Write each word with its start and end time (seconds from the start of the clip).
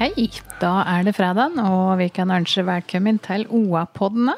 Hei, 0.00 0.30
da 0.62 0.78
er 0.88 1.02
det 1.04 1.12
fredag, 1.12 1.58
og 1.60 1.98
vi 2.00 2.06
kan 2.08 2.30
ønske 2.32 2.62
velkommen 2.64 3.18
til 3.20 3.42
OA-podden. 3.52 4.30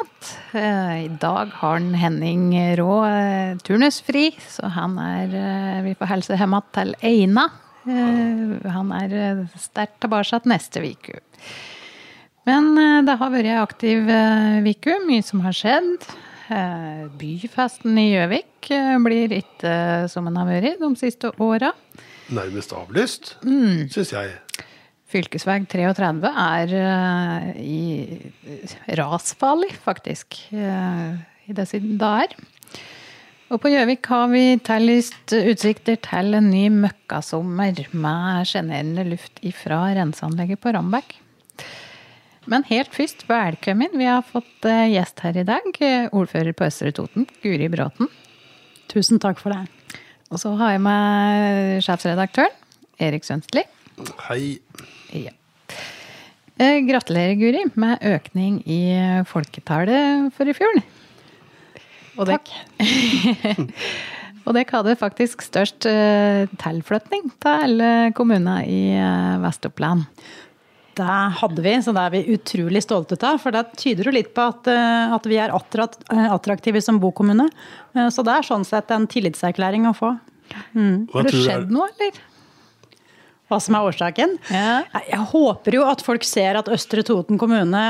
Eh, 0.59 1.05
I 1.05 1.11
dag 1.23 1.53
har 1.61 1.85
Henning 2.01 2.49
Rå 2.81 2.97
eh, 3.07 3.53
turnusfri, 3.63 4.33
så 4.43 4.73
han 4.75 4.99
er 4.99 5.37
eh, 5.39 5.79
Vi 5.87 5.95
får 6.01 6.11
helse 6.17 6.41
hjemme 6.41 6.59
til 6.75 6.91
Eina. 7.07 7.47
Han 7.87 8.91
er 8.99 9.15
sterkt 9.59 10.01
tilbake 10.03 10.43
neste 10.51 10.83
uke. 10.83 11.23
Men 12.47 12.75
det 13.07 13.17
har 13.23 13.31
vært 13.31 13.47
ei 13.51 13.57
aktiv 13.63 14.11
uke, 14.67 14.99
mye 15.07 15.23
som 15.23 15.43
har 15.47 15.55
skjedd. 15.55 16.07
Byfesten 17.19 17.99
i 18.03 18.09
Gjøvik 18.13 18.71
blir 19.07 19.35
ikke 19.39 19.75
som 20.11 20.27
den 20.27 20.39
har 20.43 20.51
vært 20.51 20.83
de 20.83 20.91
siste 20.99 21.31
åra. 21.39 21.71
nærmest 22.31 22.73
avlyst, 22.73 23.37
Mm. 23.43 23.91
syns 23.91 24.11
jeg. 24.13 24.31
Fylkesveg 25.13 25.69
33 25.69 26.31
er 26.33 26.73
uh, 26.73 27.51
i 27.61 28.93
rasfarlig, 28.99 29.73
faktisk, 29.85 30.39
uh, 30.57 31.21
i 31.47 31.57
det 31.57 31.69
er. 31.69 32.37
Og 33.53 33.61
på 33.61 33.69
Gjøvik 33.69 34.09
har 34.09 34.31
vi 34.33 34.45
tillyst 34.65 35.35
utsikter 35.37 35.99
til 36.01 36.39
en 36.39 36.49
ny 36.49 36.71
møkkasommer 36.73 37.83
med 37.93 38.49
sjenerende 38.49 39.05
luft 39.11 39.43
ifra 39.45 39.85
renseanlegget 39.99 40.63
på 40.63 40.73
Rambekk. 40.73 41.19
Men 42.49 42.65
helt 42.71 42.97
først, 42.97 43.27
velkommen. 43.29 43.93
Vi 43.95 44.09
har 44.09 44.25
fått 44.27 44.67
uh, 44.67 44.89
gjest 44.91 45.21
her 45.23 45.37
i 45.39 45.45
dag. 45.47 45.69
eh, 45.85 46.09
Ordfører 46.11 46.57
på 46.57 46.67
Østre 46.67 46.91
Toten, 46.97 47.29
Guri 47.45 47.69
Bråten. 47.71 48.09
Tusen 48.91 49.21
takk 49.23 49.39
for 49.45 49.53
det. 49.55 50.01
Og 50.33 50.41
så 50.41 50.55
har 50.57 50.75
jeg 50.75 50.83
med 50.89 51.85
sjefsredaktøren, 51.85 52.57
Erik 53.05 53.29
Sønstli. 53.29 53.67
Hei. 54.27 54.57
Ja. 55.13 55.33
Eh, 56.61 56.81
Gratulerer, 56.87 57.35
Guri, 57.41 57.65
med 57.81 58.03
økning 58.07 58.61
i 58.69 58.83
folketallet 59.29 60.31
for 60.37 60.49
i 60.49 60.55
fjor. 60.57 60.83
Og 62.21 62.29
det, 62.29 62.39
og 64.45 64.55
det 64.57 64.67
hadde 64.69 64.99
faktisk 65.01 65.43
størst 65.47 65.89
eh, 65.89 66.45
tilflytning 66.61 67.31
til 67.41 67.67
alle 67.67 67.91
kommuner 68.17 68.69
i 68.69 68.93
eh, 68.95 69.41
Vest-Oppland. 69.43 70.05
Det 70.93 71.21
hadde 71.41 71.63
vi, 71.65 71.73
så 71.81 71.95
det 71.97 72.03
er 72.03 72.13
vi 72.13 72.35
utrolig 72.35 72.83
stolte 72.85 73.17
av. 73.25 73.39
For 73.41 73.55
det 73.55 73.65
tyder 73.81 74.11
jo 74.11 74.13
litt 74.13 74.35
på 74.37 74.45
at, 74.45 74.69
at 74.69 75.25
vi 75.25 75.39
er 75.41 75.55
attraktive 75.57 76.83
som 76.85 76.99
bokommune. 77.01 77.47
Så 78.13 78.21
det 78.21 78.35
er 78.35 78.45
sånn 78.45 78.67
sett 78.69 78.93
en 78.93 79.09
tillitserklæring 79.09 79.89
å 79.89 79.95
få. 79.97 80.11
Mm. 80.77 81.09
Har 81.15 81.25
det 81.25 81.33
skjedd 81.33 81.73
noe, 81.73 81.89
eller? 81.97 82.21
Hva 83.51 83.59
som 83.61 83.75
er 83.77 83.85
årsaken? 83.85 84.37
Ja. 84.49 84.77
Jeg 85.11 85.25
håper 85.29 85.75
jo 85.77 85.83
at 85.85 86.01
folk 86.05 86.23
ser 86.25 86.57
at 86.57 86.69
Østre 86.73 87.03
Toten 87.05 87.37
kommune 87.41 87.83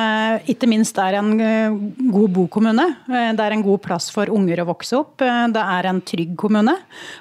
ikke 0.51 0.67
minst 0.67 0.97
er 0.99 1.19
en 1.21 1.29
eh, 1.39 1.77
god 2.11 2.33
bokommune. 2.35 2.87
Eh, 3.07 3.29
Det 3.37 3.45
er 3.45 3.55
en 3.55 3.63
god 3.63 3.79
plass 3.85 4.09
for 4.11 4.27
unger 4.33 4.65
å 4.65 4.67
vokse 4.73 4.97
opp. 4.99 5.23
Eh, 5.23 5.45
Det 5.55 5.63
er 5.77 5.87
en 5.93 6.01
trygg 6.03 6.33
kommune. 6.41 6.75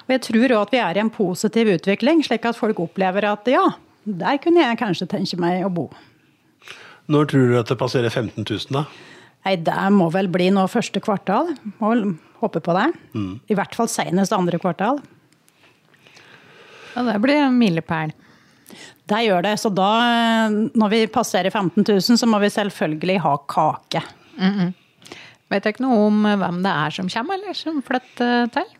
Og 0.08 0.14
jeg 0.16 0.24
tror 0.26 0.56
òg 0.56 0.62
at 0.64 0.74
vi 0.74 0.80
er 0.82 0.98
i 0.98 1.04
en 1.04 1.12
positiv 1.14 1.70
utvikling, 1.76 2.24
slik 2.26 2.48
at 2.50 2.58
folk 2.58 2.80
opplever 2.82 3.28
at 3.30 3.46
ja, 3.52 3.62
der 4.06 4.40
kunne 4.42 4.64
jeg 4.64 4.80
kanskje 4.80 5.06
tenke 5.12 5.38
meg 5.38 5.62
å 5.68 5.70
bo. 5.70 5.86
Når 7.12 7.30
tror 7.30 7.46
du 7.52 7.56
at 7.60 7.70
det 7.70 7.78
passerer 7.78 8.10
15 8.10 8.42
000, 8.42 8.74
da? 8.74 8.86
Nei, 9.44 9.54
det 9.58 9.76
må 9.94 10.08
vel 10.14 10.26
bli 10.30 10.48
nå 10.54 10.66
første 10.70 10.98
kvartal. 11.02 11.52
Må 11.82 11.94
håpe 12.42 12.60
på 12.62 12.74
det. 12.74 12.88
I 13.50 13.54
hvert 13.58 13.74
fall 13.78 13.90
senest 13.90 14.34
andre 14.34 14.58
kvartal. 14.62 14.98
Ja, 16.96 17.02
det 17.06 17.16
blir 17.24 17.38
en 17.46 17.56
milepæl. 17.58 18.12
Det 19.08 19.22
gjør 19.26 19.42
det. 19.46 19.56
Så 19.60 19.70
da, 19.74 19.90
når 20.50 20.92
vi 20.92 21.00
passerer 21.12 21.50
15 21.50 21.84
000, 21.84 22.20
så 22.20 22.28
må 22.28 22.40
vi 22.42 22.52
selvfølgelig 22.54 23.18
ha 23.24 23.34
kake. 23.50 24.02
Vet 25.52 25.66
jeg 25.66 25.74
ikke 25.74 25.84
noe 25.84 26.06
om 26.06 26.22
hvem 26.40 26.62
det 26.64 26.72
er 26.72 26.94
som 26.96 27.10
kommer, 27.12 27.40
eller 27.40 27.58
som 27.58 27.82
flytter 27.84 28.48
til? 28.54 28.70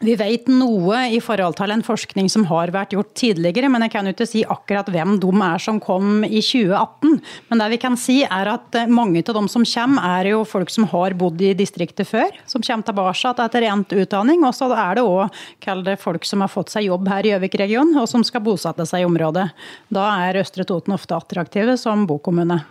Vi 0.00 0.14
vet 0.16 0.46
noe 0.48 1.02
i 1.12 1.18
forhold 1.20 1.58
til 1.58 1.74
en 1.74 1.82
forskning 1.84 2.30
som 2.32 2.46
har 2.48 2.70
vært 2.72 2.94
gjort 2.94 3.10
tidligere, 3.20 3.68
men 3.68 3.82
jeg 3.84 3.92
kan 3.92 4.06
jo 4.08 4.14
ikke 4.14 4.26
si 4.30 4.40
akkurat 4.48 4.88
hvem 4.88 5.18
de 5.20 5.32
er 5.44 5.60
som 5.60 5.76
kom 5.82 6.22
i 6.24 6.40
2018. 6.40 7.18
Men 7.50 7.60
det 7.60 7.66
vi 7.74 7.78
kan 7.82 7.98
si 8.00 8.16
er 8.24 8.48
at 8.48 8.78
eh, 8.80 8.88
mange 8.88 9.20
av 9.20 9.36
de 9.36 9.42
som 9.52 9.66
kommer, 9.68 10.06
er 10.20 10.30
jo 10.32 10.38
folk 10.48 10.72
som 10.72 10.86
har 10.88 11.12
bodd 11.20 11.44
i 11.44 11.52
distriktet 11.58 12.08
før. 12.08 12.32
Som 12.48 12.64
kommer 12.64 12.88
tilbake 12.88 13.34
etter 13.44 13.66
endt 13.68 13.92
utdanning. 13.92 14.40
Og 14.48 14.56
så 14.56 14.70
er 14.72 14.96
det 14.96 15.04
òg 15.04 15.92
folk 16.00 16.24
som 16.24 16.40
har 16.46 16.52
fått 16.52 16.72
seg 16.72 16.88
jobb 16.88 17.10
her 17.12 17.28
i 17.28 17.34
Gjøvik-regionen, 17.34 18.00
og 18.00 18.08
som 18.08 18.24
skal 18.24 18.40
bosette 18.46 18.88
seg 18.88 19.04
i 19.04 19.08
området. 19.10 19.50
Da 19.92 20.06
er 20.24 20.40
Østre 20.40 20.64
Toten 20.64 20.96
ofte 20.96 21.18
attraktive 21.18 21.76
som 21.76 22.08
bokommune. 22.08 22.62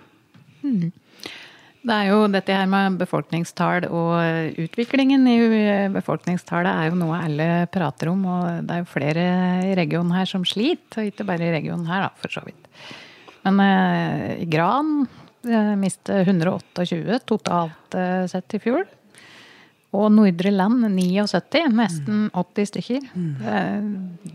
Det 1.79 1.95
er 1.95 2.09
jo 2.09 2.25
dette 2.27 2.51
her 2.51 2.67
med 2.67 2.97
befolkningstall 2.99 3.85
og 3.87 4.57
utviklingen 4.59 5.23
i 5.31 5.37
befolkningstallet 5.93 6.69
er 6.73 6.89
jo 6.89 6.97
noe 6.99 7.21
alle 7.23 7.47
prater 7.71 8.11
om, 8.11 8.25
og 8.27 8.65
det 8.67 8.75
er 8.75 8.81
jo 8.83 8.89
flere 8.91 9.27
i 9.69 9.77
regionen 9.79 10.11
her 10.11 10.27
som 10.27 10.43
sliter, 10.43 10.99
og 10.99 11.11
ikke 11.13 11.27
bare 11.29 11.47
i 11.47 11.53
regionen 11.55 11.87
her, 11.87 12.03
da, 12.03 12.11
for 12.19 12.35
så 12.35 12.43
vidt. 12.43 12.67
Men 13.47 13.61
eh, 13.63 14.43
i 14.43 14.47
Gran 14.51 15.05
eh, 15.47 15.75
mistet 15.79 16.27
128 16.27 17.21
totalt 17.29 17.95
eh, 17.95 18.25
sett 18.27 18.57
i 18.57 18.61
fjor. 18.63 18.83
Og 19.95 20.11
Nordre 20.13 20.51
Land 20.53 20.83
79, 20.93 21.63
nesten 21.73 22.27
80 22.37 22.69
stykker. 22.73 23.07
Det, 23.39 23.61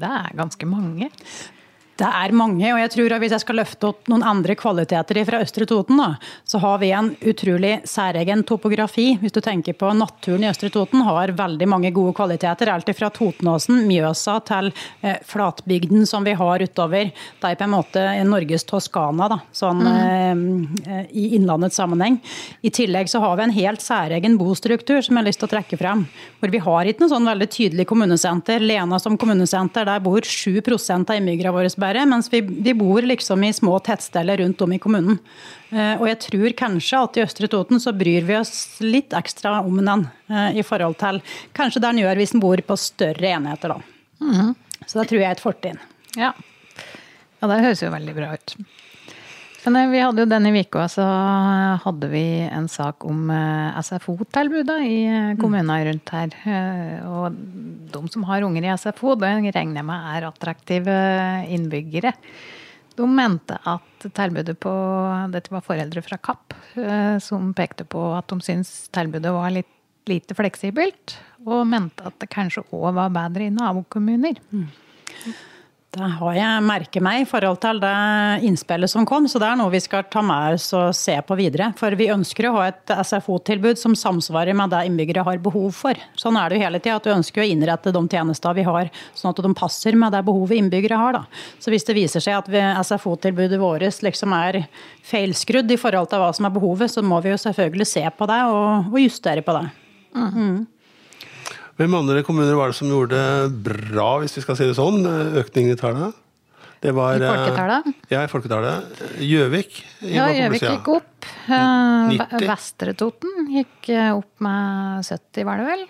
det 0.00 0.08
er 0.08 0.32
ganske 0.40 0.66
mange. 0.66 1.12
Det 1.94 2.06
er 2.08 2.32
mange, 2.34 2.66
og 2.74 2.80
jeg 2.80 2.90
tror 2.90 3.12
at 3.14 3.22
hvis 3.22 3.32
jeg 3.36 3.42
skal 3.44 3.58
løfte 3.60 3.86
opp 3.92 4.08
noen 4.10 4.24
andre 4.26 4.56
kvaliteter 4.58 5.20
fra 5.28 5.38
Østre 5.44 5.66
Toten, 5.70 6.00
da, 6.00 6.08
så 6.42 6.58
har 6.58 6.80
vi 6.82 6.88
en 6.90 7.12
utrolig 7.22 7.76
særegen 7.86 8.42
topografi. 8.48 9.12
Hvis 9.20 9.34
du 9.36 9.38
tenker 9.44 9.76
på 9.78 9.92
naturen 9.94 10.42
i 10.42 10.48
Østre 10.50 10.72
Toten, 10.74 11.04
har 11.06 11.30
veldig 11.38 11.68
mange 11.70 11.92
gode 11.94 12.16
kvaliteter. 12.18 12.72
Alt 12.72 12.90
fra 12.98 13.12
Totenåsen, 13.14 13.84
Mjøsa 13.86 14.40
til 14.48 14.72
eh, 15.06 15.20
flatbygden 15.22 16.02
som 16.10 16.26
vi 16.26 16.34
har 16.34 16.64
utover. 16.66 17.12
Det 17.14 17.52
er 17.52 17.60
på 17.60 17.68
en 17.68 17.74
måte 17.76 18.02
Norges 18.26 18.66
Toskana, 18.66 19.30
da, 19.30 19.38
sånn 19.54 19.86
eh, 19.86 21.06
i 21.14 21.28
innlandets 21.38 21.78
sammenheng. 21.78 22.18
I 22.66 22.74
tillegg 22.74 23.12
så 23.12 23.22
har 23.22 23.38
vi 23.38 23.46
en 23.46 23.54
helt 23.54 23.84
særegen 23.84 24.34
bostruktur 24.40 24.98
som 24.98 25.14
jeg 25.14 25.22
har 25.22 25.28
lyst 25.30 25.44
til 25.44 25.50
å 25.50 25.54
trekke 25.54 25.78
frem. 25.78 26.04
Hvor 26.42 26.50
vi 26.50 26.64
har 26.66 26.90
ikke 26.90 27.06
noe 27.06 27.14
sånn 27.14 27.30
veldig 27.30 27.50
tydelig 27.54 27.86
kommunesenter. 27.86 28.66
Lena 28.66 28.98
som 28.98 29.14
kommunesenter, 29.20 29.86
der 29.86 30.02
bor 30.02 30.26
7 30.26 30.58
av 30.58 31.14
innbyggerne 31.14 31.54
våre 31.54 31.70
bare, 31.84 32.06
mens 32.08 32.30
vi, 32.32 32.40
vi 32.40 32.74
bor 32.74 33.04
liksom 33.04 33.44
i 33.44 33.52
små 33.52 33.76
tettsteder 33.84 34.40
rundt 34.40 34.64
om 34.64 34.72
i 34.72 34.80
kommunen. 34.82 35.20
Eh, 35.70 35.94
og 35.98 36.06
jeg 36.08 36.20
tror 36.28 36.56
kanskje 36.58 37.00
at 37.04 37.18
i 37.18 37.24
Østre 37.24 37.50
Toten 37.52 37.82
så 37.82 37.92
bryr 37.96 38.24
vi 38.26 38.38
oss 38.38 38.80
litt 38.84 39.14
ekstra 39.16 39.58
om 39.60 39.80
den 39.82 40.06
eh, 40.32 40.60
i 40.60 40.64
forhold 40.66 40.98
til 41.00 41.20
kanskje 41.56 41.82
der 41.84 41.94
en 41.94 42.02
gjør 42.04 42.22
hvis 42.22 42.34
en 42.36 42.44
bor 42.44 42.64
på 42.64 42.78
større 42.80 43.34
enheter, 43.36 43.76
da. 43.76 43.80
Så 44.86 45.00
det 45.00 45.08
tror 45.10 45.20
jeg 45.20 45.28
er 45.28 45.36
et 45.36 45.42
fortrinn. 45.42 45.80
Ja. 46.16 46.32
ja, 47.40 47.48
det 47.50 47.62
høres 47.64 47.82
jo 47.82 47.92
veldig 47.92 48.16
bra 48.16 48.32
ut. 48.36 48.56
Men 49.64 49.76
eh, 49.80 49.90
vi 49.92 50.00
hadde 50.02 50.24
jo 50.24 50.28
denne 50.28 50.52
uka 50.60 50.86
så 50.92 51.04
hadde 51.84 52.10
vi 52.12 52.24
en 52.44 52.66
sak 52.68 53.04
om 53.08 53.30
eh, 53.32 53.78
SFO-tilbudet 53.80 54.80
i 54.84 54.98
eh, 55.08 55.30
kommunene 55.40 55.78
rundt 55.88 56.12
her. 56.12 56.34
Eh, 56.44 56.98
Og 57.08 57.38
de 57.94 58.02
som 58.12 58.26
har 58.28 58.44
unger 58.44 58.66
i 58.66 58.74
SFO, 58.76 59.14
det 59.20 59.32
regner 59.54 59.80
jeg 59.80 59.88
med 59.88 60.10
er 60.16 60.28
attraktive 60.28 60.98
innbyggere. 61.48 62.12
De 62.94 63.06
mente 63.10 63.56
at 63.66 64.04
tilbudet 64.14 64.54
på 64.62 64.72
Dette 65.32 65.50
var 65.50 65.64
foreldre 65.66 66.02
fra 66.04 66.20
Kapp 66.22 66.54
eh, 66.78 67.16
som 67.24 67.50
pekte 67.56 67.88
på 67.88 68.04
at 68.14 68.28
de 68.30 68.38
syntes 68.44 68.90
tilbudet 68.94 69.32
var 69.34 69.50
litt 69.54 69.70
lite 70.04 70.36
fleksibelt, 70.36 71.14
og 71.48 71.62
mente 71.64 72.04
at 72.04 72.18
det 72.20 72.28
kanskje 72.28 72.60
òg 72.76 72.90
var 72.98 73.12
bedre 73.14 73.46
i 73.46 73.52
nabokommuner. 73.54 74.36
Det 75.94 76.06
har 76.18 76.34
jeg 76.34 76.62
merket 76.66 77.02
meg 77.06 77.20
i 77.22 77.26
forhold 77.28 77.60
til 77.62 77.78
det 77.82 77.94
innspillet 78.48 78.90
som 78.90 79.04
kom, 79.06 79.28
så 79.30 79.38
det 79.38 79.46
er 79.46 79.58
noe 79.60 79.70
vi 79.70 79.80
skal 79.82 80.02
ta 80.10 80.24
med 80.26 80.56
oss 80.56 80.66
og 80.74 80.88
se 80.98 81.14
på 81.22 81.36
videre. 81.38 81.68
For 81.78 81.94
vi 81.98 82.08
ønsker 82.10 82.48
å 82.48 82.54
ha 82.56 82.64
et 82.72 82.94
SFO-tilbud 83.06 83.78
som 83.78 83.94
samsvarer 83.98 84.56
med 84.58 84.74
det 84.74 84.82
innbyggere 84.88 85.22
har 85.26 85.38
behov 85.44 85.70
for. 85.78 86.00
Sånn 86.18 86.38
er 86.40 86.50
det 86.50 86.58
jo 86.58 86.64
hele 86.66 86.82
tida, 86.82 86.98
at 86.98 87.06
du 87.06 87.12
ønsker 87.14 87.44
å 87.44 87.46
innrette 87.46 87.94
de 87.94 88.02
tjenestene 88.10 88.58
vi 88.58 88.66
har 88.66 88.90
sånn 89.14 89.30
at 89.30 89.44
de 89.46 89.54
passer 89.54 89.94
med 90.00 90.16
det 90.16 90.24
behovet 90.26 90.58
innbyggere 90.58 90.98
har. 90.98 91.20
Da. 91.20 91.46
Så 91.62 91.70
hvis 91.70 91.86
det 91.86 91.98
viser 92.00 92.26
seg 92.26 92.42
at 92.42 92.50
SFO-tilbudet 92.90 93.62
vårt 93.62 94.02
liksom 94.02 94.34
er 94.34 94.64
feilskrudd 95.06 95.70
i 95.70 95.78
forhold 95.78 96.10
til 96.10 96.24
hva 96.24 96.34
som 96.34 96.50
er 96.50 96.58
behovet, 96.58 96.90
så 96.90 97.06
må 97.06 97.22
vi 97.22 97.30
jo 97.30 97.38
selvfølgelig 97.38 97.90
se 97.92 98.06
på 98.18 98.30
det 98.30 98.44
og, 98.50 98.90
og 98.90 99.02
justere 99.04 99.46
på 99.46 99.60
det. 99.60 99.66
Mm. 100.14 100.62
Hvem 101.74 101.96
andre 101.98 102.22
kommuner 102.26 102.54
var 102.54 102.70
det 102.70 102.78
som 102.78 102.90
gjorde 102.90 103.18
det 103.18 103.64
bra, 103.66 104.20
hvis 104.22 104.36
vi 104.38 104.44
skal 104.44 104.58
si 104.58 104.68
det 104.68 104.76
sånn, 104.78 105.00
økningen 105.40 105.74
i 105.74 105.80
tallet? 105.80 106.20
Det 106.84 106.92
var, 106.92 107.16
I 107.16 107.24
folketallet? 107.24 107.86
Ja, 108.12 108.20
i 108.26 108.28
folketallet. 108.28 108.98
Gjøvik 109.24 109.78
Ja, 110.04 110.26
Gjøvik 110.36 110.66
gikk 110.66 110.90
opp. 110.92 111.28
90. 111.48 112.44
Vestre 112.44 112.92
Toten 113.00 113.48
gikk 113.48 113.88
opp 114.12 114.44
med 114.44 115.06
70, 115.08 115.46
var 115.48 115.62
det 115.62 115.68
vel? 115.70 115.86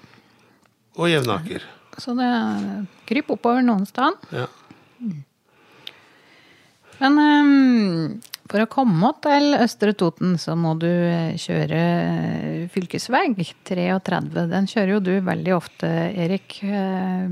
Og 0.94 1.10
Jevnaker. 1.10 1.66
Så 1.98 2.14
det 2.18 2.30
kryper 3.10 3.36
oppover 3.36 3.66
noen 3.66 3.84
steder. 3.90 4.14
Ja. 4.34 4.46
Men 7.02 7.18
um, 7.18 8.20
for 8.54 8.62
å 8.62 8.70
komme 8.70 9.08
til 9.18 9.56
Østre 9.58 9.90
Toten, 9.98 10.36
så 10.38 10.54
må 10.54 10.76
du 10.78 10.86
eh, 10.86 11.34
kjøre 11.42 11.78
eh, 11.80 12.60
fylkesvei 12.70 13.32
33. 13.34 14.20
Den 14.52 14.68
kjører 14.70 14.92
jo 14.92 15.00
du 15.02 15.10
veldig 15.26 15.56
ofte, 15.56 15.90
Erik. 16.14 16.60
Eh, 16.62 17.26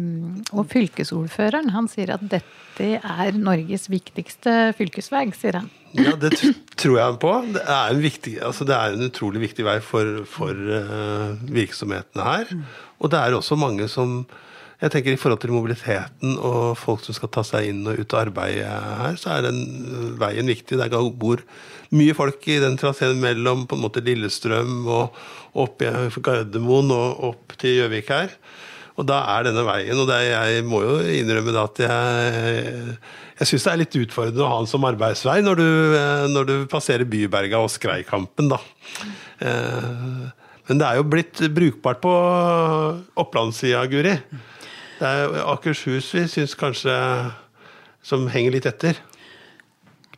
og 0.51 0.67
fylkesordføreren 0.73 1.71
han 1.77 1.87
sier 1.93 2.17
at 2.17 2.27
dette 2.27 2.99
er 2.99 3.39
Norges 3.39 3.87
viktigste 3.93 4.73
fylkesvei, 4.75 5.29
sier 5.39 5.61
han. 5.61 5.71
Ja, 5.95 6.17
det 6.19 6.35
tror 6.81 6.99
jeg 6.99 7.07
han 7.07 7.23
på. 7.23 7.37
Det 7.55 7.63
er 7.63 7.95
en, 7.95 8.03
viktig, 8.03 8.37
altså 8.43 8.67
det 8.67 8.75
er 8.75 8.97
en 8.97 9.07
utrolig 9.07 9.45
viktig 9.45 9.69
vei 9.69 9.79
for, 9.85 10.25
for 10.27 10.59
virksomhetene 11.55 12.27
her. 12.33 12.57
Og 12.99 13.15
det 13.15 13.23
er 13.23 13.39
også 13.39 13.61
mange 13.61 13.87
som 13.93 14.25
jeg 14.83 14.91
tenker 14.91 15.15
I 15.15 15.21
forhold 15.21 15.39
til 15.45 15.53
mobiliteten 15.55 16.35
og 16.43 16.75
folk 16.81 17.05
som 17.05 17.15
skal 17.15 17.31
ta 17.31 17.45
seg 17.47 17.69
inn 17.71 17.85
og 17.87 18.01
ut 18.01 18.17
og 18.17 18.19
arbeide 18.19 18.67
her, 18.67 19.15
så 19.21 19.37
er 19.37 19.47
den 19.47 19.61
veien 20.19 20.51
viktig. 20.51 20.79
Det 20.81 21.03
bor 21.23 21.45
mye 21.95 22.17
folk 22.19 22.49
i 22.51 22.59
den 22.63 22.75
traseen 22.81 23.23
mellom 23.23 23.67
på 23.71 23.79
en 23.79 23.85
måte 23.85 24.03
Lillestrøm 24.03 24.83
og 24.91 25.23
opp 25.63 25.85
i 25.87 25.93
Gardermoen 26.19 26.91
og 26.97 27.25
opp 27.31 27.55
til 27.63 27.79
Gjøvik 27.79 28.11
her. 28.11 28.35
Og 28.99 29.07
da 29.09 29.23
er 29.39 29.47
denne 29.47 29.63
veien 29.65 29.97
Og 30.03 30.11
er, 30.13 30.27
jeg 30.35 30.65
må 30.69 30.83
jo 30.85 30.99
innrømme 31.15 31.55
at 31.63 31.79
jeg 31.87 32.97
jeg 33.43 33.49
syns 33.49 33.65
det 33.65 33.71
er 33.73 33.81
litt 33.81 33.97
utfordrende 33.99 34.45
å 34.45 34.51
ha 34.51 34.59
den 34.61 34.69
som 34.71 34.85
arbeidsvei 34.87 35.41
når 35.43 35.59
du, 35.59 35.69
når 36.31 36.47
du 36.47 36.55
passerer 36.71 37.09
Byberga 37.09 37.59
og 37.65 37.73
Skreikampen, 37.73 38.53
da. 38.53 38.59
Men 40.69 40.79
det 40.79 40.87
er 40.87 41.01
jo 41.01 41.09
blitt 41.11 41.41
brukbart 41.51 41.99
på 42.05 42.13
Opplandssida, 43.19 43.83
Guri. 43.91 44.15
Det 45.03 45.09
er 45.11 45.41
Akershus 45.51 46.13
vi 46.15 46.29
syns 46.31 46.53
kanskje 46.55 46.93
som 48.07 48.29
henger 48.31 48.55
litt 48.55 48.69
etter. 48.71 49.01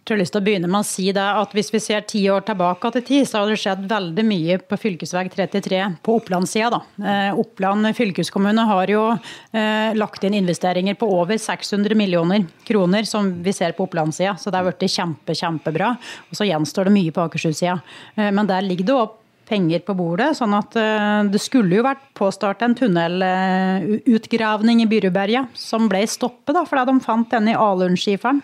Jeg 0.04 0.12
har 0.12 0.20
lyst 0.20 0.34
til 0.34 0.42
å 0.42 0.44
begynne 0.44 0.69
med 0.69 0.82
å 0.82 0.84
si 0.84 1.06
det 1.16 1.25
at 1.25 1.54
Hvis 1.56 1.70
vi 1.72 1.81
ser 1.81 2.02
ti 2.04 2.20
år 2.28 2.42
tilbake 2.44 2.90
til 2.92 3.04
tid, 3.06 3.25
så 3.25 3.40
har 3.40 3.48
det 3.48 3.56
skjedd 3.62 3.86
veldig 3.88 4.25
mye 4.28 4.58
på 4.60 4.76
fv. 4.76 4.98
33 5.32 5.78
på 6.04 6.19
Oppland-sida. 6.19 6.82
Eh, 7.00 7.40
Oppland 7.40 7.88
fylkeskommune 7.96 8.66
har 8.69 8.92
jo 8.92 9.06
eh, 9.14 9.96
lagt 9.96 10.28
inn 10.28 10.36
investeringer 10.36 11.00
på 11.00 11.08
over 11.08 11.40
600 11.40 11.96
millioner 11.96 12.44
kroner, 12.69 13.08
som 13.08 13.32
vi 13.40 13.56
ser 13.56 13.72
på 13.72 13.88
Oppland-sida. 13.88 14.36
Så 14.36 14.52
det 14.52 14.60
har 14.60 14.69
blitt 14.69 14.92
kjempe, 14.92 15.32
kjempebra. 15.40 15.94
Og 16.28 16.36
så 16.36 16.50
gjenstår 16.50 16.90
det 16.90 16.96
mye 16.98 17.16
på 17.16 17.25
Akershus-sida. 17.25 17.81
Eh, 18.19 18.28
men 18.28 18.52
der 18.52 18.69
ligger 18.69 18.92
det 18.92 19.02
opp 19.06 19.22
penger 19.49 19.81
på 19.87 19.94
bordet. 19.99 20.37
sånn 20.38 20.55
at 20.56 20.76
eh, 20.81 21.20
det 21.31 21.41
skulle 21.43 21.76
jo 21.79 21.87
vært 21.87 22.05
påstart 22.17 22.62
en 22.64 22.76
tunnelutgravning 22.79 24.82
i 24.85 24.91
Byruberget, 24.91 25.44
som 25.58 25.88
ble 25.91 26.02
stoppet 26.11 26.55
da, 26.56 26.62
fordi 26.69 26.85
de 26.91 26.96
fant 27.05 27.31
den 27.31 27.49
i 27.52 27.58
alunskiferen. 27.58 28.41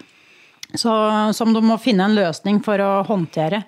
Så, 0.78 0.92
som 1.34 1.50
de 1.50 1.58
må 1.66 1.74
finne 1.82 2.04
en 2.06 2.14
løsning 2.14 2.60
for 2.62 2.78
å 2.78 3.02
håndtere. 3.08 3.64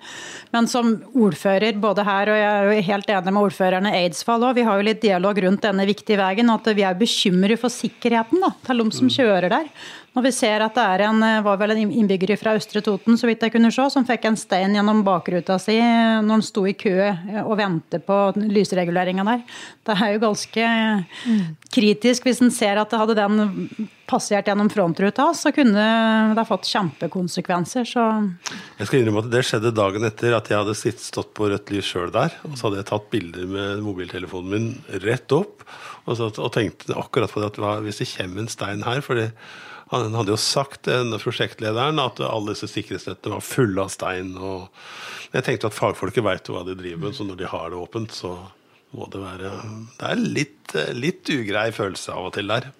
Men 0.55 0.69
som 0.71 0.93
ordfører 1.11 1.75
både 1.83 2.05
her 2.07 2.31
og 2.31 2.37
jeg 2.39 2.77
er 2.77 2.87
helt 2.87 3.09
enig 3.11 3.33
med 3.33 3.43
ordførerne 3.43 3.91
i 3.91 4.05
Eidsvoll 4.05 4.45
òg, 4.47 4.55
vi 4.55 4.63
har 4.63 4.79
jo 4.79 4.85
litt 4.87 5.01
dialog 5.03 5.35
rundt 5.43 5.65
denne 5.65 5.83
viktige 5.89 6.21
veien, 6.21 6.53
at 6.53 6.69
vi 6.71 6.85
er 6.87 6.95
bekymret 6.95 7.59
for 7.59 7.73
sikkerheten 7.73 8.39
da, 8.45 8.53
til 8.63 8.79
de 8.79 8.87
som 8.95 9.11
kjører 9.11 9.51
der. 9.51 9.67
Når 10.13 10.27
vi 10.27 10.31
ser 10.35 10.61
at 10.61 10.75
det 10.77 10.83
er 10.83 11.03
en, 11.07 11.23
eh, 11.25 11.41
var 11.41 11.57
vel 11.57 11.73
en 11.73 11.91
innbygger 11.91 12.37
fra 12.37 12.53
Østre 12.57 12.83
Toten 12.85 13.17
så 13.17 13.25
vidt 13.25 13.41
jeg 13.41 13.55
kunne 13.55 13.71
se, 13.73 13.85
som 13.89 14.05
fikk 14.05 14.27
en 14.29 14.37
stein 14.37 14.75
gjennom 14.77 15.01
bakruta 15.05 15.57
si 15.61 15.79
når 15.79 16.35
han 16.35 16.45
sto 16.45 16.67
i 16.69 16.75
kø 16.77 16.93
eh, 17.07 17.41
og 17.41 17.57
ventet 17.57 18.05
på 18.05 18.19
lysreguleringa 18.37 19.25
der. 19.25 19.41
Det 19.83 19.95
er 19.97 20.13
jo 20.13 20.21
ganske 20.27 20.67
kritisk 21.73 22.29
hvis 22.29 22.43
en 22.45 22.53
ser 22.53 22.77
at 22.77 22.93
det 22.93 23.01
hadde 23.01 23.17
den 23.17 23.89
passert 24.09 24.45
gjennom 24.45 24.69
frontruta, 24.69 25.31
så 25.33 25.49
kunne 25.55 25.87
det 26.37 26.45
fått 26.45 26.69
kjempekonsekvenser. 26.69 27.87
Så 27.89 28.05
Jeg 28.77 28.89
skal 28.89 28.99
innrømme 28.99 29.25
at 29.25 29.31
det 29.33 29.43
skjedde 29.47 29.73
dagen 29.73 30.05
etter 30.05 30.37
at 30.37 30.51
jeg 30.51 30.61
hadde 30.61 30.93
stått 31.01 31.33
på 31.33 31.49
rødt 31.49 31.73
lys 31.73 31.89
sjøl 31.89 32.13
der. 32.13 32.35
Og 32.45 32.53
så 32.53 32.67
hadde 32.67 32.83
jeg 32.83 32.89
tatt 32.91 33.09
bilder 33.09 33.49
med 33.49 33.81
mobiltelefonen 33.87 34.53
min 34.53 35.01
rett 35.07 35.33
opp 35.33 35.65
og, 36.03 36.17
så, 36.19 36.29
og 36.29 36.51
tenkte 36.53 36.93
akkurat 36.99 37.31
på 37.31 37.41
det 37.41 37.53
at 37.53 37.85
hvis 37.85 38.03
det 38.03 38.11
kommer 38.13 38.43
en 38.43 38.51
stein 38.51 38.83
her 38.85 39.01
fordi 39.01 39.29
han 39.93 40.17
hadde 40.17 40.33
jo 40.33 40.39
sagt, 40.41 40.87
denne 40.89 41.19
prosjektlederen, 41.21 42.01
at 42.01 42.21
alle 42.25 42.55
disse 42.55 42.69
sikkerhetsnettene 42.71 43.37
var 43.37 43.45
fulle 43.45 43.85
av 43.85 43.91
stein. 43.93 44.33
og 44.37 44.69
Jeg 45.35 45.45
tenkte 45.47 45.69
at 45.69 45.77
fagfolket 45.77 46.25
veit 46.25 46.49
hva 46.49 46.63
de 46.67 46.77
driver 46.79 47.05
med, 47.05 47.17
så 47.17 47.27
når 47.27 47.41
de 47.41 47.49
har 47.51 47.69
det 47.69 47.81
åpent, 47.81 48.15
så 48.15 48.35
må 48.93 49.07
det 49.09 49.21
være 49.21 49.51
Det 49.97 50.09
er 50.09 50.23
litt, 50.39 50.73
litt 50.97 51.29
ugrei 51.33 51.67
følelse 51.73 52.13
av 52.13 52.29
og 52.29 52.33
til 52.37 52.49
der. 52.49 52.71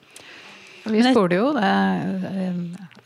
Vi 0.83 1.03
spurte 1.05 1.37
jo 1.37 1.51
det, 1.55 1.69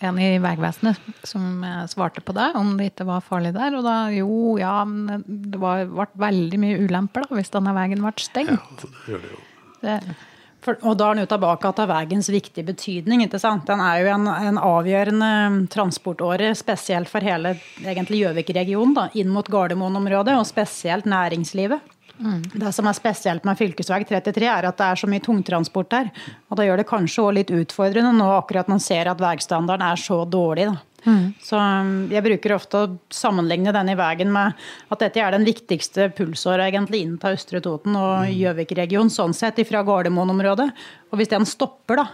en 0.08 0.20
i 0.22 0.30
Vegvesenet 0.42 1.26
som 1.26 1.62
svarte 1.90 2.24
på 2.26 2.34
det, 2.38 2.48
om 2.58 2.74
det 2.78 2.92
ikke 2.92 3.06
var 3.10 3.26
farlig 3.26 3.54
der. 3.58 3.76
Og 3.78 3.86
da 3.86 3.98
jo, 4.14 4.56
ja, 4.62 4.80
det 4.88 5.62
ble 5.62 6.08
veldig 6.18 6.62
mye 6.64 6.80
ulemper 6.88 7.28
da, 7.28 7.38
hvis 7.38 7.54
denne 7.54 7.76
veien 7.78 8.02
ble 8.02 8.16
stengt. 8.22 8.58
Ja, 8.58 8.82
det 8.82 9.14
gjør 9.14 9.24
det 9.26 9.32
jo. 9.36 9.44
Det, 9.84 10.00
for, 10.64 10.78
og 10.82 10.98
da 11.00 11.12
er 11.12 11.22
han 11.22 11.30
tilbake 11.30 11.72
til 11.78 11.90
veiens 11.90 12.30
viktige 12.34 12.68
betydning. 12.68 13.24
ikke 13.26 13.40
sant? 13.42 13.68
Den 13.70 13.82
er 13.84 14.02
jo 14.02 14.14
en, 14.16 14.28
en 14.28 14.62
avgjørende 14.62 15.32
transportåre, 15.74 16.54
spesielt 16.58 17.12
for 17.12 17.24
hele 17.24 17.56
Gjøvik-regionen, 17.84 19.14
inn 19.18 19.32
mot 19.34 19.48
Gardermoen-området, 19.48 20.38
og 20.38 20.50
spesielt 20.50 21.08
næringslivet. 21.10 21.97
Mm. 22.18 22.42
Det 22.54 22.74
som 22.74 22.88
er 22.90 22.98
spesielt 22.98 23.46
med 23.46 23.60
fv. 23.60 23.74
33, 23.78 24.48
er 24.50 24.68
at 24.68 24.80
det 24.80 24.90
er 24.90 25.00
så 25.00 25.10
mye 25.10 25.24
tungtransport 25.24 25.92
der. 25.94 26.12
Og 26.50 26.60
da 26.60 26.66
gjør 26.66 26.82
det 26.82 26.90
kanskje 26.90 27.24
også 27.24 27.38
litt 27.38 27.54
utfordrende 27.54 28.14
nå 28.18 28.28
akkurat 28.40 28.70
man 28.72 28.82
ser 28.84 29.10
at 29.12 29.22
veistandarden 29.22 29.86
er 29.86 30.02
så 30.02 30.24
dårlig. 30.26 30.70
da. 30.72 30.78
Mm. 31.08 31.28
Så 31.44 31.56
um, 31.56 31.92
jeg 32.12 32.26
bruker 32.26 32.56
ofte 32.58 32.80
å 32.84 32.88
sammenligne 33.14 33.72
denne 33.76 33.96
veien 33.96 34.32
med 34.34 34.58
at 34.92 35.04
dette 35.04 35.22
er 35.24 35.36
den 35.36 35.46
viktigste 35.48 36.10
pulsåra 36.18 36.68
egentlig 36.68 37.04
inn 37.06 37.16
til 37.22 37.38
Østre 37.38 37.62
Toten 37.64 37.96
og 37.96 38.26
mm. 38.26 38.34
Gjøvik-regionen, 38.36 39.14
sånn 39.14 39.36
sett, 39.38 39.62
fra 39.70 39.86
Gardermoen-området. 39.88 40.68
Og 41.12 41.22
hvis 41.22 41.32
den 41.32 41.48
stopper, 41.48 42.02
da, 42.02 42.08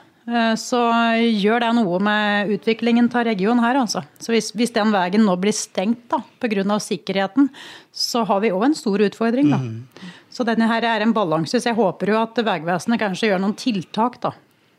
så 0.56 0.80
gjør 1.20 1.66
det 1.66 1.70
noe 1.76 1.98
med 2.00 2.52
utviklingen 2.56 3.10
av 3.12 3.26
regionen 3.28 3.60
her. 3.64 3.76
Altså. 3.82 4.06
Så 4.24 4.32
hvis, 4.32 4.54
hvis, 4.56 4.72
den 4.72 4.94
veien 4.94 5.26
nå 5.28 5.36
blir 5.42 5.52
stengt 5.56 6.06
da, 6.14 6.22
pga. 6.40 6.78
sikkerheten, 6.80 7.50
så 7.92 8.24
har 8.30 8.40
vi 8.40 8.54
òg 8.56 8.70
en 8.70 8.78
stor 8.78 9.04
utfordring. 9.04 9.52
Da. 9.52 9.60
Mm. 9.60 10.14
Så 10.32 10.46
denne 10.48 10.70
her 10.72 10.88
er 10.88 11.04
en 11.04 11.14
balanse. 11.14 11.60
Så 11.60 11.74
jeg 11.74 11.78
håper 11.78 12.14
jo 12.14 12.22
at 12.22 12.40
Vegvesenet 12.40 13.02
kanskje 13.02 13.34
gjør 13.34 13.44
noen 13.44 13.58
tiltak 13.60 14.22
da, 14.24 14.32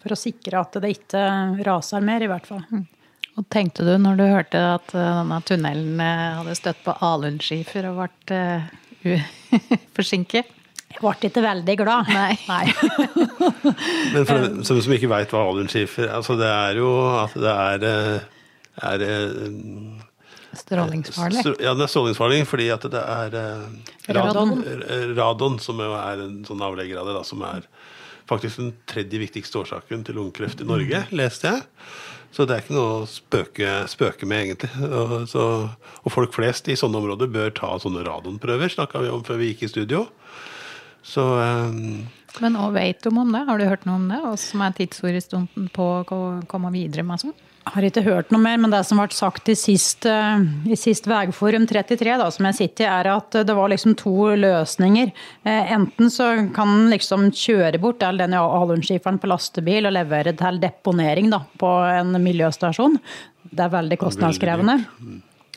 for 0.03 0.17
å 0.17 0.19
sikre 0.19 0.65
at 0.65 0.81
det 0.81 0.97
ikke 0.97 1.29
raser 1.69 2.05
mer, 2.05 2.25
i 2.25 2.31
hvert 2.33 2.49
fall. 2.49 2.65
Mm. 2.73 2.89
Hva 3.35 3.43
tenkte 3.51 3.85
du 3.85 3.95
når 3.99 4.19
du 4.19 4.25
hørte 4.31 4.61
at 4.77 4.93
eh, 4.95 5.15
denne 5.21 5.41
tunnelen 5.47 6.03
eh, 6.03 6.37
hadde 6.39 6.55
støtt 6.59 6.85
på 6.85 6.95
alunskifer 7.03 7.89
og 7.91 8.05
ble 8.31 9.17
forsinket? 9.97 10.53
Jeg 10.95 11.03
ble 11.03 11.29
ikke 11.29 11.43
veldig 11.45 11.77
glad. 11.81 12.11
Nei. 12.15 12.35
Nei. 12.53 12.65
Men 14.15 14.27
for 14.29 14.47
dem 14.47 14.63
som 14.65 14.97
ikke 14.97 15.11
veit 15.11 15.35
hva 15.35 15.45
alunskifer 15.51 16.11
altså 16.15 16.37
Det 16.39 16.49
er 16.49 16.79
jo 16.81 16.91
at 17.19 17.35
det 17.39 17.55
er, 17.55 17.87
er 18.91 19.07
Strålingsfarlig? 20.55 21.43
Ja, 21.59 21.73
det 21.75 21.87
er 21.87 21.91
strålingsfarlig 21.91 22.45
fordi 22.47 22.69
at 22.71 22.85
det 22.93 23.01
er 23.01 23.35
radon, 24.15 24.61
radon 25.19 25.59
som 25.63 25.83
jo 25.83 25.91
er 25.99 26.23
en 26.23 26.37
sånn 26.47 26.63
avlegger 26.63 27.01
av 27.01 27.11
det, 27.11 27.17
da, 27.19 27.25
som 27.27 27.43
er 27.49 27.67
faktisk 28.31 28.61
den 28.61 28.73
tredje 28.89 29.21
viktigste 29.21 29.61
årsaken 29.65 30.05
til 30.07 30.19
lungekreft 30.21 30.63
i 30.63 30.69
Norge, 30.69 31.05
leste 31.11 31.51
jeg. 31.51 31.65
Så 32.35 32.47
det 32.49 32.57
er 32.57 32.65
ikke 32.65 32.75
noe 32.75 32.95
å 33.05 33.07
spøke, 33.07 33.75
spøke 33.91 34.27
med, 34.27 34.49
egentlig. 34.49 34.71
Og, 34.89 35.13
så, 35.31 35.45
og, 36.01 36.09
folk 36.11 36.35
flest 36.35 36.67
i 36.73 36.75
sånne 36.79 36.99
områder 36.99 37.31
bør 37.31 37.53
ta 37.55 37.77
sånne 37.79 38.03
radonprøver, 38.07 38.73
snakka 38.73 39.05
vi 39.05 39.13
om 39.15 39.23
før 39.27 39.39
vi 39.39 39.53
gikk 39.53 39.63
i 39.69 39.71
studio. 39.71 40.09
Så 41.05 41.23
um, 41.23 42.07
Men 42.41 42.59
hva 42.59 42.71
vet 42.75 43.03
du 43.05 43.11
om 43.13 43.33
det? 43.33 43.45
Har 43.49 43.61
du 43.61 43.67
hørt 43.69 43.85
noe 43.89 44.01
om 44.01 44.07
det? 44.09 44.21
Hva 44.25 44.37
som 44.41 44.63
er 44.65 44.77
tidshorisonten 44.79 45.69
på 45.75 45.91
å 46.01 46.23
komme 46.51 46.73
videre 46.75 47.05
med 47.07 47.23
sånn? 47.23 47.35
Har 47.65 47.85
ikke 47.87 48.03
hørt 48.05 48.33
noe 48.33 48.43
mer, 48.45 48.59
men 48.61 48.73
det 48.73 48.83
som 48.85 48.99
ble 49.01 49.17
sagt 49.17 49.49
i 49.49 49.55
sist, 49.57 50.05
uh, 50.05 50.41
i 50.69 50.77
sist 50.77 51.07
Vegforum 51.09 51.65
33, 51.69 52.17
da, 52.21 52.27
som 52.33 52.49
jeg 52.51 52.59
sitter 52.59 52.85
i, 52.85 52.91
er 52.93 53.09
at 53.15 53.39
det 53.49 53.57
var 53.57 53.73
liksom 53.73 53.95
to 54.01 54.35
løsninger. 54.37 55.13
Uh, 55.47 55.73
enten 55.79 56.13
så 56.13 56.31
kan 56.57 56.75
en 56.75 56.91
liksom 56.93 57.31
kjøre 57.33 57.81
bort 57.81 58.05
all 58.05 58.21
den 58.21 58.37
alunskiferen 58.37 59.21
på 59.21 59.33
lastebil 59.33 59.89
og 59.89 59.97
levere 59.97 60.37
til 60.37 60.61
deponering 60.65 61.33
da, 61.33 61.41
på 61.61 61.77
en 61.89 62.19
miljøstasjon. 62.25 63.01
Det 63.49 63.65
er 63.65 63.77
veldig 63.79 64.01
kostnadskrevende. 64.01 64.83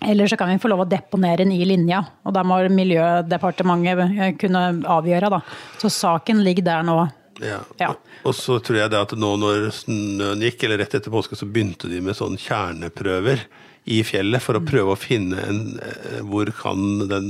Eller 0.06 0.28
så 0.30 0.38
kan 0.38 0.50
vi 0.52 0.60
få 0.62 0.70
lov 0.70 0.84
å 0.84 0.90
deponere 0.90 1.42
den 1.42 1.56
i 1.56 1.66
linja, 1.66 2.04
og 2.28 2.36
da 2.36 2.44
må 2.46 2.60
Miljødepartementet 2.70 4.04
eh, 4.06 4.34
kunne 4.38 4.68
avgjøre. 4.86 5.32
Da. 5.34 5.42
Så 5.82 5.90
saken 5.94 6.44
ligger 6.46 6.68
der 6.68 6.86
nå. 6.86 7.00
Ja. 7.42 7.62
ja. 7.82 7.92
Og 8.26 8.36
så 8.38 8.58
tror 8.64 8.80
jeg 8.82 8.92
det 8.94 9.00
at 9.00 9.14
nå 9.18 9.32
når 9.42 9.70
snøen 9.76 10.44
gikk, 10.46 10.66
eller 10.66 10.82
rett 10.84 10.98
etter 10.98 11.14
påske, 11.14 11.38
så 11.38 11.50
begynte 11.50 11.90
de 11.90 12.02
med 12.04 12.18
sånn 12.18 12.38
kjerneprøver 12.42 13.46
i 13.88 14.02
fjellet 14.06 14.44
for 14.44 14.58
å 14.58 14.64
mm. 14.64 14.70
prøve 14.70 14.94
å 14.94 15.00
finne 15.00 15.44
en 15.48 15.62
eh, 15.80 16.20
Hvor 16.28 16.52
kan 16.56 17.08
den 17.10 17.30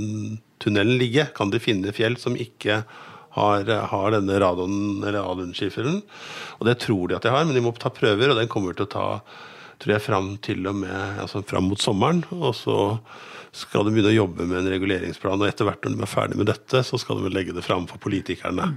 tunnelen 0.64 0.98
ligge? 1.00 1.28
Kan 1.38 1.52
de 1.54 1.62
finne 1.62 1.94
fjell 1.96 2.18
som 2.20 2.38
ikke 2.40 2.82
har, 3.38 3.68
har 3.92 4.16
denne 4.16 4.40
radon- 4.42 5.04
eller 5.06 5.22
alunskiferen? 5.22 6.02
Og 6.58 6.66
det 6.68 6.80
tror 6.84 7.08
de 7.08 7.20
at 7.20 7.28
de 7.28 7.34
har, 7.34 7.46
men 7.46 7.56
de 7.56 7.64
må 7.64 7.76
ta 7.78 7.94
prøver, 7.94 8.34
og 8.34 8.42
den 8.42 8.50
kommer 8.52 8.76
til 8.76 8.88
å 8.88 8.94
ta 8.96 9.08
tror 9.82 9.96
jeg, 9.96 10.06
fram 10.06 10.30
til 10.44 10.68
og 10.70 10.80
med 10.84 11.22
altså 11.24 11.44
fram 11.48 11.70
mot 11.72 11.82
sommeren. 11.82 12.24
Og 12.36 12.54
så 12.58 12.78
skal 13.56 13.88
de 13.88 13.94
begynne 13.94 14.14
å 14.14 14.20
jobbe 14.24 14.48
med 14.48 14.62
en 14.62 14.72
reguleringsplan. 14.74 15.42
Og 15.42 15.50
etter 15.50 15.68
hvert 15.68 15.86
når 15.86 15.98
de 15.98 16.06
er 16.06 16.14
ferdig 16.14 16.40
med 16.40 16.50
dette, 16.52 16.84
så 16.86 17.00
skal 17.02 17.22
de 17.24 17.34
legge 17.34 17.56
det 17.56 17.66
fram 17.66 17.88
for 17.90 18.02
politikerne. 18.02 18.74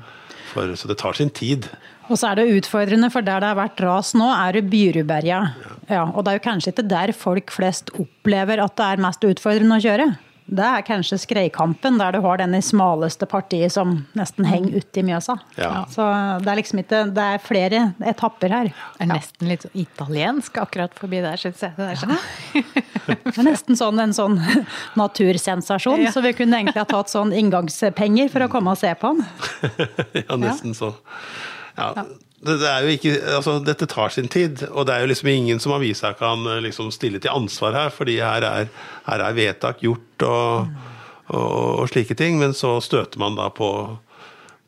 For, 0.51 0.73
så 0.75 0.91
det 0.91 0.99
tar 0.99 1.15
sin 1.15 1.31
tid. 1.31 1.69
Og 2.11 2.19
så 2.19 2.33
er 2.33 2.41
det 2.41 2.57
utfordrende, 2.59 3.11
for 3.15 3.23
der 3.23 3.43
det 3.43 3.53
har 3.53 3.59
vært 3.59 3.83
ras 3.85 4.15
nå, 4.19 4.27
er 4.35 4.57
det 4.57 4.65
Byruberga. 4.73 5.43
Ja. 5.63 5.77
ja. 5.91 6.07
og 6.09 6.25
det 6.27 6.33
er 6.33 6.41
jo 6.41 6.47
kanskje 6.49 6.75
ikke 6.75 6.89
der 6.91 7.15
folk 7.15 7.55
flest 7.55 7.93
opplever 7.95 8.65
at 8.65 8.75
det 8.81 8.89
er 8.89 9.05
mest 9.05 9.27
utfordrende 9.29 9.79
å 9.79 9.85
kjøre 9.85 10.11
det 10.51 10.67
er 10.67 10.85
kanskje 10.87 11.19
Skreikampen, 11.23 11.99
der 12.01 12.17
du 12.17 12.21
har 12.25 12.41
den 12.41 12.57
i 12.59 12.61
smaleste 12.65 13.27
partiet 13.31 13.73
som 13.75 14.01
nesten 14.19 14.49
henger 14.49 14.75
mm. 14.75 14.79
uti 14.83 15.05
Mjøsa. 15.07 15.37
Ja. 15.61 15.85
Så 15.93 16.07
det 16.43 16.51
er 16.51 16.59
liksom 16.59 16.83
ikke 16.83 17.03
Det 17.15 17.27
er 17.35 17.45
flere 17.45 17.83
etapper 18.13 18.55
her. 18.55 18.71
Det 18.97 19.05
er 19.07 19.11
nesten 19.13 19.51
litt 19.51 19.67
italiensk 19.79 20.59
akkurat 20.63 20.97
forbi 20.99 21.23
der, 21.23 21.39
syns 21.41 21.63
jeg. 21.63 21.77
Det 21.77 21.87
er, 21.93 22.01
sånn. 22.01 22.17
det 23.07 23.37
er 23.37 23.47
nesten 23.47 23.79
sånn 23.79 24.03
en 24.03 24.17
sånn 24.17 24.41
natursensasjon, 25.01 26.07
ja. 26.07 26.15
så 26.15 26.25
vi 26.25 26.35
kunne 26.39 26.59
egentlig 26.59 26.83
ha 26.83 26.89
tatt 26.89 27.13
sånn 27.13 27.35
inngangspenger 27.37 28.33
for 28.33 28.47
å 28.47 28.51
komme 28.51 28.75
og 28.75 28.81
se 28.81 28.91
på 28.99 29.15
den. 29.15 29.29
ja, 30.25 30.41
nesten 30.41 30.75
så. 30.77 30.95
Ja 31.79 31.95
det, 32.41 32.57
det 32.57 32.93
ikke, 32.97 33.15
altså, 33.37 33.59
dette 33.61 33.89
tar 33.91 34.13
sin 34.15 34.29
tid, 34.33 34.63
og 34.71 34.87
det 34.89 34.95
er 34.95 35.05
jo 35.05 35.11
liksom 35.11 35.29
ingen 35.29 35.61
som 35.61 35.75
avisa 35.77 36.15
kan 36.17 36.47
eh, 36.49 36.63
liksom 36.65 36.89
stille 36.95 37.21
til 37.21 37.33
ansvar 37.35 37.77
her, 37.77 37.91
fordi 37.93 38.17
her 38.21 38.47
er, 38.49 38.71
her 39.05 39.25
er 39.27 39.37
vedtak 39.37 39.83
gjort 39.85 40.25
og, 40.25 40.71
og, 41.29 41.83
og, 41.83 41.89
slike 41.93 42.17
ting. 42.17 42.39
Men 42.41 42.57
så 42.57 42.79
støter 42.81 43.21
man 43.21 43.37
da 43.37 43.51
på, 43.53 43.69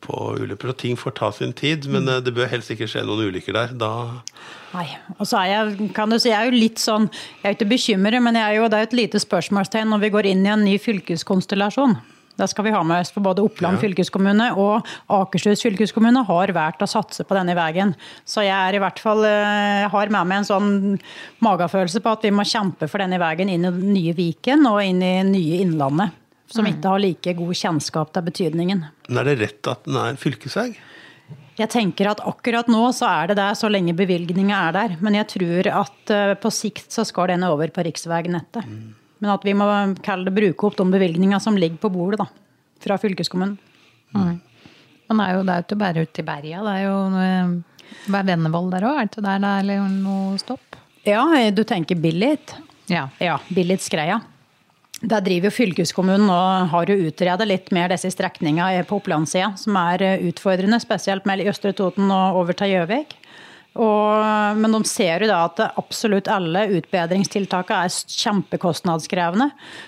på 0.04 0.20
ulykker, 0.36 0.74
og 0.74 0.78
ting 0.84 1.00
får 1.00 1.16
ta 1.16 1.32
sin 1.32 1.56
tid. 1.56 1.88
Men 1.88 2.04
mm. 2.04 2.18
det 2.28 2.36
bør 2.36 2.52
helst 2.52 2.74
ikke 2.74 2.90
skje 2.92 3.06
noen 3.08 3.32
ulykker 3.32 3.56
der. 3.56 3.72
Da 3.80 3.92
Nei. 4.72 4.86
Og 5.18 5.26
så 5.28 5.40
er 5.40 5.50
jeg, 5.52 5.90
kan 5.96 6.12
du 6.12 6.18
si, 6.20 6.30
jeg 6.30 6.38
er 6.38 6.48
jo 6.48 6.56
litt 6.56 6.80
sånn 6.80 7.10
Jeg 7.12 7.44
er 7.44 7.56
ikke 7.58 7.72
bekymret, 7.74 8.24
men 8.24 8.38
er 8.40 8.54
jo, 8.56 8.68
det 8.72 8.78
er 8.78 8.86
jo 8.86 8.88
et 8.88 9.00
lite 9.00 9.20
spørsmålstegn 9.20 9.92
når 9.92 10.06
vi 10.06 10.12
går 10.14 10.28
inn 10.30 10.44
i 10.44 10.52
en 10.52 10.64
ny 10.64 10.78
fylkeskonstellasjon. 10.80 11.96
Det 12.38 12.48
skal 12.48 12.64
vi 12.64 12.72
ha 12.72 12.80
med 12.86 13.04
oss, 13.04 13.12
for 13.12 13.24
både 13.24 13.42
Oppland 13.44 13.76
ja. 13.76 13.82
fylkeskommune 13.82 14.48
og 14.60 14.88
Akershus 15.12 15.64
fylkeskommune 15.66 16.24
har 16.28 16.52
valgt 16.56 16.84
å 16.84 16.88
satse 16.88 17.26
på 17.28 17.36
denne 17.36 17.56
veien. 17.58 17.92
Så 18.24 18.44
jeg 18.46 18.56
er 18.56 18.78
i 18.78 18.80
hvert 18.82 19.02
fall, 19.02 19.24
eh, 19.28 19.88
har 19.92 20.14
med 20.14 20.30
meg 20.30 20.40
en 20.40 20.48
sånn 20.48 20.72
magefølelse 21.44 22.00
på 22.02 22.14
at 22.16 22.24
vi 22.24 22.32
må 22.34 22.46
kjempe 22.48 22.88
for 22.88 23.04
denne 23.04 23.20
veien 23.20 23.52
inn 23.52 23.68
i 23.68 23.74
nye 23.98 24.16
Viken 24.16 24.64
og 24.70 24.80
inn 24.84 25.04
i 25.04 25.14
nye 25.28 25.60
Innlandet. 25.64 26.18
Som 26.52 26.66
mm. 26.66 26.72
ikke 26.74 26.94
har 26.94 27.00
like 27.00 27.36
god 27.36 27.56
kjennskap 27.56 28.10
til 28.12 28.26
betydningen. 28.26 28.82
Men 29.08 29.20
er 29.20 29.30
det 29.30 29.38
rett 29.40 29.70
at 29.72 29.86
den 29.88 29.96
er 30.00 30.18
fylkesvei? 30.20 30.72
Jeg 31.60 31.68
tenker 31.72 32.08
at 32.08 32.22
akkurat 32.24 32.68
nå 32.72 32.80
så 32.96 33.08
er 33.10 33.30
det 33.30 33.36
der, 33.38 33.56
så 33.56 33.68
lenge 33.68 33.94
bevilgninga 33.96 34.56
er 34.68 34.76
der. 34.76 34.96
Men 35.04 35.16
jeg 35.20 35.28
tror 35.34 35.68
at 35.84 36.12
eh, 36.12 36.34
på 36.40 36.52
sikt 36.52 36.92
så 36.92 37.04
skal 37.08 37.32
den 37.34 37.44
over 37.48 37.72
på 37.72 37.84
riksveinettet. 37.88 38.68
Mm. 38.68 39.01
Men 39.22 39.30
at 39.36 39.44
vi 39.46 39.54
må 39.54 39.66
det 39.70 40.34
bruke 40.34 40.66
opp 40.66 40.78
de 40.80 40.86
bevilgningene 40.90 41.38
som 41.42 41.58
ligger 41.58 41.78
på 41.82 41.92
bordet 41.94 42.18
da, 42.24 42.26
fra 42.82 42.98
fylkeskommunen. 42.98 43.54
Mm. 44.16 44.40
Men 45.08 45.20
det 45.20 45.28
er 45.28 45.36
jo 45.36 45.44
det 45.46 45.54
er 45.54 45.66
ikke 45.66 45.78
bare 45.78 46.02
ute 46.02 46.22
i 46.22 46.26
berga. 46.26 46.64
Det 46.66 46.72
er 46.74 46.82
jo 46.88 46.96
det 48.02 48.18
er 48.18 48.26
Vennevoll 48.26 48.70
der 48.72 48.88
òg, 48.88 48.98
er 48.98 49.06
det 49.06 49.12
ikke 49.12 49.24
der 49.28 49.42
det 49.44 49.78
er 49.78 49.88
noe 49.94 50.40
stopp? 50.40 50.78
Ja, 51.06 51.22
du 51.54 51.62
tenker 51.66 51.98
Billit? 51.98 52.54
Ja. 52.90 53.08
ja 53.22 53.38
Billits-greia. 53.54 54.20
Der 55.02 55.22
driver 55.24 55.50
jo 55.50 55.54
fylkeskommunen 55.56 56.28
og 56.30 56.68
har 56.70 56.90
jo 56.90 57.08
utredet 57.08 57.46
litt 57.48 57.72
mer 57.74 57.90
disse 57.90 58.10
strekningene 58.14 58.84
på 58.86 59.00
Opplandssida, 59.00 59.50
som 59.58 59.78
er 59.80 60.04
utfordrende, 60.28 60.78
spesielt 60.82 61.26
mellom 61.26 61.50
Østre 61.50 61.72
Toten 61.74 62.10
og 62.14 62.42
over 62.42 62.58
til 62.58 62.70
Gjøvik. 62.70 63.16
Og, 63.72 64.56
men 64.60 64.74
de 64.74 64.82
ser 64.84 65.22
jo 65.24 65.30
da 65.30 65.44
at 65.46 65.60
absolutt 65.80 66.28
alle 66.28 66.66
utbedringstiltakene 66.76 67.86
er 67.86 68.18
kjempekostnadskrevende. 68.20 69.46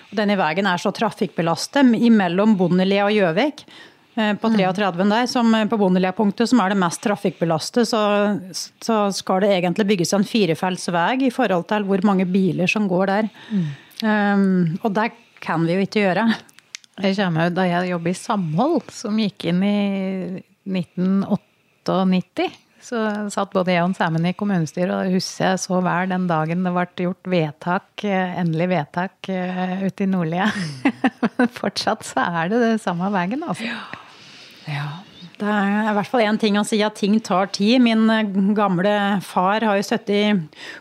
Og 0.09 0.15
Denne 0.17 0.37
veien 0.39 0.69
er 0.69 0.81
så 0.81 0.93
trafikkbelastet 0.95 1.85
mellom 2.15 2.55
Bondelia 2.57 3.05
og 3.05 3.13
Gjøvik 3.13 3.61
eh, 4.17 4.33
på 4.41 4.51
33 4.55 4.89
mm. 4.89 5.13
der, 5.13 5.29
som 5.29 5.53
på 5.69 5.79
Bondelia-punktet, 5.83 6.49
som 6.49 6.63
er 6.63 6.73
det 6.73 6.79
mest 6.81 7.03
trafikkbelastet, 7.05 7.91
så, 7.91 8.01
så, 8.81 8.99
skal 9.13 9.45
det 9.45 9.53
egentlig 9.59 9.89
bygges 9.93 10.15
en 10.17 10.25
firefelts 10.25 10.89
vei 10.95 11.29
i 11.29 11.33
forhold 11.33 11.69
til 11.69 11.85
hvor 11.85 12.09
mange 12.09 12.25
biler 12.25 12.71
som 12.71 12.89
går 12.89 13.13
der. 13.13 13.31
Mm. 13.53 13.71
Um, 14.01 14.49
og 14.81 14.97
det 14.97 15.11
kan 15.45 15.61
vi 15.67 15.77
jo 15.77 15.85
ikke 15.85 16.07
gjøre. 16.07 16.25
Jeg 17.05 17.19
kommer 17.19 17.51
jo 17.51 17.57
da 17.59 17.69
jeg 17.69 17.91
jobbet 17.91 18.15
i 18.15 18.17
Samhold, 18.17 18.93
som 18.95 19.17
gikk 19.19 19.51
inn 19.51 19.61
i 19.67 19.79
1998 20.65 22.64
så 22.85 23.01
satt 23.33 23.53
både 23.55 23.73
jeg 23.73 23.85
og 23.85 23.95
Sæmen 23.97 24.27
i 24.29 24.35
kommunestyret, 24.37 24.93
og 24.93 25.07
det 25.07 25.17
husker 25.17 25.51
jeg 25.53 25.63
så 25.63 25.81
vel 25.85 26.11
den 26.13 26.27
dagen 26.29 26.65
det 26.65 26.73
ble 26.75 26.85
gjort 27.07 27.31
vedtak, 27.31 28.05
eh, 28.05 28.37
endelig 28.41 28.69
vedtak 28.75 29.31
eh, 29.33 29.87
ute 29.87 30.05
i 30.05 30.09
Nordlia. 30.11 30.51
Men 31.39 31.51
fortsatt 31.55 32.05
så 32.07 32.27
er 32.43 32.53
det 32.53 32.61
det 32.63 32.77
samme 32.83 33.09
veien, 33.13 33.43
altså. 33.45 33.73
Ja. 34.69 34.87
Det 35.35 35.47
er 35.51 35.89
i 35.89 35.93
hvert 35.97 36.07
fall 36.07 36.23
én 36.23 36.37
ting 36.39 36.55
å 36.55 36.63
si 36.67 36.77
at 36.85 36.95
ting 36.95 37.17
tar 37.23 37.49
tid. 37.55 37.81
Min 37.83 38.07
eh, 38.11 38.29
gamle 38.55 38.93
far 39.25 39.65
har 39.67 39.79
jo 39.79 39.83
sittet 39.83 40.13
i 40.15 40.21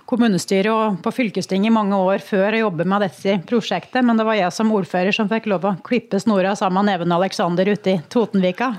kommunestyret 0.07 0.71
og 0.71 1.01
på 1.03 1.13
fylkestinget 1.17 1.73
i 1.73 1.75
mange 1.75 1.99
år 1.99 2.23
før 2.23 2.55
å 2.55 2.61
jobbet 2.65 2.91
med 2.91 3.03
dette 3.03 3.39
prosjektet, 3.51 4.05
men 4.07 4.21
det 4.21 4.27
var 4.29 4.39
jeg 4.39 4.55
som 4.55 4.71
ordfører 4.77 5.17
som 5.17 5.31
fikk 5.31 5.49
lov 5.51 5.67
å 5.67 5.75
klippe 5.87 6.21
snora 6.23 6.55
sammen 6.59 6.87
med 6.87 7.01
Even 7.01 7.17
Alexander 7.17 7.73
ute 7.73 7.97
i 7.97 8.03
Totenvika. 8.13 8.71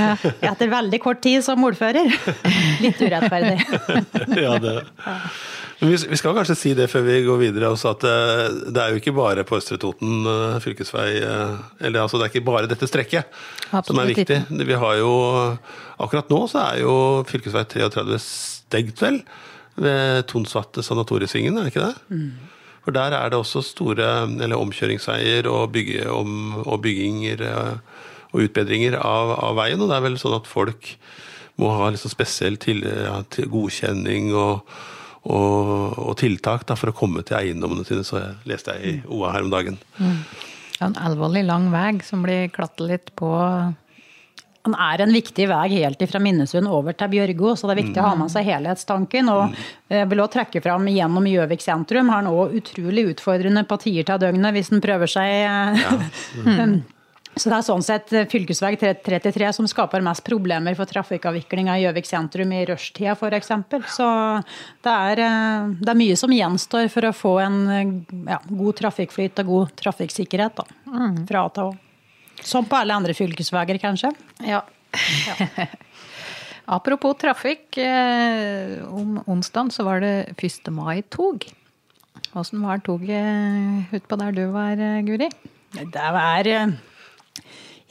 Etter 0.52 0.70
veldig 0.70 1.02
kort 1.02 1.24
tid 1.24 1.42
som 1.46 1.66
ordfører. 1.66 2.14
Litt 2.84 3.02
urettferdig. 3.02 3.58
ja, 4.44 4.54
det 4.62 4.78
vi, 5.88 6.18
skal 6.18 6.34
kanskje 6.36 6.56
si 6.58 6.72
det 6.76 6.86
før 6.92 7.04
vi 7.06 7.16
går 7.26 7.40
videre, 7.40 7.70
også 7.74 7.92
at 7.94 8.06
eh, 8.08 8.56
det 8.74 8.80
er 8.80 8.92
jo 8.92 9.00
ikke 9.00 9.14
bare 9.16 9.44
på 9.46 9.58
Østre 9.58 9.78
Toten 9.80 10.26
eh, 10.30 10.56
fylkesvei 10.62 11.08
eh, 11.18 11.56
Eller 11.84 12.04
altså 12.04 12.20
det 12.20 12.26
er 12.26 12.32
ikke 12.32 12.46
bare 12.46 12.70
dette 12.70 12.88
strekket 12.88 13.26
Absolutt. 13.70 13.88
som 13.88 14.00
er 14.02 14.12
viktig. 14.12 14.38
Vi 14.70 14.78
har 14.84 14.96
jo 15.00 15.12
Akkurat 16.04 16.30
nå 16.32 16.40
så 16.50 16.62
er 16.70 16.80
jo 16.82 16.94
fylkesvei 17.28 17.64
33 17.70 18.18
stengt, 18.22 19.02
vel? 19.02 19.20
Ved 19.74 20.26
Tonsvatte 20.30 20.82
sanatoriesvingen, 20.86 21.56
er 21.58 21.66
det 21.66 21.74
ikke 21.74 21.88
det? 21.88 22.14
Mm. 22.14 22.54
For 22.84 22.94
der 22.94 23.16
er 23.16 23.30
det 23.32 23.38
også 23.38 23.62
store 23.64 24.08
eller 24.28 24.60
omkjøringsveier 24.60 25.48
og, 25.50 25.72
bygge, 25.74 26.04
om, 26.12 26.58
og 26.62 26.82
bygginger 26.84 27.42
og 27.48 28.42
utbedringer 28.44 28.98
av, 29.00 29.32
av, 29.38 29.54
veien. 29.58 29.80
Og 29.80 29.90
det 29.90 29.96
er 29.96 30.04
vel 30.04 30.18
sånn 30.20 30.36
at 30.36 30.50
folk 30.50 30.90
må 31.62 31.70
ha 31.78 31.88
liksom 31.94 32.12
spesiell 32.12 32.58
til, 32.60 32.82
ja, 32.84 33.16
til 33.30 33.48
godkjenning 33.50 34.34
og 34.36 34.66
og, 35.24 35.94
og 35.98 36.16
tiltak 36.20 36.66
da, 36.68 36.76
for 36.76 36.92
å 36.92 36.96
komme 36.96 37.24
til 37.24 37.38
eiendommene 37.38 37.86
sine, 37.88 38.04
så 38.04 38.20
jeg 38.20 38.50
leste 38.50 38.74
jeg 38.76 38.90
i 38.90 38.98
OA 39.08 39.32
her 39.36 39.46
om 39.46 39.54
dagen. 39.54 39.78
Mm. 39.96 40.18
er 40.80 40.90
en 40.90 41.00
alvorlig 41.06 41.46
lang 41.48 41.70
vei 41.72 41.94
som 42.04 42.24
blir 42.26 42.50
klattet 42.52 42.84
litt 42.90 43.14
på. 43.16 43.30
Den 44.64 44.76
er 44.80 45.04
en 45.04 45.12
viktig 45.12 45.46
vei 45.48 45.64
helt 45.74 46.04
fra 46.08 46.20
Minnesund 46.24 46.68
over 46.68 46.96
til 46.96 47.12
Bjørgo, 47.12 47.54
så 47.56 47.68
det 47.68 47.74
er 47.74 47.82
viktig 47.82 47.98
mm. 47.98 48.04
å 48.04 48.08
ha 48.08 48.18
med 48.20 48.32
seg 48.32 48.48
helhetstanken. 48.48 49.32
Og 49.32 49.42
mm. 49.52 49.58
jeg 49.96 50.10
vil 50.12 50.24
også 50.24 50.36
trekke 50.38 50.64
fram 50.64 50.88
gjennom 50.92 51.28
Gjøvik 51.28 51.64
sentrum 51.64 52.12
har 52.12 52.24
den 52.24 52.32
òg 52.32 52.56
utrolig 52.60 53.08
utfordrende 53.14 53.64
på 53.68 53.80
tider 53.84 54.08
til 54.08 54.24
døgnet 54.26 54.56
hvis 54.56 54.72
den 54.72 54.84
prøver 54.84 55.10
seg 55.10 55.34
ja. 55.44 55.94
mm. 56.48 56.76
Så 57.34 57.50
det 57.50 57.56
er 57.56 57.64
sånn 57.66 57.82
sett 57.82 58.12
fv. 58.30 58.44
33 59.02 59.48
som 59.56 59.66
skaper 59.70 60.04
mest 60.06 60.22
problemer 60.26 60.76
for 60.78 60.86
trafikkavviklinga 60.86 61.74
i 61.78 61.84
Gjøvik 61.84 62.06
sentrum 62.06 62.52
i 62.54 62.62
rushtida 62.68 63.16
f.eks. 63.16 63.50
Så 63.96 64.10
det 64.86 64.92
er, 64.92 65.22
eh, 65.24 65.72
det 65.80 65.90
er, 65.90 65.98
mye 65.98 66.18
som 66.20 66.34
gjenstår 66.34 66.90
for 66.94 67.08
å 67.08 67.14
få 67.16 67.34
en 67.42 67.58
ja, 68.30 68.38
god 68.48 68.78
trafikkflyt 68.82 69.42
og 69.42 69.50
god 69.50 69.74
trafikksikkerhet 69.82 70.62
da, 70.62 70.68
mm. 70.86 71.18
fra 71.30 71.42
A 71.48 71.50
til 71.56 71.72
Å. 71.72 71.74
Som 72.44 72.68
på 72.68 72.78
alle 72.78 72.94
andre 72.94 73.14
fylkesveier, 73.16 73.78
kanskje. 73.82 74.12
Ja. 74.44 74.62
ja. 75.26 75.66
Apropos 76.76 77.18
trafikk. 77.20 77.76
Eh, 77.78 78.78
om 78.88 79.18
onsdag 79.26 79.72
så 79.74 79.84
var 79.84 80.00
det 80.00 80.34
1. 80.38 80.70
mai-tog. 80.72 81.44
Åssen 82.34 82.62
var 82.64 82.80
toget 82.82 83.92
utpå 83.94 84.18
der 84.18 84.32
du 84.34 84.46
var, 84.54 84.78
eh, 84.78 85.02
Guri? 85.06 85.28
Det 85.74 86.00
er 86.00 86.48
eh, 86.50 86.74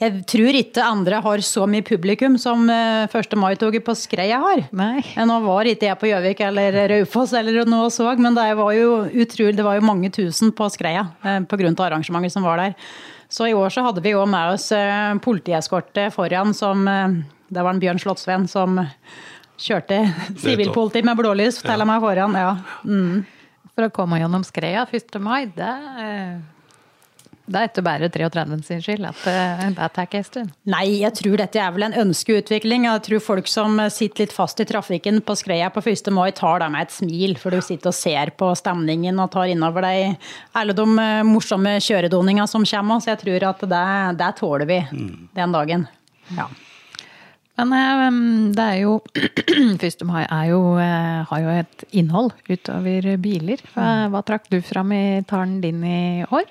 Jeg 0.02 0.24
tror 0.26 0.56
ikke 0.58 0.82
andre 0.82 1.20
har 1.22 1.42
så 1.46 1.68
mye 1.70 1.84
publikum 1.86 2.34
som 2.40 2.66
1. 2.66 3.36
mai-toget 3.38 3.84
på 3.86 3.94
Skreia 3.96 4.40
har. 4.42 4.64
Nei. 4.74 5.04
Nå 5.22 5.36
var 5.44 5.70
ikke 5.70 5.86
jeg 5.86 5.98
på 6.00 6.10
Gjøvik 6.10 6.42
eller 6.48 6.78
Raufoss 6.90 7.34
eller 7.38 7.62
noe 7.70 7.92
så, 7.94 8.08
men 8.18 8.34
det 8.34 8.48
var 8.58 8.72
jo 8.74 9.04
utrolig, 9.06 9.54
det 9.54 9.66
var 9.66 9.78
jo 9.78 9.86
mange 9.86 10.10
tusen 10.14 10.50
på 10.56 10.66
Skreia 10.74 11.06
pga. 11.22 11.70
arrangementet 11.86 12.34
som 12.34 12.46
var 12.46 12.58
der. 12.58 12.74
Så 13.30 13.46
i 13.48 13.54
år 13.54 13.70
så 13.70 13.86
hadde 13.86 14.02
vi 14.02 14.16
òg 14.18 14.26
med 14.30 14.56
oss 14.56 14.68
politieskorte 15.24 16.10
foran 16.14 16.52
som 16.54 16.84
Det 16.84 17.62
var 17.62 17.70
en 17.70 17.80
Bjørn 17.80 18.00
Slottsveen 18.02 18.48
som 18.50 18.80
kjørte 19.60 20.00
sivilpoliti 20.42 21.04
med 21.06 21.16
blålys 21.16 21.62
til 21.62 21.78
ja. 21.78 21.86
meg 21.86 22.02
foran. 22.02 22.34
Ja. 22.34 22.56
Mm 22.82 23.24
for 23.74 23.88
å 23.88 23.94
komme 23.94 24.20
gjennom 24.20 24.44
skreia 24.46 24.86
1. 24.86 25.18
mai, 25.22 25.46
det, 25.50 25.72
det 27.44 27.60
er 27.60 27.68
ikke 27.68 27.82
bare 27.84 28.08
33 28.08 28.56
sin 28.64 28.80
skyld 28.80 29.04
at 29.04 29.24
eh, 29.28 29.64
det 29.76 29.88
tar 29.92 30.16
en 30.16 30.24
stund. 30.24 30.52
Nei, 30.72 30.84
jeg 31.02 31.12
tror 31.18 31.36
dette 31.42 31.60
er 31.60 31.74
vel 31.74 31.84
en 31.84 31.96
ønskeutvikling. 32.06 32.86
Jeg 32.88 33.02
tror 33.04 33.24
folk 33.26 33.50
som 33.52 33.76
sitter 33.92 34.24
litt 34.24 34.32
fast 34.32 34.62
i 34.64 34.68
trafikken 34.68 35.20
på 35.24 35.36
skreia 35.36 35.68
på 35.74 35.82
1. 35.84 36.08
mai, 36.16 36.30
tar 36.32 36.62
det 36.62 36.70
med 36.72 36.86
et 36.86 36.94
smil, 36.94 37.36
for 37.40 37.52
du 37.52 37.60
sitter 37.60 37.92
og 37.92 37.98
ser 37.98 38.32
på 38.40 38.48
stemningen 38.56 39.20
og 39.20 39.32
tar 39.36 39.52
innover 39.52 39.84
deg 39.84 40.30
alle 40.56 40.76
de 40.76 40.88
eh, 40.88 41.24
morsomme 41.28 41.76
kjøredoningene 41.84 42.48
som 42.48 42.64
kommer. 42.64 43.04
Så 43.04 43.12
jeg 43.12 43.24
tror 43.26 43.50
at 43.50 43.66
det, 43.74 43.88
det 44.22 44.30
tåler 44.40 44.70
vi 44.70 44.80
den 45.36 45.58
dagen. 45.58 45.88
Ja. 46.32 46.48
Men 47.60 47.70
ehm, 47.76 48.24
det 48.56 48.64
er 48.64 48.80
jo 48.82 48.96
1. 49.78 50.02
mai 50.08 50.24
er 50.24 50.48
jo, 50.50 50.62
eh, 50.80 51.20
har 51.28 51.44
jo 51.44 51.52
et 51.60 51.84
innhold 51.94 52.32
utover 52.48 53.12
biler. 53.22 53.62
Hva, 53.74 54.08
hva 54.10 54.24
trakk 54.26 54.48
du 54.50 54.58
fram 54.64 54.90
i 54.96 55.04
talen 55.28 55.60
din 55.62 55.84
i 55.86 56.24
år? 56.24 56.48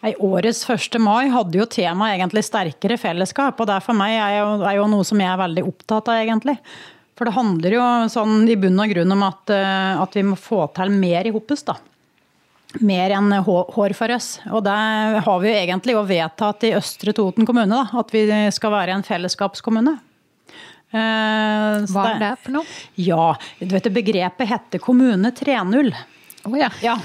I 0.00 0.14
årets 0.16 0.62
1. 0.70 0.96
mai 1.02 1.28
hadde 1.28 1.58
jo 1.58 1.66
temaet 1.68 2.16
egentlig 2.16 2.42
sterkere 2.46 2.96
fellesskap. 3.00 3.58
Og 3.60 3.68
det 3.68 3.80
for 3.84 3.96
meg 3.96 4.16
er 4.16 4.38
jo, 4.38 4.48
er 4.64 4.78
jo, 4.78 4.88
noe 4.88 5.04
som 5.04 5.20
jeg 5.20 5.28
er 5.28 5.42
veldig 5.42 5.66
opptatt 5.68 6.08
av, 6.08 6.22
egentlig. 6.22 6.56
For 7.18 7.28
det 7.28 7.36
handler 7.36 7.76
jo 7.76 7.86
sånn 8.08 8.48
i 8.48 8.56
bunn 8.56 8.80
og 8.80 8.94
grunn 8.94 9.12
om 9.12 9.24
at, 9.28 9.52
eh, 9.52 10.00
at 10.00 10.16
vi 10.16 10.24
må 10.24 10.38
få 10.40 10.64
til 10.76 10.92
mer 10.94 11.28
i 11.28 11.32
Hoppes, 11.34 11.66
da. 11.68 11.76
Mer 12.80 13.12
enn 13.18 13.32
hår 13.44 13.92
for 13.98 14.14
oss. 14.14 14.38
Og 14.48 14.62
det 14.64 14.76
har 15.26 15.42
vi 15.42 15.50
jo 15.50 15.58
egentlig 15.58 15.96
jo 15.98 16.06
vedtatt 16.08 16.64
i 16.64 16.72
Østre 16.78 17.12
Toten 17.16 17.44
kommune, 17.44 17.68
da, 17.68 18.00
at 18.00 18.14
vi 18.14 18.24
skal 18.54 18.72
være 18.72 18.94
en 18.96 19.04
fellesskapskommune. 19.04 19.98
Eh, 20.90 21.84
Hva 21.92 22.06
er 22.14 22.22
det 22.22 22.30
for 22.40 22.56
noe? 22.56 22.78
Ja, 22.98 23.34
du 23.60 23.74
vet 23.76 23.90
Begrepet 23.94 24.48
heter 24.48 24.82
Kommune 24.82 25.30
3.0. 25.36 25.92
Oh, 26.44 26.56
ja. 26.56 26.70
Ja. 26.80 26.96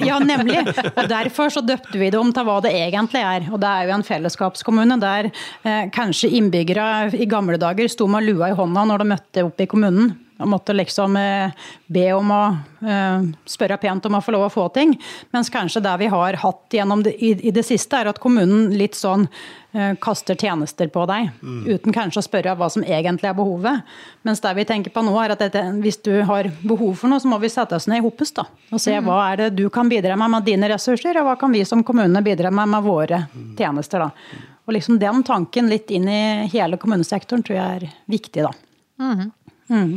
ja. 0.00 0.18
nemlig. 0.18 0.58
Og 0.96 1.08
derfor 1.10 1.52
så 1.52 1.60
døpte 1.64 1.98
vi 2.00 2.10
det 2.12 2.18
om 2.18 2.32
til 2.32 2.46
hva 2.48 2.58
det 2.64 2.72
egentlig 2.76 3.20
er. 3.20 3.48
Og 3.52 3.60
det 3.60 3.68
er 3.68 3.88
jo 3.88 3.96
en 3.98 4.06
fellesskapskommune 4.06 4.96
der 5.02 5.28
eh, 5.28 5.86
kanskje 5.92 6.32
innbyggere 6.38 7.12
i 7.12 7.28
gamle 7.28 7.60
dager 7.60 7.90
sto 7.92 8.08
med 8.10 8.26
lua 8.28 8.52
i 8.52 8.56
hånda 8.56 8.86
når 8.88 9.02
de 9.02 9.10
møtte 9.12 9.46
opp 9.48 9.60
i 9.60 9.68
kommunen. 9.68 10.14
Og 10.42 10.50
måtte 10.50 10.76
liksom 10.76 11.16
eh, 11.20 11.54
be 11.86 12.06
om 12.16 12.34
å 12.34 12.42
eh, 12.82 13.26
spørre 13.48 13.80
pent 13.82 14.06
om 14.08 14.18
å 14.18 14.22
få 14.24 14.34
lov 14.34 14.48
å 14.48 14.52
få 14.52 14.68
ting. 14.74 14.94
Mens 15.34 15.52
kanskje 15.52 15.84
det 15.84 15.96
vi 16.02 16.12
har 16.12 16.40
hatt 16.42 16.78
gjennom 16.78 17.04
det, 17.06 17.16
i, 17.22 17.34
i 17.48 17.54
det 17.54 17.66
siste, 17.66 18.02
er 18.02 18.12
at 18.12 18.22
kommunen 18.22 18.72
litt 18.76 18.98
sånn 18.98 19.28
Eh, 19.74 19.94
kaster 19.94 20.34
tjenester 20.34 20.88
på 20.92 21.06
deg, 21.08 21.30
mm. 21.42 21.60
uten 21.64 21.94
kanskje 21.96 22.20
å 22.20 22.24
spørre 22.26 22.52
hva 22.60 22.66
som 22.68 22.82
egentlig 22.84 23.30
er 23.30 23.36
behovet. 23.38 23.86
Mens 24.20 24.42
det 24.44 24.50
vi 24.58 24.66
tenker 24.68 24.92
på 24.92 25.00
nå 25.00 25.14
er 25.16 25.32
at 25.32 25.40
dette, 25.40 25.62
hvis 25.80 25.96
du 26.04 26.10
har 26.28 26.50
behov 26.60 26.98
for 27.00 27.08
noe, 27.08 27.22
så 27.22 27.30
må 27.30 27.38
vi 27.40 27.48
sette 27.48 27.78
oss 27.78 27.88
ned 27.88 28.02
i 28.02 28.04
hopes 28.04 28.34
da, 28.36 28.44
og 28.68 28.82
se 28.82 28.98
mm. 28.98 29.08
hva 29.08 29.16
er 29.30 29.40
det 29.40 29.46
du 29.56 29.64
kan 29.72 29.88
bidra 29.88 30.18
med 30.20 30.34
med 30.34 30.44
dine 30.44 30.68
ressurser, 30.74 31.16
og 31.22 31.30
hva 31.30 31.38
kan 31.40 31.56
vi 31.56 31.64
som 31.64 31.80
kommune 31.88 32.20
bidra 32.20 32.52
med 32.52 32.68
med 32.68 32.84
våre 32.84 33.22
mm. 33.32 33.46
tjenester. 33.56 34.04
da. 34.04 34.42
Og 34.68 34.76
liksom 34.76 35.00
Den 35.00 35.24
tanken 35.24 35.72
litt 35.72 35.88
inn 35.88 36.04
i 36.04 36.22
hele 36.52 36.76
kommunesektoren 36.76 37.40
tror 37.40 37.56
jeg 37.56 37.80
er 37.80 37.96
viktig. 38.12 38.44
da. 38.44 38.52
Mm. 39.00 39.30
Mm. 39.72 39.94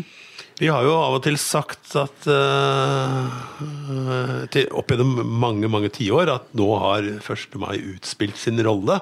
Vi 0.56 0.70
har 0.72 0.86
jo 0.88 0.94
av 0.96 1.18
og 1.18 1.24
til 1.26 1.36
sagt 1.42 1.98
at 2.00 2.28
uh, 2.32 3.28
opp 4.72 4.92
gjennom 4.94 5.18
mange 5.28 5.68
mange 5.68 5.92
tiår 5.92 6.32
at 6.32 6.46
nå 6.56 6.70
har 6.80 7.10
1. 7.20 7.58
mai 7.60 7.76
utspilt 7.76 8.40
sin 8.40 8.62
rolle. 8.64 9.02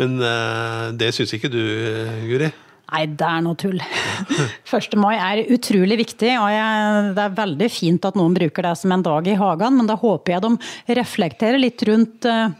Men 0.00 0.16
uh, 0.24 0.88
det 0.96 1.12
syns 1.12 1.34
ikke 1.36 1.52
du, 1.52 1.60
Guri? 2.24 2.48
Nei, 2.92 3.06
det 3.08 3.24
er 3.24 3.40
noe 3.40 3.56
tull. 3.56 3.78
1. 4.68 4.96
mai 5.00 5.14
er 5.16 5.46
utrolig 5.54 5.96
viktig, 6.02 6.28
og 6.36 6.48
jeg, 6.52 7.12
det 7.16 7.22
er 7.24 7.38
veldig 7.38 7.68
fint 7.72 8.04
at 8.04 8.18
noen 8.18 8.34
bruker 8.36 8.66
det 8.66 8.72
som 8.82 8.92
en 8.92 9.04
dag 9.04 9.28
i 9.32 9.36
hagen, 9.40 9.78
men 9.78 9.88
da 9.88 9.96
håper 9.96 10.34
jeg 10.34 10.44
de 10.44 10.96
reflekterer 11.00 11.60
litt 11.60 11.84
rundt 11.88 12.28
uh, 12.28 12.52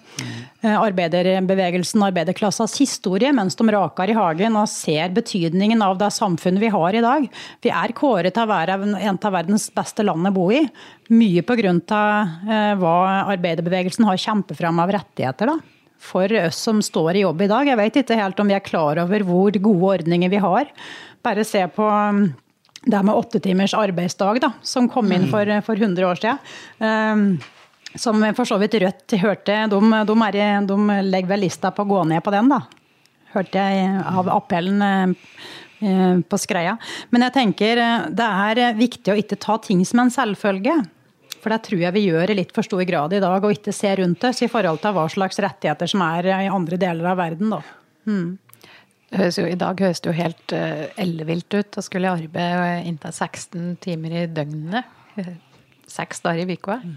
arbeiderbevegelsen, 0.72 2.04
arbeiderklassas 2.08 2.78
historie, 2.80 3.32
mens 3.36 3.58
de 3.60 3.66
raker 3.76 4.12
i 4.12 4.16
hagen 4.16 4.56
og 4.56 4.70
ser 4.72 5.12
betydningen 5.12 5.84
av 5.84 6.00
det 6.00 6.08
samfunnet 6.16 6.64
vi 6.64 6.72
har 6.72 6.96
i 6.96 7.04
dag. 7.04 7.28
Vi 7.60 7.74
er 7.82 7.96
kåret 7.98 8.32
til 8.32 8.46
å 8.46 8.52
være 8.54 8.78
en 8.80 9.20
av 9.20 9.36
verdens 9.36 9.68
beste 9.74 10.06
land 10.06 10.32
å 10.32 10.34
bo 10.38 10.48
i. 10.54 10.64
Mye 11.12 11.44
pga. 11.44 11.76
Uh, 11.92 12.72
hva 12.80 12.96
arbeiderbevegelsen 13.34 14.08
har 14.08 14.24
kjempet 14.24 14.56
fram 14.56 14.80
av 14.80 14.96
rettigheter. 14.96 15.52
da 15.52 15.81
for 16.02 16.32
oss 16.42 16.58
som 16.66 16.82
står 16.82 17.16
i 17.16 17.24
jobb 17.24 17.44
i 17.44 17.50
dag. 17.50 17.68
Jeg 17.70 17.78
vet 17.78 17.98
ikke 18.02 18.18
helt 18.18 18.40
om 18.42 18.50
vi 18.50 18.56
er 18.58 18.64
klar 18.66 19.00
over 19.04 19.24
hvor 19.26 19.54
gode 19.54 19.90
ordninger 19.96 20.32
vi 20.32 20.40
har. 20.42 20.70
Bare 21.22 21.46
se 21.46 21.62
på 21.70 21.86
um, 21.86 22.24
det 22.82 23.02
med 23.06 23.14
åtte 23.14 23.40
timers 23.42 23.74
arbeidsdag, 23.78 24.42
da, 24.42 24.52
som 24.66 24.90
kom 24.90 25.10
inn 25.14 25.28
for, 25.30 25.48
for 25.66 25.78
100 25.78 26.08
år 26.08 26.22
siden. 26.22 26.54
Um, 26.82 27.26
som 27.94 28.24
for 28.34 28.48
så 28.48 28.56
vidt 28.60 28.78
Rødt 28.80 29.14
hørte, 29.20 29.56
de, 29.68 29.80
de, 30.08 30.14
er, 30.26 30.38
de, 30.66 30.78
legger 31.04 31.28
vel 31.34 31.44
lista 31.44 31.70
på 31.74 31.84
å 31.84 31.90
gå 31.90 32.04
ned 32.08 32.24
på 32.24 32.32
den, 32.32 32.48
da. 32.48 32.62
Hørte 33.34 33.60
jeg 33.60 34.00
av 34.08 34.30
appellen 34.32 34.80
eh, 34.84 36.16
på 36.24 36.40
Skreia. 36.40 36.78
Men 37.12 37.26
jeg 37.26 37.34
tenker 37.36 37.80
det 38.12 38.26
er 38.48 38.76
viktig 38.76 39.12
å 39.12 39.18
ikke 39.20 39.40
ta 39.40 39.58
ting 39.60 39.84
som 39.88 40.02
en 40.02 40.12
selvfølge. 40.12 40.78
For 41.42 41.50
det 41.50 41.64
tror 41.66 41.80
jeg 41.82 41.94
vi 41.96 42.04
gjør 42.06 42.30
i 42.30 42.38
litt 42.38 42.52
for 42.54 42.66
stor 42.66 42.84
grad 42.86 43.14
i 43.16 43.20
dag, 43.22 43.42
og 43.42 43.56
ikke 43.56 43.74
ser 43.74 43.98
rundt 43.98 44.22
oss 44.28 44.44
i 44.44 44.50
forhold 44.50 44.78
til 44.82 44.94
hva 44.94 45.08
slags 45.10 45.40
rettigheter 45.42 45.90
som 45.90 46.04
er 46.06 46.30
i 46.36 46.50
andre 46.50 46.78
deler 46.78 47.10
av 47.10 47.18
verden. 47.18 47.50
da. 47.50 47.62
Mm. 48.06 48.38
Jo, 49.12 49.44
I 49.44 49.58
dag 49.60 49.80
høres 49.82 50.00
det 50.00 50.08
jo 50.08 50.16
helt 50.16 50.54
uh, 50.56 50.86
ellevilt 51.02 51.52
ut 51.52 51.76
å 51.76 51.84
skulle 51.84 52.12
arbeide 52.14 52.86
inntil 52.88 53.12
16 53.12 53.74
timer 53.82 54.14
i 54.22 54.28
døgnet. 54.30 55.18
Seks 55.98 56.22
dager 56.24 56.46
i 56.46 56.56
uka. 56.56 56.78
Mm. 56.80 56.94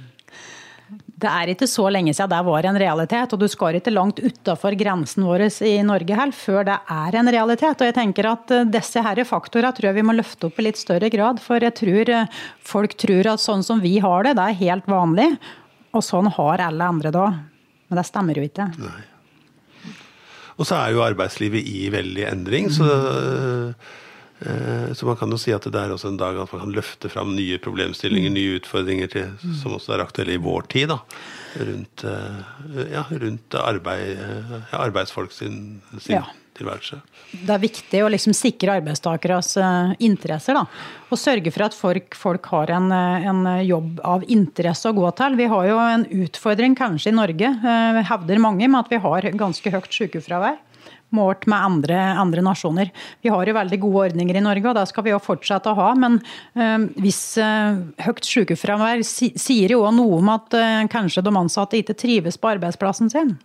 Det 1.15 1.29
er 1.31 1.49
ikke 1.49 1.67
så 1.69 1.87
lenge 1.89 2.13
siden 2.13 2.29
det 2.29 2.41
var 2.45 2.67
en 2.69 2.77
realitet, 2.77 3.33
og 3.33 3.41
du 3.41 3.47
skal 3.49 3.79
ikke 3.79 3.93
langt 3.93 4.19
utafor 4.21 4.75
grensen 4.77 5.25
vår 5.25 5.47
i 5.65 5.79
Norge 5.87 6.17
heller 6.17 6.35
før 6.35 6.67
det 6.67 6.75
er 6.91 7.17
en 7.17 7.31
realitet. 7.33 7.81
Og 7.81 7.89
jeg 7.89 7.95
tenker 7.97 8.29
at 8.29 8.53
eh, 8.53 8.67
disse 8.69 9.01
her 9.01 9.23
faktorene 9.25 9.73
tror 9.73 9.89
jeg 9.89 9.97
vi 9.97 10.05
må 10.05 10.15
løfte 10.17 10.49
opp 10.49 10.61
i 10.61 10.67
litt 10.67 10.81
større 10.81 11.09
grad. 11.13 11.41
For 11.41 11.63
jeg 11.63 11.77
tror 11.79 12.13
eh, 12.13 12.39
folk 12.61 12.97
tror 13.01 13.31
at 13.33 13.43
sånn 13.43 13.65
som 13.65 13.81
vi 13.81 13.97
har 14.03 14.27
det, 14.27 14.35
det 14.37 14.45
er 14.45 14.61
helt 14.61 14.87
vanlig. 14.91 15.31
Og 15.95 16.05
sånn 16.05 16.29
har 16.37 16.67
alle 16.67 16.93
andre 16.93 17.13
da. 17.15 17.27
Men 17.89 18.01
det 18.01 18.07
stemmer 18.09 18.37
jo 18.37 18.45
ikke. 18.45 18.69
Nei. 18.77 19.03
Og 20.55 20.67
så 20.67 20.77
er 20.79 20.93
jo 20.95 21.03
arbeidslivet 21.03 21.67
i 21.67 21.87
veldig 21.91 22.27
endring. 22.29 22.69
så 22.71 22.87
Eh, 22.87 23.93
så 24.93 25.05
man 25.07 25.15
kan 25.15 25.31
jo 25.31 25.37
si 25.39 25.53
at 25.55 25.63
det 25.71 25.79
er 25.79 25.93
også 25.93 26.09
en 26.11 26.19
dag 26.19 26.35
at 26.35 26.51
man 26.51 26.65
kan 26.65 26.73
løfte 26.75 27.09
fram 27.11 27.31
nye 27.37 27.55
problemstillinger, 27.63 28.33
mm. 28.33 28.35
nye 28.35 28.57
utfordringer 28.59 29.11
til, 29.11 29.29
som 29.61 29.77
også 29.77 29.95
er 29.95 30.03
aktuelle 30.03 30.35
i 30.35 30.41
vår 30.43 30.67
tid. 30.73 30.91
da, 30.91 30.99
Rundt, 31.55 32.03
eh, 32.03 32.81
ja, 32.91 33.05
rundt 33.09 33.55
arbeid, 33.55 34.17
ja, 34.19 34.81
arbeidsfolk 34.81 35.31
sin, 35.31 35.79
sin 36.03 36.17
ja. 36.17 36.25
tilværelse. 36.59 36.99
Det 37.31 37.55
er 37.55 37.63
viktig 37.63 38.03
å 38.03 38.11
liksom 38.11 38.35
sikre 38.35 38.75
arbeidstakeres 38.81 39.55
interesser. 40.03 40.59
da, 40.59 40.65
Og 41.07 41.21
sørge 41.21 41.55
for 41.55 41.69
at 41.69 41.79
folk, 41.79 42.19
folk 42.19 42.51
har 42.51 42.75
en, 42.75 42.91
en, 42.91 43.41
jobb 43.63 44.03
av 44.03 44.27
interesse 44.27 44.91
å 44.91 44.97
gå 44.99 45.07
til. 45.15 45.39
Vi 45.39 45.47
har 45.55 45.71
jo 45.71 45.79
en 45.79 46.05
utfordring 46.27 46.75
kanskje 46.75 47.13
i 47.13 47.17
Norge, 47.23 47.55
hevder 48.11 48.43
mange, 48.43 48.67
med 48.67 48.83
at 48.83 48.91
vi 48.91 48.99
har 49.07 49.31
ganske 49.39 49.77
høyt 49.79 49.91
sykefravær 49.95 50.59
målt 51.15 51.47
med 51.51 51.69
andre, 51.69 51.97
andre, 52.19 52.43
nasjoner. 52.45 52.91
Vi 53.23 53.31
har 53.33 53.47
jo 53.47 53.55
veldig 53.57 53.79
gode 53.81 54.03
ordninger 54.09 54.37
i 54.37 54.43
Norge, 54.43 54.69
og 54.69 54.77
det 54.77 54.85
skal 54.91 55.07
vi 55.07 55.13
jo 55.13 55.23
fortsette 55.23 55.71
å 55.71 55.79
ha. 55.79 55.89
Men 55.99 56.19
øh, 56.19 56.87
hvis 57.01 57.23
øh, 57.41 57.81
høyt 58.05 58.27
sykefravær 58.27 59.03
si, 59.07 59.31
sier 59.39 59.75
jo 59.75 59.83
òg 59.87 59.95
noe 59.97 60.21
om 60.21 60.31
at 60.35 60.55
øh, 60.59 60.85
kanskje 60.91 61.25
de 61.25 61.35
ansatte 61.35 61.79
ikke 61.79 61.97
trives 61.97 62.39
på 62.39 62.55
arbeidsplassen 62.55 63.11
sin. 63.13 63.35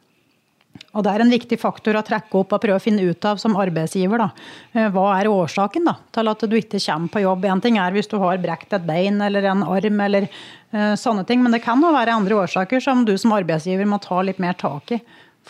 Og 0.94 1.04
Det 1.06 1.12
er 1.12 1.22
en 1.22 1.30
viktig 1.30 1.58
faktor 1.60 1.98
å 1.98 2.02
trekke 2.06 2.34
opp 2.40 2.54
og 2.54 2.62
prøve 2.62 2.78
å 2.78 2.82
finne 2.82 3.04
ut 3.06 3.26
av 3.26 3.38
som 3.42 3.56
arbeidsgiver. 3.58 4.22
Da. 4.22 4.88
Hva 4.94 5.06
er 5.18 5.28
årsaken 5.30 5.86
da, 5.86 5.96
til 6.14 6.30
at 6.30 6.44
du 6.46 6.56
ikke 6.58 6.80
kommer 6.82 7.12
på 7.14 7.22
jobb? 7.22 7.46
En 7.46 7.62
ting 7.62 7.78
er 7.78 7.94
hvis 7.94 8.10
du 8.10 8.16
har 8.22 8.38
brekt 8.42 8.74
et 8.74 8.86
bein 8.86 9.20
eller 9.22 9.46
en 9.50 9.62
arm, 9.66 10.02
eller 10.06 10.26
sånne 10.70 11.26
ting, 11.26 11.42
men 11.42 11.54
det 11.54 11.62
kan 11.62 11.82
jo 11.82 11.90
være 11.94 12.14
andre 12.14 12.38
årsaker 12.42 12.82
som 12.82 13.02
du 13.06 13.16
som 13.18 13.34
arbeidsgiver 13.34 13.86
må 13.90 13.98
ta 14.02 14.22
litt 14.22 14.42
mer 14.42 14.58
tak 14.58 14.94
i 14.94 15.00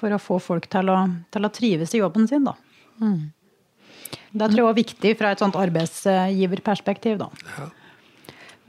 for 0.01 0.17
å 0.17 0.23
få 0.23 0.41
folk 0.43 0.71
til 0.73 0.91
å, 0.93 1.03
til 1.31 1.47
å 1.47 1.53
trives 1.53 1.95
i 1.95 2.01
jobben 2.03 2.29
sin. 2.31 2.49
Da. 2.49 2.57
Mm. 3.01 3.29
Det 4.31 4.49
tror 4.49 4.63
jeg 4.63 4.71
var 4.71 4.79
viktig 4.79 5.13
fra 5.19 5.35
et 5.35 5.43
sånt 5.43 5.59
arbeidsgiverperspektiv. 5.59 7.21
da. 7.21 7.31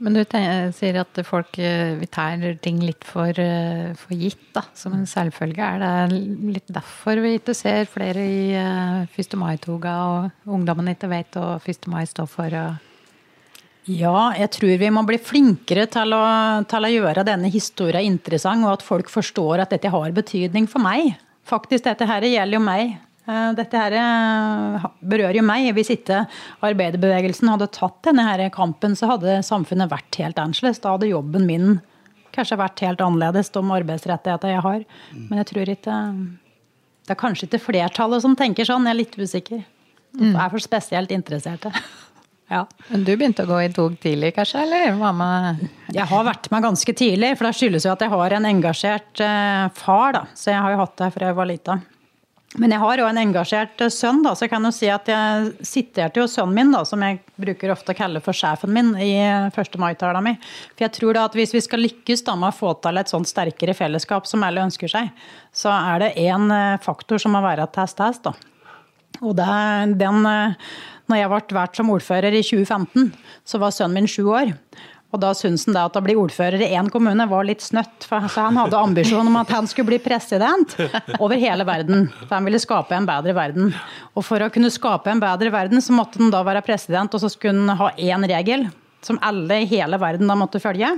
Men 0.02 0.16
du 0.16 0.22
sier 0.74 0.96
at 0.98 1.18
folk 1.28 1.58
eh, 1.62 1.94
vi 2.00 2.08
tar 2.10 2.40
ting 2.64 2.80
litt 2.82 3.04
for, 3.06 3.30
eh, 3.38 3.92
for 3.98 4.18
gitt, 4.18 4.48
da, 4.56 4.64
som 4.74 4.96
en 4.96 5.06
selvfølge. 5.06 5.62
Er 5.62 6.10
det 6.10 6.18
litt 6.56 6.72
derfor 6.74 7.22
vi 7.22 7.36
ikke 7.38 7.54
ser 7.54 7.86
flere 7.90 8.24
i 8.26 8.48
eh, 8.58 9.20
1. 9.22 9.36
mai-toga, 9.38 9.94
og 10.10 10.56
ungdommen 10.58 10.90
ikke 10.90 11.12
vet 11.12 11.38
hva 11.38 11.60
1. 11.60 11.86
mai 11.92 12.02
står 12.10 12.30
for? 12.30 12.58
Og 12.58 12.91
Ja, 13.90 14.30
jeg 14.38 14.50
tror 14.54 14.76
vi 14.78 14.90
må 14.94 15.02
bli 15.06 15.18
flinkere 15.18 15.88
til 15.90 16.14
å, 16.14 16.22
til 16.70 16.86
å 16.86 16.90
gjøre 16.92 17.24
denne 17.26 17.50
historien 17.50 18.06
interessant, 18.06 18.62
og 18.62 18.76
at 18.76 18.84
folk 18.86 19.08
forstår 19.10 19.64
at 19.64 19.72
dette 19.74 19.90
har 19.90 20.14
betydning 20.14 20.68
for 20.70 20.84
meg. 20.84 21.16
Faktisk, 21.48 21.88
dette 21.88 22.06
her 22.06 22.22
gjelder 22.22 22.60
jo 22.60 22.62
meg. 22.62 22.92
Eh, 23.26 23.48
Dette 23.58 23.78
her 23.78 23.94
eh, 23.98 24.84
berører 25.02 25.38
jo 25.40 25.44
meg. 25.46 25.68
Hvis 25.74 25.92
ikke 25.94 26.24
arbeiderbevegelsen 26.66 27.50
hadde 27.52 27.70
tatt 27.74 27.98
denne 28.06 28.26
her 28.26 28.44
kampen, 28.54 28.94
så 28.98 29.10
hadde 29.14 29.40
samfunnet 29.46 29.90
vært 29.90 30.18
helt 30.22 30.38
annerledes. 30.42 30.82
Da 30.82 30.94
hadde 30.94 31.10
jobben 31.10 31.46
min 31.50 31.80
kanskje 32.34 32.58
vært 32.58 32.80
helt 32.86 33.02
annerledes, 33.04 33.50
de 33.52 33.62
arbeidsrettighetene 33.76 34.54
jeg 34.54 34.64
har. 34.64 34.86
Men 35.28 35.42
jeg 35.42 35.50
tror 35.50 35.74
ikke 35.74 35.98
Det 37.02 37.12
er 37.12 37.18
kanskje 37.18 37.48
ikke 37.48 37.58
flertallet 37.66 38.22
som 38.22 38.38
tenker 38.38 38.64
sånn, 38.64 38.86
jeg 38.86 38.94
er 38.94 39.00
litt 39.02 39.18
usikker. 39.18 39.64
Jeg 40.22 40.34
er 40.38 40.52
for 40.52 40.62
spesielt 40.62 41.10
interesserte. 41.10 41.72
Ja. 42.52 42.66
Men 42.90 43.04
du 43.06 43.14
begynte 43.14 43.46
å 43.46 43.48
gå 43.48 43.60
i 43.64 43.70
tog 43.72 43.94
tidlig, 44.02 44.34
kanskje? 44.36 44.66
Eller 44.66 44.98
hva 44.98 45.12
med 45.16 45.62
Jeg 45.94 46.04
har 46.10 46.26
vært 46.26 46.50
med 46.52 46.66
ganske 46.66 46.94
tidlig, 46.98 47.32
for 47.38 47.48
det 47.48 47.56
skyldes 47.56 47.86
jo 47.88 47.94
at 47.94 48.04
jeg 48.04 48.12
har 48.12 48.36
en 48.36 48.50
engasjert 48.50 49.24
eh, 49.24 49.64
far. 49.78 50.12
da, 50.18 50.26
Så 50.36 50.52
jeg 50.52 50.60
har 50.60 50.74
jo 50.74 50.82
hatt 50.82 51.00
det 51.00 51.10
fra 51.14 51.30
jeg 51.30 51.38
var 51.38 51.48
lita. 51.48 51.78
Men 52.60 52.74
jeg 52.74 52.82
har 52.82 53.00
jo 53.00 53.06
en 53.08 53.20
engasjert 53.22 53.80
eh, 53.80 53.92
sønn, 53.92 54.20
da, 54.26 54.34
så 54.36 54.44
jeg 54.44 54.52
kan 54.52 54.68
jo 54.68 54.74
si 54.76 54.90
at 54.92 55.08
jeg 55.08 55.64
siterte 55.64 56.20
jo 56.20 56.28
sønnen 56.28 56.58
min, 56.58 56.76
da, 56.76 56.84
som 56.88 57.00
jeg 57.00 57.22
bruker 57.40 57.72
ofte 57.72 57.96
å 57.96 58.00
kalle 58.02 58.20
for 58.24 58.36
sjefen 58.36 58.74
min, 58.76 58.92
i 59.00 59.16
1. 59.48 59.80
mai-tala 59.80 60.20
mi. 60.24 60.36
For 60.74 60.84
jeg 60.84 60.96
tror 60.98 61.16
da 61.16 61.26
at 61.30 61.38
hvis 61.38 61.56
vi 61.56 61.64
skal 61.64 61.84
lykkes 61.86 62.26
da 62.28 62.36
med 62.36 62.52
å 62.52 62.58
få 62.58 62.76
til 62.84 63.00
et 63.00 63.12
sånt 63.12 63.32
sterkere 63.32 63.76
fellesskap 63.78 64.28
som 64.28 64.44
alle 64.44 64.68
ønsker 64.68 64.92
seg, 64.92 65.08
så 65.56 65.72
er 65.72 66.04
det 66.04 66.14
én 66.20 66.52
faktor 66.84 67.22
som 67.22 67.32
må 67.32 67.40
være 67.44 67.70
test-test. 67.72 68.28
da. 68.28 68.36
Og 69.20 69.36
det, 69.36 69.46
den, 70.00 70.26
eh, 70.26 70.54
når 71.10 71.20
jeg 71.20 71.30
ble 71.32 71.58
valgt 71.58 71.78
som 71.80 71.92
ordfører 71.92 72.34
i 72.38 72.42
2015, 72.44 73.12
så 73.44 73.60
var 73.62 73.74
sønnen 73.74 74.02
min 74.02 74.10
sju 74.10 74.24
år. 74.32 74.52
Og 75.12 75.20
da 75.20 75.34
syntes 75.36 75.66
han 75.68 75.76
at 75.76 75.96
å 75.98 76.00
bli 76.04 76.14
ordfører 76.16 76.62
i 76.64 76.70
én 76.72 76.88
kommune 76.92 77.26
var 77.28 77.44
litt 77.44 77.60
snøtt. 77.60 78.06
For, 78.08 78.24
så 78.32 78.46
han 78.46 78.56
hadde 78.56 78.78
ambisjon 78.80 79.28
om 79.28 79.36
at 79.42 79.50
han 79.52 79.68
skulle 79.68 79.90
bli 79.90 79.98
president 80.00 80.72
over 81.18 81.36
hele 81.36 81.66
verden. 81.68 82.06
For 82.22 82.38
han 82.38 82.48
ville 82.48 82.60
skape 82.62 82.96
en 82.96 83.08
bedre 83.08 83.34
verden. 83.36 83.74
Og 84.16 84.24
for 84.24 84.40
å 84.40 84.48
kunne 84.52 84.72
skape 84.72 85.12
en 85.12 85.20
bedre 85.20 85.52
verden, 85.52 85.84
så 85.84 85.92
måtte 85.96 86.22
han 86.22 86.32
da 86.32 86.40
være 86.46 86.64
president, 86.64 87.12
og 87.12 87.20
så 87.20 87.28
skulle 87.32 87.60
han 87.60 87.82
ha 87.82 87.90
én 88.00 88.24
regel 88.30 88.70
som 89.04 89.20
alle 89.20 89.60
i 89.60 89.68
hele 89.68 90.00
verden 90.00 90.30
da 90.30 90.38
måtte 90.38 90.62
følge. 90.62 90.94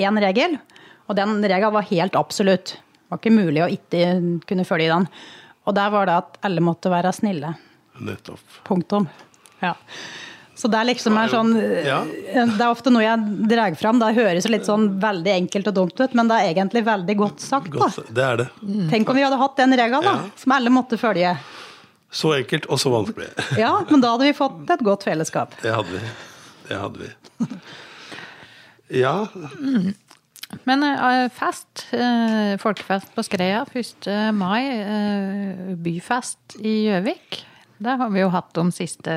Én 0.00 0.22
regel. 0.22 0.56
Og 1.08 1.16
den 1.18 1.36
regelen 1.42 1.74
var 1.74 1.88
helt 1.90 2.16
absolutt. 2.16 2.78
Det 2.78 3.12
var 3.12 3.20
ikke 3.20 3.36
mulig 3.36 3.64
å 3.64 3.70
ikke 3.72 4.02
kunne 4.48 4.68
følge 4.68 4.94
den. 4.94 5.08
Og 5.68 5.76
der 5.76 5.92
var 5.92 6.08
det 6.08 6.18
at 6.22 6.40
alle 6.48 6.64
måtte 6.64 6.92
være 6.92 7.12
snille. 7.12 7.52
Nettopp. 8.00 8.60
Punktum. 8.64 9.08
Ja. 9.62 9.74
Så 10.58 10.66
det 10.66 10.74
er 10.80 10.88
liksom 10.88 11.14
er 11.20 11.28
sånn 11.30 11.52
Ja. 11.86 12.00
Det 12.34 12.58
er 12.58 12.66
ofte 12.72 12.90
noe 12.90 13.04
jeg 13.04 13.46
drar 13.50 13.74
fram. 13.78 14.00
Det 14.02 14.08
høres 14.16 14.48
litt 14.50 14.66
sånn 14.66 14.88
veldig 15.00 15.30
enkelt 15.36 15.68
og 15.70 15.74
dumt 15.76 16.00
ut, 16.02 16.14
men 16.18 16.26
det 16.30 16.34
er 16.40 16.48
egentlig 16.54 16.82
veldig 16.88 17.16
godt 17.20 17.40
sagt. 17.44 17.70
Godt, 17.70 18.00
det 18.14 18.24
er 18.24 18.36
det. 18.42 18.48
Tenk 18.90 19.08
om 19.08 19.14
vi 19.18 19.22
hadde 19.22 19.38
hatt 19.38 19.56
den 19.60 19.76
regelen, 19.78 20.02
da, 20.02 20.16
Ja. 20.18 20.30
som 20.36 20.52
alle 20.56 20.70
måtte 20.74 20.98
følge. 20.98 21.36
Så 22.10 22.32
enkelt 22.38 22.66
og 22.72 22.78
så 22.80 22.90
vanskelig. 22.90 23.28
Ja, 23.62 23.74
men 23.90 24.00
da 24.00 24.14
hadde 24.16 24.26
vi 24.26 24.32
fått 24.34 24.70
et 24.74 24.82
godt 24.82 25.04
fellesskap. 25.06 25.54
Det 25.62 25.74
hadde 25.74 25.92
vi. 25.94 26.00
Det 26.68 26.78
hadde 26.80 26.98
vi. 27.06 27.48
Ja, 28.98 29.28
Men 30.64 30.82
eh, 30.82 31.28
fest, 31.28 31.86
eh, 31.92 32.56
folkefest 32.58 33.10
på 33.14 33.22
Skreia 33.26 33.66
1. 33.68 34.06
mai, 34.32 34.62
eh, 34.80 35.74
byfest 35.76 36.56
i 36.64 36.86
Gjøvik. 36.88 37.42
Det 37.78 37.96
har 38.00 38.10
vi 38.10 38.24
jo 38.24 38.32
hatt 38.34 38.50
de 38.58 38.68
siste 38.74 39.14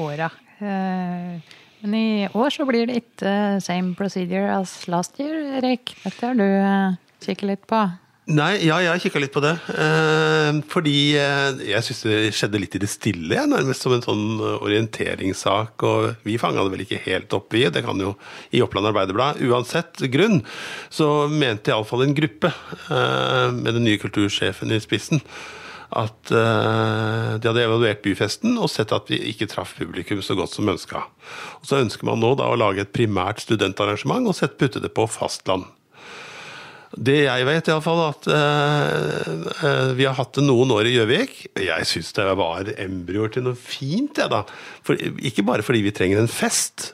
åra. 0.00 0.30
Eh, 0.60 1.56
men 1.82 1.96
i 1.98 2.28
år 2.28 2.52
så 2.54 2.66
blir 2.68 2.86
det 2.86 3.00
ikke 3.00 3.58
same 3.64 3.96
procedure 3.98 4.52
as 4.54 4.86
last 4.86 5.18
year, 5.20 5.58
Erik. 5.58 5.96
Dette 6.04 6.28
har 6.28 6.38
du 6.38 6.46
eh, 6.46 7.00
kikket 7.24 7.48
litt 7.48 7.66
på. 7.70 7.82
Nei, 8.30 8.52
ja, 8.62 8.76
jeg 8.78 8.86
har 8.86 9.00
kikka 9.02 9.18
litt 9.18 9.32
på 9.34 9.40
det. 9.42 9.56
Eh, 9.74 10.60
fordi 10.70 11.16
eh, 11.18 11.62
jeg 11.72 11.82
syns 11.88 12.02
det 12.06 12.18
skjedde 12.38 12.60
litt 12.62 12.76
i 12.78 12.80
det 12.84 12.90
stille, 12.90 13.40
nærmest 13.50 13.82
som 13.82 13.96
en 13.96 14.04
sånn 14.04 14.38
orienteringssak. 14.54 15.82
Og 15.88 16.22
vi 16.28 16.36
fanga 16.38 16.62
det 16.62 16.72
vel 16.76 16.84
ikke 16.84 17.00
helt 17.08 17.34
opp 17.34 17.56
i, 17.58 17.64
det 17.74 17.82
kan 17.82 17.98
jo 17.98 18.14
i 18.54 18.62
Oppland 18.62 18.92
Arbeiderblad. 18.92 19.42
Uansett 19.42 20.04
grunn, 20.12 20.44
så 20.86 21.26
mente 21.32 21.74
iallfall 21.74 22.06
en 22.06 22.14
gruppe, 22.14 22.52
eh, 22.94 23.48
med 23.58 23.74
den 23.74 23.88
nye 23.88 23.98
kultursjefen 23.98 24.70
i 24.70 24.78
spissen, 24.84 25.24
at 25.98 26.32
eh, 26.32 27.34
de 27.40 27.48
hadde 27.50 27.64
evaluert 27.64 28.02
byfesten 28.04 28.56
og 28.56 28.70
sett 28.72 28.94
at 28.94 29.10
vi 29.12 29.18
ikke 29.32 29.48
traff 29.50 29.74
publikum 29.78 30.22
så 30.24 30.36
godt 30.38 30.54
som 30.54 30.70
ønska. 30.72 31.04
Så 31.66 31.80
ønsker 31.82 32.08
man 32.08 32.22
nå 32.22 32.34
da 32.40 32.48
å 32.50 32.58
lage 32.58 32.84
et 32.84 32.94
primært 32.94 33.42
studentarrangement 33.44 34.28
og 34.28 34.36
sette- 34.38 34.58
putte 34.60 34.82
det 34.82 34.92
på 34.96 35.06
fastland. 35.10 35.66
Det 36.92 37.22
jeg 37.24 37.46
vet, 37.48 37.68
iallfall, 37.72 38.02
at 38.10 38.26
uh, 38.28 39.44
uh, 39.64 39.92
vi 39.96 40.04
har 40.04 40.18
hatt 40.18 40.34
det 40.36 40.44
noen 40.44 40.74
år 40.74 40.90
i 40.90 40.92
Gjøvik. 40.98 41.38
Jeg 41.56 41.88
syns 41.88 42.12
det 42.18 42.26
var 42.36 42.68
embryoer 42.76 43.32
til 43.32 43.46
noe 43.46 43.56
fint, 43.56 44.20
jeg, 44.20 44.28
da. 44.28 44.42
For, 44.84 45.00
ikke 45.00 45.46
bare 45.48 45.64
fordi 45.64 45.86
vi 45.86 45.94
trenger 45.96 46.20
en 46.20 46.28
fest, 46.28 46.90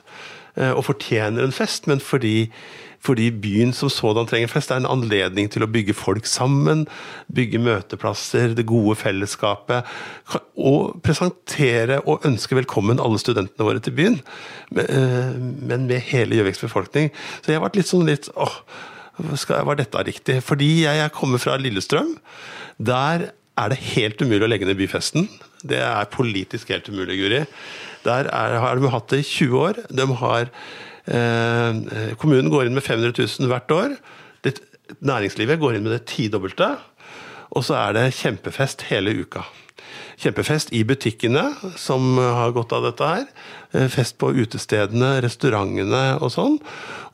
og 0.59 0.81
fortjener 0.87 1.45
en 1.45 1.53
fest, 1.55 1.85
men 1.87 2.01
fordi, 2.03 2.49
fordi 3.05 3.29
byen 3.31 3.73
som 3.75 3.91
sådan 3.91 4.27
trenger 4.27 4.51
fest. 4.51 4.69
Det 4.69 4.75
er 4.77 4.83
en 4.83 4.91
anledning 4.91 5.49
til 5.51 5.63
å 5.63 5.71
bygge 5.71 5.95
folk 5.97 6.27
sammen, 6.29 6.85
bygge 7.31 7.61
møteplasser, 7.63 8.53
det 8.57 8.67
gode 8.69 8.97
fellesskapet. 8.99 9.87
Og 10.59 10.99
presentere 11.05 12.01
og 12.05 12.27
ønske 12.27 12.57
velkommen 12.59 12.99
alle 12.99 13.21
studentene 13.21 13.67
våre 13.67 13.83
til 13.83 13.95
byen. 13.95 14.21
Men, 14.71 14.85
eh, 14.85 15.79
med 15.79 15.99
hele 16.11 16.35
Gjøviks 16.35 16.61
befolkning. 16.61 17.11
Så 17.41 17.51
jeg 17.51 17.59
har 17.59 17.69
vært 17.69 17.79
litt 17.79 17.87
sånn 17.87 18.05
litt 18.05 18.29
åh, 18.35 18.61
var 19.19 19.75
dette 19.75 20.03
riktig? 20.05 20.39
Fordi 20.43 20.85
jeg, 20.85 21.11
kommer 21.11 21.39
fra 21.41 21.57
Lillestrøm. 21.57 22.17
Der 22.79 23.31
er 23.57 23.69
det 23.69 23.79
helt 23.95 24.21
umulig 24.21 24.45
å 24.45 24.49
legge 24.49 24.67
ned 24.67 24.79
byfesten. 24.79 25.27
Det 25.67 25.79
er 25.83 26.11
politisk 26.11 26.69
helt 26.71 26.87
umulig, 26.87 27.19
Guri. 27.19 27.41
Der 28.05 28.29
er, 28.31 28.59
har 28.59 28.79
de 28.79 28.91
hatt 28.93 29.09
det 29.11 29.19
i 29.19 29.27
20 29.27 29.59
år. 29.59 29.81
De 29.91 30.05
har, 30.21 30.51
kommunen 32.21 32.51
går 32.53 32.67
inn 32.67 32.75
med 32.77 32.85
500 32.85 33.15
000 33.17 33.49
hvert 33.49 33.71
år. 33.73 33.95
Næringslivet 35.05 35.59
går 35.61 35.77
inn 35.77 35.85
med 35.87 35.95
det 35.95 36.05
tidobbelte. 36.11 36.73
Og 37.55 37.65
så 37.65 37.77
er 37.79 37.95
det 37.97 38.05
kjempefest 38.19 38.85
hele 38.89 39.13
uka. 39.23 39.43
Kjempefest 40.19 40.73
i 40.75 40.83
butikkene, 40.83 41.45
som 41.79 42.17
har 42.19 42.53
godt 42.55 42.73
av 42.75 42.85
dette 42.89 43.07
her. 43.07 43.25
Eh, 43.71 43.87
Fest 43.91 44.17
på 44.21 44.33
utestedene, 44.35 45.17
restaurantene 45.23 46.03
og 46.19 46.33
sånn. 46.33 46.59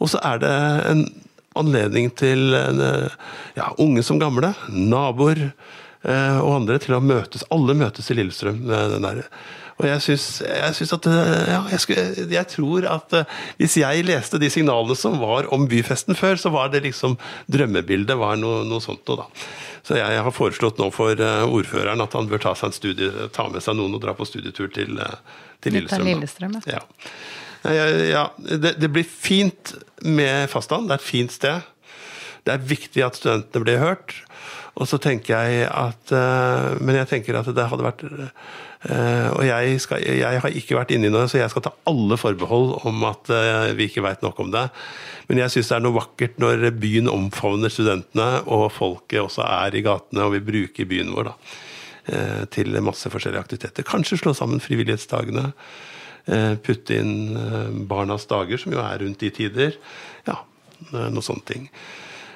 Og 0.01 0.11
så 0.11 0.21
er 0.25 0.41
det 0.43 0.55
en 0.89 1.05
anledning 1.55 2.09
til 2.17 2.55
eh, 2.57 3.11
ja, 3.59 3.69
unge 3.79 4.03
som 4.03 4.19
gamle, 4.19 4.55
naboer 4.71 5.45
eh, 5.45 6.39
og 6.41 6.55
andre 6.61 6.79
til 6.83 6.97
å 6.97 7.03
møtes. 7.03 7.45
Alle 7.53 7.77
møtes 7.77 8.09
i 8.11 8.17
Lillestrøm. 8.17 8.65
den 8.65 9.07
der. 9.07 9.23
Og 9.75 9.87
jeg 9.89 10.01
syns, 10.05 10.93
at 10.95 11.07
eh, 11.11 11.49
ja, 11.51 11.59
jeg, 11.73 11.81
skulle, 11.83 12.25
jeg 12.31 12.47
tror 12.47 12.85
at 12.87 13.15
eh, 13.19 13.31
hvis 13.59 13.75
jeg 13.81 14.05
leste 14.07 14.39
de 14.39 14.47
signalene 14.51 14.95
som 14.95 15.17
var 15.19 15.49
om 15.55 15.65
byfesten 15.67 16.15
før, 16.15 16.39
så 16.39 16.51
var 16.53 16.71
det 16.71 16.85
liksom 16.85 17.17
Drømmebildet 17.51 18.15
var 18.19 18.39
noe, 18.39 18.63
noe 18.67 18.83
sånt 18.83 19.03
noe, 19.09 19.25
da. 19.25 19.47
Så 19.85 19.99
jeg 19.99 20.21
har 20.25 20.33
foreslått 20.33 20.79
nå 20.79 20.87
for 20.95 21.19
eh, 21.19 21.43
ordføreren 21.43 22.03
at 22.05 22.15
han 22.15 22.31
bør 22.31 22.45
ta, 22.47 22.55
studie, 22.71 23.27
ta 23.35 23.49
med 23.51 23.65
seg 23.65 23.75
noen 23.75 23.99
og 23.99 24.05
dra 24.05 24.15
på 24.15 24.27
studietur 24.27 24.71
til, 24.71 24.95
til 25.59 25.75
Lillestrøm. 25.75 26.07
Lillestrøm, 26.13 26.59
ja. 26.63 26.79
Ja. 26.79 26.85
Ja, 27.65 28.27
det, 28.37 28.75
det 28.77 28.91
blir 28.93 29.07
fint 29.09 29.71
med 30.05 30.51
fastland. 30.51 30.85
Det 30.85 30.99
er 30.99 31.01
et 31.01 31.05
fint 31.07 31.33
sted. 31.33 31.63
Det 32.45 32.53
er 32.53 32.67
viktig 32.69 33.01
at 33.01 33.17
studentene 33.17 33.65
blir 33.65 33.81
hørt. 33.81 34.13
Og 34.77 34.85
så 34.85 34.99
tenker 35.01 35.33
jeg 35.33 35.65
at 35.71 36.13
Men 36.77 36.99
jeg 36.99 37.09
tenker 37.09 37.39
at 37.39 37.49
det 37.57 37.65
hadde 37.71 37.87
vært 37.87 38.03
Og 38.85 39.41
jeg, 39.47 39.79
skal, 39.81 40.03
jeg 40.03 40.41
har 40.43 40.53
ikke 40.53 40.77
vært 40.77 40.91
inne 40.93 41.09
i 41.09 41.13
noe, 41.13 41.25
så 41.31 41.39
jeg 41.39 41.49
skal 41.49 41.63
ta 41.65 41.71
alle 41.89 42.17
forbehold 42.21 42.75
om 42.85 43.05
at 43.09 43.31
eh, 43.33 43.71
vi 43.77 43.87
ikke 43.89 44.03
veit 44.05 44.21
nok 44.21 44.43
om 44.43 44.51
det. 44.53 44.67
Men 45.29 45.41
jeg 45.41 45.55
syns 45.55 45.71
det 45.71 45.77
er 45.79 45.85
noe 45.85 45.97
vakkert 45.97 46.37
når 46.41 46.67
byen 46.77 47.09
omfavner 47.09 47.73
studentene, 47.73 48.43
og 48.45 48.67
folket 48.75 49.23
også 49.23 49.45
er 49.47 49.77
i 49.77 49.83
gatene 49.85 50.27
og 50.27 50.35
vil 50.35 50.45
bruke 50.45 50.85
byen 50.89 51.13
vår 51.15 51.31
da, 51.31 51.35
eh, 52.13 52.43
til 52.53 52.77
masse 52.85 53.09
forskjellige 53.09 53.47
aktiviteter. 53.47 53.87
Kanskje 53.89 54.21
slå 54.21 54.35
sammen 54.37 54.61
frivillighetsdagene. 54.61 55.47
Eh, 56.25 56.53
Putte 56.61 56.97
inn 57.01 57.37
eh, 57.37 57.69
Barnas 57.89 58.29
dager, 58.29 58.61
som 58.61 58.73
jo 58.73 58.81
er 58.85 59.01
rundt 59.01 59.21
de 59.21 59.33
tider. 59.33 59.77
Ja, 60.29 60.39
eh, 60.91 61.07
noe 61.09 61.25
sånne 61.25 61.45
ting. 61.49 61.69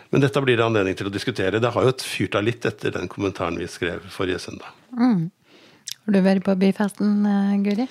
Men 0.10 0.26
dette 0.26 0.42
blir 0.42 0.58
det 0.58 0.66
anledning 0.66 0.98
til 0.98 1.10
å 1.10 1.14
diskutere. 1.14 1.62
Det 1.62 1.74
har 1.76 1.86
jo 1.86 1.94
fyrt 2.02 2.38
av 2.38 2.46
litt 2.46 2.66
etter 2.66 2.94
den 2.96 3.10
kommentaren 3.12 3.60
vi 3.62 3.70
skrev 3.70 4.08
forrige 4.14 4.42
søndag. 4.42 4.74
Har 4.98 5.39
Har 6.10 6.16
du 6.16 6.24
vært 6.26 6.42
på 6.42 6.56
byfesten, 6.58 7.10
eh, 7.30 7.58
Guri? 7.62 7.84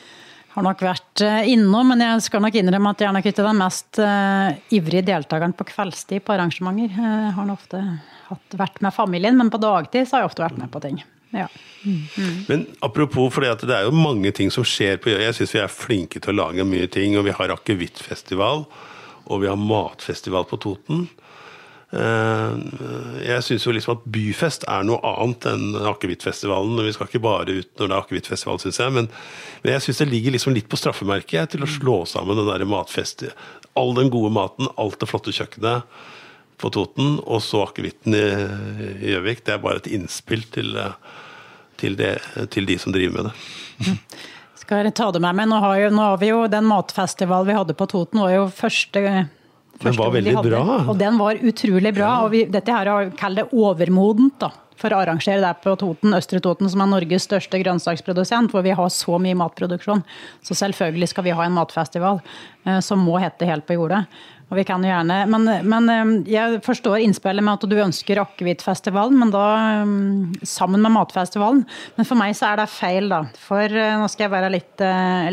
Har 0.57 0.64
nok 0.66 0.81
vært 0.83 1.20
eh, 1.22 1.52
innom, 1.52 1.92
men 1.92 2.00
jeg 2.02 2.24
skal 2.24 2.42
nok 2.42 2.57
innrømme 2.59 2.90
at 2.90 3.04
jeg 3.04 3.07
er 3.07 3.14
nok 3.14 3.28
ikke 3.31 3.44
den 3.46 3.61
mest 3.61 4.00
uh, 4.02 4.48
ivrige 4.74 5.04
deltakeren 5.07 5.54
på 5.54 5.68
kveldstid 5.68 6.24
på 6.26 6.35
arrangementer. 6.35 6.96
Jeg 6.98 7.28
har 7.37 7.46
nok 7.46 7.61
ofte 7.61 7.85
hatt, 8.26 8.57
vært 8.59 8.83
med 8.83 8.96
familien, 8.96 9.38
men 9.38 9.52
på 9.54 9.61
dagtid 9.62 10.09
så 10.09 10.16
har 10.16 10.24
jeg 10.24 10.33
ofte 10.33 10.42
vært 10.42 10.59
med 10.59 10.72
på 10.74 10.83
ting. 10.83 10.98
Ja. 11.31 11.46
Mm. 11.85 12.42
Men 12.48 12.66
apropos, 12.83 13.31
for 13.37 13.46
det 13.46 13.70
er 13.70 13.87
jo 13.87 13.94
mange 13.94 14.35
ting 14.35 14.50
som 14.50 14.66
skjer 14.66 14.98
på 14.98 15.14
Jeg 15.14 15.38
syns 15.38 15.54
vi 15.54 15.62
er 15.62 15.70
flinke 15.70 16.18
til 16.18 16.35
å 16.35 16.40
lage 16.40 16.66
mye 16.66 16.90
ting. 16.90 17.14
Og 17.20 17.28
vi 17.28 17.38
har 17.38 17.54
akevittfestival, 17.54 18.66
og 19.31 19.44
vi 19.44 19.52
har 19.52 19.62
matfestival 19.62 20.50
på 20.50 20.59
Toten. 20.66 21.07
Eh, 21.88 22.57
jeg 23.24 23.44
syns 23.46 23.64
jo 23.64 23.72
liksom 23.72 23.94
at 23.94 24.05
byfest 24.12 24.66
er 24.68 24.85
noe 24.85 25.01
annet 25.09 25.46
enn 25.48 25.72
akevittfestivalen. 25.88 26.83
Vi 26.85 26.92
skal 26.96 27.09
ikke 27.09 27.24
bare 27.24 27.61
ut 27.62 27.70
når 27.81 27.87
det 27.87 27.94
er 27.94 28.03
akevittfestival, 28.03 28.61
syns 28.62 28.81
jeg. 28.83 28.94
Men, 28.94 29.09
men 29.64 29.74
jeg 29.77 29.87
syns 29.87 30.03
det 30.03 30.11
ligger 30.11 30.37
liksom 30.37 30.57
litt 30.57 30.68
på 30.68 30.81
straffemerket 30.81 31.55
til 31.55 31.64
å 31.64 31.70
slå 31.70 32.03
sammen 32.09 32.40
den 32.40 32.51
der 32.51 32.68
matfest 32.68 33.29
All 33.79 33.92
den 33.94 34.09
gode 34.11 34.33
maten, 34.35 34.66
alt 34.81 34.98
det 34.98 35.07
flotte 35.07 35.31
kjøkkenet 35.31 35.87
på 36.59 36.70
Toten, 36.74 37.20
og 37.22 37.38
så 37.44 37.61
akevitten 37.68 38.16
i 38.18 38.24
Gjøvik. 39.12 39.44
Det 39.46 39.55
er 39.55 39.61
bare 39.62 39.79
et 39.79 39.87
innspill 39.94 40.42
til, 40.51 40.74
til, 41.79 41.94
det, 42.01 42.16
til 42.51 42.66
de 42.66 42.74
som 42.83 42.90
driver 42.96 43.14
med 43.14 43.29
det. 43.29 43.94
Skal 44.59 44.83
jeg 44.83 44.96
ta 44.98 45.12
det 45.14 45.22
med 45.22 45.38
meg? 45.38 45.46
Nå 45.53 45.61
har, 45.62 45.77
jo, 45.79 45.92
nå 45.94 46.09
har 46.09 46.18
vi 46.18 46.33
jo 46.33 46.40
den 46.51 46.66
matfestivalen 46.66 47.46
vi 47.46 47.59
hadde 47.61 47.79
på 47.79 47.87
Toten, 47.92 48.24
var 48.24 48.35
jo 48.35 48.48
første 48.51 49.05
den 49.82 49.98
var 49.98 50.14
veldig 50.14 50.36
bra. 50.42 50.62
Og 50.88 50.96
den 50.98 51.18
var 51.20 51.38
utrolig 51.38 51.92
bra. 51.94 52.08
Ja. 52.08 52.14
og 52.24 52.32
vi, 52.34 52.44
Dette 52.50 52.74
her 52.74 52.90
det 53.38 53.48
overmodent 53.54 54.38
da, 54.42 54.50
for 54.78 54.94
å 54.94 55.02
arrangere 55.02 55.42
det 55.42 55.52
på 55.64 55.74
Toten, 55.80 56.14
Østre 56.16 56.40
Toten, 56.44 56.70
som 56.70 56.84
er 56.84 56.90
Norges 56.92 57.28
største 57.28 57.60
grønnsaksprodusent, 57.62 58.54
hvor 58.54 58.64
vi 58.66 58.76
har 58.78 58.90
så 58.94 59.18
mye 59.22 59.38
matproduksjon. 59.38 60.04
Så 60.46 60.56
selvfølgelig 60.58 61.12
skal 61.12 61.28
vi 61.28 61.36
ha 61.36 61.46
en 61.46 61.56
matfestival 61.58 62.22
eh, 62.66 62.80
som 62.84 63.02
må 63.04 63.20
hete 63.22 63.48
Helt 63.48 63.64
på 63.64 63.78
jordet. 63.78 64.04
Og 64.48 64.56
vi 64.56 64.64
kan 64.64 64.80
jo 64.80 64.88
gjerne, 64.88 65.16
men, 65.28 65.44
men 65.68 65.90
eh, 65.92 66.12
jeg 66.32 66.60
forstår 66.64 67.02
innspillet 67.04 67.44
med 67.44 67.58
at 67.58 67.68
du 67.68 67.74
ønsker 67.84 68.20
Akevittfestivalen, 68.22 69.18
men 69.20 69.32
da 69.32 69.44
eh, 69.58 69.90
sammen 70.48 70.80
med 70.84 70.94
Matfestivalen. 70.94 71.66
Men 71.98 72.08
for 72.08 72.20
meg 72.20 72.36
så 72.36 72.52
er 72.52 72.62
det 72.62 72.70
feil, 72.72 73.10
da. 73.12 73.22
For 73.44 73.68
eh, 73.68 73.96
nå 74.00 74.08
skal 74.08 74.26
jeg 74.26 74.34
være 74.38 74.52
litt, 74.56 74.84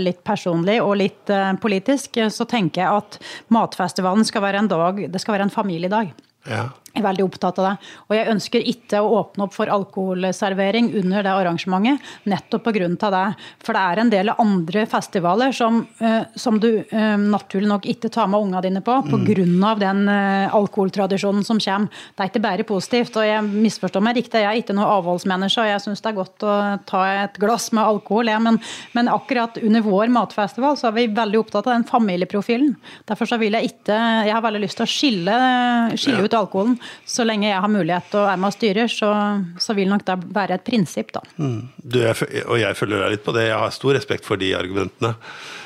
litt 0.03 0.23
personlig 0.27 0.81
og 0.83 0.97
litt 0.99 1.31
politisk. 1.63 2.19
Så 2.33 2.47
tenker 2.49 2.83
jeg 2.83 3.03
at 3.03 3.19
Matfestivalen 3.55 4.27
skal 4.27 4.43
være 4.43 4.65
en 4.65 4.71
dag, 4.71 5.05
det 5.11 5.23
skal 5.23 5.37
være 5.37 5.47
en 5.47 5.57
familiedag. 5.61 6.11
Ja. 6.49 6.67
Jeg 6.95 7.03
er 7.03 7.09
veldig 7.09 7.25
opptatt 7.27 7.57
av 7.59 7.65
det. 7.67 7.73
Og 8.07 8.15
jeg 8.15 8.27
ønsker 8.31 8.67
ikke 8.71 8.99
å 9.03 9.09
åpne 9.17 9.45
opp 9.45 9.55
for 9.57 9.71
alkoholservering 9.71 10.93
under 11.01 11.25
det 11.25 11.33
arrangementet, 11.33 12.11
nettopp 12.23 12.69
pga. 12.69 12.87
det. 13.11 13.23
For 13.65 13.75
det 13.75 13.81
er 13.81 13.99
en 13.99 14.11
del 14.13 14.31
andre 14.31 14.85
festivaler 14.87 15.51
som, 15.51 15.81
eh, 15.99 16.23
som 16.39 16.59
du 16.59 16.69
eh, 16.79 17.17
naturlig 17.19 17.67
nok 17.67 17.87
ikke 17.91 18.09
tar 18.09 18.29
med 18.31 18.39
ungene 18.39 18.61
dine 18.63 18.81
på 18.85 18.95
pga. 19.09 19.35
Mm. 19.35 19.79
den 19.79 20.07
eh, 20.07 20.55
alkoholtradisjonen 20.55 21.43
som 21.43 21.59
kommer. 21.59 21.91
Det 22.15 22.23
er 22.23 22.31
ikke 22.31 22.43
bare 22.47 22.63
positivt. 22.63 23.19
Og 23.19 23.27
jeg 23.27 23.43
misforstår 23.43 24.05
meg 24.05 24.21
riktig, 24.21 24.39
jeg 24.39 24.47
er 24.47 24.61
ikke 24.63 24.77
noe 24.77 24.87
avholdsmenneske, 25.01 25.65
og 25.65 25.71
jeg 25.73 25.83
syns 25.83 26.03
det 26.05 26.13
er 26.13 26.19
godt 26.21 26.47
å 26.47 26.55
ta 26.87 27.03
et 27.25 27.39
glass 27.41 27.73
med 27.75 27.83
alkohol, 27.83 28.31
jeg. 28.31 28.39
men, 28.39 28.61
men, 28.95 29.11
akkurat 29.11 29.59
under 29.59 29.83
vår 29.83 30.11
matfestival 30.15 30.79
så 30.79 30.89
er 30.89 30.95
vi 30.95 31.07
veldig 31.11 31.43
opptatt 31.43 31.67
av 31.67 31.75
den 31.75 31.87
familieprofilen. 31.89 32.71
Derfor 33.09 33.27
så 33.27 33.39
vil 33.41 33.59
jeg 33.59 33.73
ikke 33.73 33.95
Jeg 33.95 34.33
har 34.33 34.43
veldig 34.43 34.61
lyst 34.63 34.79
til 34.79 34.85
å 34.85 34.89
skille, 34.89 35.35
skille 35.99 36.23
ut 36.23 36.35
alkoholen. 36.37 36.79
Så 37.05 37.25
lenge 37.27 37.49
jeg 37.49 37.61
har 37.61 37.71
mulighet 37.71 38.15
og 38.19 38.29
er 38.31 38.39
med 38.41 38.51
og 38.51 38.55
styrer, 38.55 38.91
så, 38.91 39.11
så 39.61 39.75
vil 39.77 39.91
nok 39.91 40.05
det 40.07 40.17
være 40.35 40.59
et 40.59 40.65
prinsipp, 40.67 41.13
da. 41.15 41.23
Mm. 41.37 41.59
Du, 41.81 41.99
jeg, 42.01 42.43
og 42.45 42.57
jeg 42.61 42.79
følger 42.79 43.03
deg 43.05 43.15
litt 43.15 43.25
på 43.25 43.35
det. 43.35 43.47
Jeg 43.49 43.61
har 43.61 43.75
stor 43.75 43.97
respekt 43.97 44.27
for 44.27 44.41
de 44.41 44.53
argumentene. 44.57 45.15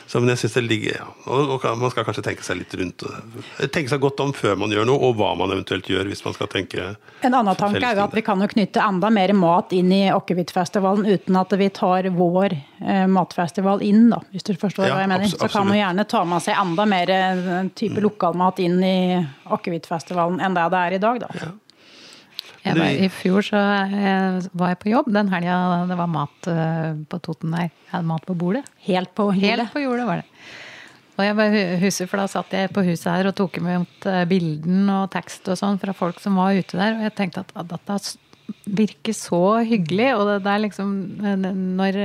Så, 0.09 0.17
men 0.19 0.31
jeg 0.33 0.39
synes 0.41 0.53
det 0.57 0.61
ligger 0.65 0.95
ja, 0.95 1.07
og, 1.29 1.65
Man 1.77 1.91
skal 1.93 2.05
kanskje 2.07 2.23
tenke 2.25 2.41
seg 2.45 2.57
litt 2.57 2.71
rundt 2.79 3.03
Tenke 3.69 3.91
seg 3.91 4.01
godt 4.01 4.23
om 4.23 4.31
før 4.33 4.55
man 4.57 4.73
gjør 4.73 4.87
noe, 4.89 4.97
og 5.05 5.19
hva 5.19 5.35
man 5.37 5.53
eventuelt 5.53 5.85
gjør 5.85 6.09
hvis 6.09 6.23
man 6.25 6.33
skal 6.33 6.49
tenke 6.49 6.87
En 7.21 7.35
annen 7.37 7.59
tanke 7.59 7.83
er 7.83 7.99
jo 7.99 8.07
at 8.07 8.15
vi 8.17 8.23
kan 8.25 8.41
jo 8.41 8.47
knytte 8.49 8.81
enda 8.81 9.11
mer 9.13 9.35
mat 9.37 9.75
inn 9.77 9.93
i 9.93 10.01
Akevittfestivalen 10.09 11.05
uten 11.05 11.37
at 11.37 11.53
vi 11.61 11.69
tar 11.75 12.09
vår 12.15 12.55
eh, 12.55 13.05
matfestival 13.11 13.83
inn, 13.85 14.07
da, 14.09 14.21
hvis 14.33 14.47
du 14.47 14.53
forstår 14.57 14.87
ja, 14.87 14.95
hva 14.95 15.03
jeg 15.03 15.11
mener. 15.11 15.29
Så 15.29 15.49
kan 15.51 15.67
man 15.67 15.77
gjerne 15.77 16.05
ta 16.09 16.23
med 16.25 16.45
seg 16.45 16.57
enda 16.57 16.85
mer 16.89 17.13
eh, 17.13 17.55
type 17.77 17.99
mm. 17.99 18.03
lokalmat 18.07 18.61
inn 18.65 18.79
i 18.81 18.99
Akevittfestivalen 19.51 20.41
enn 20.41 20.57
det 20.57 20.65
det 20.73 20.85
er 20.87 20.97
i 20.97 21.03
dag, 21.03 21.21
da. 21.21 21.29
Ja. 21.37 21.51
Var, 22.63 22.85
I 22.91 23.09
fjor 23.13 23.45
så 23.45 23.59
eh, 23.59 24.39
var 24.57 24.73
jeg 24.73 24.79
på 24.81 24.91
jobb 24.91 25.11
den 25.15 25.29
helga 25.31 25.85
det 25.89 25.97
var 25.99 26.09
mat 26.11 26.49
eh, 26.51 26.97
på 27.09 27.19
Toten 27.23 27.55
der. 27.55 27.69
Jeg 27.69 27.93
hadde 27.93 28.09
mat 28.09 28.25
på 28.27 28.35
bordet. 28.37 28.65
Helt 28.87 29.13
på 29.15 29.29
jordet? 29.31 29.45
Helt 29.45 29.75
på 29.75 29.83
jordet 29.83 30.07
var 30.09 30.21
det. 30.21 30.27
Og 31.19 31.25
jeg 31.25 31.35
bare 31.35 31.63
husker, 31.81 32.07
for 32.07 32.21
Da 32.21 32.29
satt 32.31 32.53
jeg 32.55 32.71
på 32.71 32.83
huset 32.87 33.09
her 33.11 33.27
og 33.27 33.35
tok 33.39 33.59
imot 33.59 34.07
eh, 34.07 34.25
bilden 34.29 34.91
og 34.93 35.09
tekst 35.15 35.47
og 35.51 35.59
sånn 35.59 35.79
fra 35.81 35.95
folk 35.95 36.19
som 36.23 36.39
var 36.39 36.55
ute 36.59 36.79
der. 36.79 36.99
Og 36.99 37.07
jeg 37.07 37.15
tenkte 37.17 37.43
at, 37.45 37.55
at 37.59 37.71
dette 37.73 37.99
virker 38.79 39.15
så 39.15 39.43
hyggelig. 39.67 40.13
Og 40.17 40.27
det 40.29 40.39
der 40.47 40.63
liksom 40.67 40.93
Når 41.79 42.03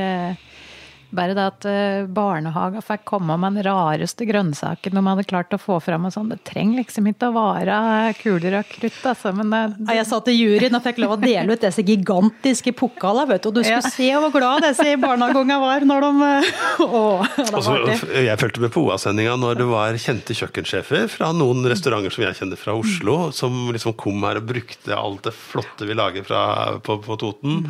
bare 1.16 1.34
det 1.36 1.44
at 1.44 1.66
uh, 1.68 2.06
barnehagen 2.10 2.84
fikk 2.84 3.04
komme 3.08 3.36
med 3.40 3.58
den 3.58 3.66
rareste 3.68 4.26
grønnsaken 4.28 4.96
de 4.96 5.02
hadde 5.06 5.26
klart 5.28 5.54
å 5.54 5.60
få 5.60 5.78
fram. 5.82 6.08
og 6.08 6.14
sånn, 6.14 6.30
Det 6.32 6.40
trenger 6.46 6.82
liksom 6.82 7.08
ikke 7.10 7.30
å 7.30 7.34
være 7.36 7.78
kuler 8.20 8.58
og 8.60 8.70
krutt. 8.70 9.00
Altså, 9.10 9.32
men 9.36 9.52
det, 9.52 9.62
det... 9.78 9.98
Jeg 9.98 10.08
satt 10.10 10.30
i 10.32 10.36
juryen 10.36 10.78
og 10.78 10.84
fikk 10.86 11.02
lov 11.04 11.16
å 11.16 11.20
dele 11.22 11.56
ut 11.56 11.64
disse 11.64 11.84
gigantiske 11.86 12.74
pokalene. 12.76 13.28
vet 13.32 13.44
du, 13.44 13.50
og 13.50 13.58
Du 13.58 13.62
skulle 13.62 13.80
ja. 13.80 13.94
se 13.96 14.10
hvor 14.12 14.34
glad 14.34 14.66
disse 14.68 14.96
barnehageungene 15.02 15.60
var 15.62 15.88
når 15.88 16.08
de 16.08 16.30
å, 16.84 17.04
Også, 17.44 17.76
Jeg 18.24 18.40
fulgte 18.40 18.64
med 18.64 18.74
på 18.74 18.86
OA-sendinga 18.86 19.36
når 19.40 19.60
det 19.62 19.68
var 19.70 20.00
kjente 20.00 20.36
kjøkkensjefer 20.36 21.06
fra 21.12 21.30
noen 21.36 21.64
restauranter 21.70 22.14
som 22.14 22.26
jeg 22.26 22.38
kjenner 22.40 22.60
fra 22.60 22.76
Oslo, 22.78 23.18
som 23.34 23.68
liksom 23.74 23.96
kom 23.98 24.24
her 24.26 24.40
og 24.40 24.48
brukte 24.48 24.96
alt 24.96 25.24
det 25.28 25.34
flotte 25.36 25.88
vi 25.88 25.96
lager 25.96 26.26
fra, 26.26 26.42
på, 26.84 26.98
på 27.04 27.18
Toten. 27.20 27.64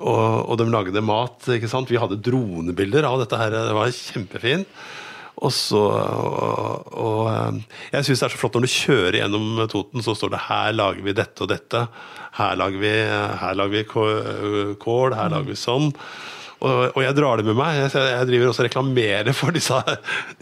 Mm 0.00 0.06
og, 0.10 0.48
og, 0.48 0.56
de 0.60 0.68
lagde 0.72 1.04
mat. 1.04 1.44
ikke 1.56 1.70
sant? 1.70 1.90
Vi 1.90 2.00
hadde 2.00 2.20
dronebilder 2.24 3.06
av 3.08 3.20
dette 3.22 3.38
her. 3.40 3.52
Det 3.52 3.76
var 3.76 3.92
kjempefint. 3.94 4.80
Og 5.40 5.52
så 5.56 5.80
og, 5.80 6.88
og 7.00 7.20
eh, 7.30 7.60
Jeg 7.94 8.08
syns 8.08 8.20
det 8.20 8.26
er 8.26 8.32
så 8.34 8.40
flott 8.40 8.58
når 8.58 8.66
du 8.66 8.72
kjører 8.74 9.16
gjennom 9.22 9.62
Toten, 9.72 10.02
så 10.04 10.12
står 10.16 10.34
det 10.34 10.42
'her 10.48 10.74
lager 10.76 11.06
vi 11.06 11.16
dette 11.16 11.46
og 11.46 11.48
dette'. 11.48 11.86
Her 12.36 12.58
lager 12.60 12.82
vi, 12.82 12.92
her 13.40 13.56
lager 13.56 13.72
vi 13.72 14.74
kål, 14.78 15.16
her 15.16 15.32
lager 15.32 15.48
vi 15.48 15.56
sånn. 15.56 15.88
Og, 16.60 16.92
og, 16.92 17.00
jeg 17.00 17.16
drar 17.16 17.40
det 17.40 17.46
med 17.48 17.56
meg. 17.56 17.78
Jeg, 17.78 17.92
jeg 17.96 18.26
driver 18.28 18.50
også 18.50 18.62
og 18.62 18.66
reklamerer 18.68 19.32
for 19.32 19.56
disse, 19.56 19.78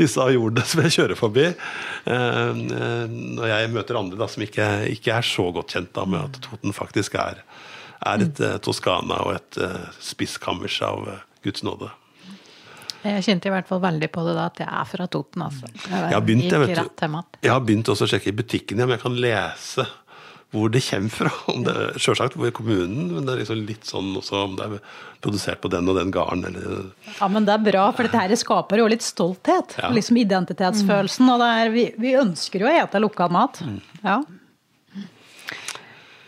disse 0.00 0.24
jordene 0.34 0.66
som 0.66 0.82
jeg 0.82 0.96
kjører 0.96 1.18
forbi. 1.18 1.46
Eh, 1.46 2.50
eh, 2.58 3.04
når 3.38 3.52
jeg 3.52 3.70
møter 3.76 4.00
andre 4.00 4.18
da, 4.18 4.26
som 4.26 4.42
ikke, 4.42 4.66
ikke, 4.96 5.14
er 5.14 5.26
så 5.26 5.46
godt 5.54 5.76
kjent 5.76 5.94
da, 5.94 6.06
med 6.10 6.26
at 6.26 6.42
Toten 6.42 6.74
faktisk 6.74 7.14
er 7.22 7.44
er 8.06 8.26
et 8.26 8.42
uh, 8.44 8.56
Toskana 8.62 9.22
og 9.26 9.36
et 9.36 9.60
uh, 9.62 9.88
spisskammers 10.02 10.80
av 10.86 11.08
uh, 11.08 11.22
Guds 11.46 11.64
nåde. 11.66 11.90
Jeg 13.04 13.24
kjente 13.24 13.48
i 13.48 13.54
hvert 13.54 13.68
fall 13.68 13.80
veldig 13.82 14.08
på 14.10 14.24
det 14.26 14.34
da, 14.34 14.48
at 14.50 14.60
jeg 14.60 14.68
er 14.68 14.90
fra 14.90 15.06
Toten. 15.06 15.44
altså. 15.46 15.70
Jeg, 15.70 15.92
jeg, 15.94 16.12
har, 16.16 16.24
begynt, 16.26 16.50
jeg, 16.50 16.60
vet, 16.66 17.06
jeg 17.46 17.52
har 17.54 17.64
begynt 17.64 17.90
også 17.94 18.08
å 18.08 18.10
sjekke 18.10 18.32
i 18.32 18.38
butikken 18.40 18.82
om 18.84 18.94
jeg 18.94 19.02
kan 19.04 19.18
lese 19.22 19.86
hvor 20.54 20.70
det 20.72 20.80
kommer 20.86 21.12
fra. 21.12 21.32
Om 21.52 21.64
det, 21.66 21.74
selvsagt 22.00 22.36
hvor 22.38 22.48
i 22.48 22.54
kommunen, 22.56 23.10
men 23.12 23.26
det 23.26 23.34
er 23.34 23.42
liksom 23.42 23.60
litt 23.68 23.84
sånn 23.88 24.14
også 24.16 24.44
om 24.46 24.56
det 24.56 24.64
er 24.64 24.78
produsert 25.20 25.60
på 25.60 25.70
den 25.72 25.90
og 25.90 25.98
den 25.98 26.12
gården. 26.14 26.56
Ja, 27.18 27.28
men 27.28 27.44
det 27.44 27.52
er 27.56 27.66
bra, 27.66 27.84
for 27.92 28.08
dette 28.08 28.22
her 28.22 28.32
skaper 28.38 28.80
jo 28.80 28.88
litt 28.88 29.04
stolthet. 29.04 29.76
Ja. 29.80 29.90
Liksom 29.92 30.20
identitetsfølelsen. 30.22 31.28
Og 31.34 31.44
er, 31.44 31.72
vi, 31.74 31.88
vi, 32.00 32.14
ønsker 32.16 32.64
jo 32.64 32.70
å 32.70 32.74
ete 32.84 33.02
lokal 33.02 33.34
mat. 33.34 33.60
Mm. 33.60 33.78
Ja. 34.06 34.18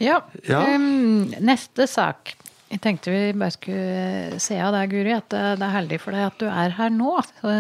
Ja. 0.01 0.23
ja. 0.49 0.63
Um, 0.75 1.29
neste 1.45 1.87
sak. 1.91 2.35
Jeg 2.71 2.85
tenkte 2.85 3.11
vi 3.11 3.33
bare 3.35 3.51
skulle 3.51 4.39
se 4.43 4.55
av 4.63 4.71
deg, 4.77 4.93
Guri, 4.93 5.11
at 5.17 5.27
det 5.33 5.65
er 5.67 5.73
heldig 5.75 5.99
for 5.99 6.15
deg 6.15 6.29
at 6.29 6.39
du 6.39 6.47
er 6.47 6.77
her 6.77 6.93
nå. 6.95 7.17
Så, 7.41 7.55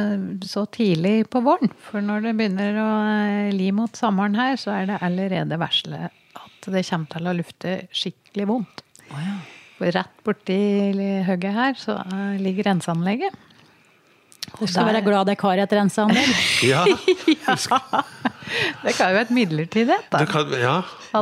så 0.46 0.62
tidlig 0.70 1.24
på 1.32 1.42
våren. 1.42 1.72
For 1.88 2.04
når 2.04 2.28
det 2.28 2.34
begynner 2.38 2.78
å 2.78 2.90
eh, 3.10 3.50
li 3.54 3.72
mot 3.74 3.98
sommeren 3.98 4.38
her, 4.38 4.54
så 4.60 4.76
er 4.76 4.86
det 4.92 5.00
allerede 5.02 5.58
versle 5.60 6.06
at 6.10 6.70
det 6.70 6.84
kommer 6.86 7.10
til 7.10 7.26
å 7.26 7.34
lufte 7.40 7.74
skikkelig 7.90 8.46
vondt. 8.52 8.84
Oh, 9.10 9.18
ja. 9.18 9.36
For 9.80 9.96
rett 9.96 10.22
borti 10.26 10.60
hugget 11.26 11.56
her 11.56 11.78
så 11.80 11.98
eh, 12.04 12.38
ligger 12.44 12.70
renseanlegget. 12.70 13.34
Du 14.58 14.66
skal 14.66 14.88
være 14.90 15.02
glad 15.04 15.28
dere 15.30 15.40
har 15.40 15.62
et 15.64 15.74
renseanlegg. 15.78 16.30
ja. 16.72 16.84
ja. 16.86 17.56
Det 18.84 18.96
kan 18.96 19.12
jo 19.12 19.14
være 19.14 19.26
et 19.28 19.34
midlertidighet, 19.34 20.08
da. 20.10 20.24
Det 20.24 20.30
kan, 20.32 20.54
ja. 20.58 20.76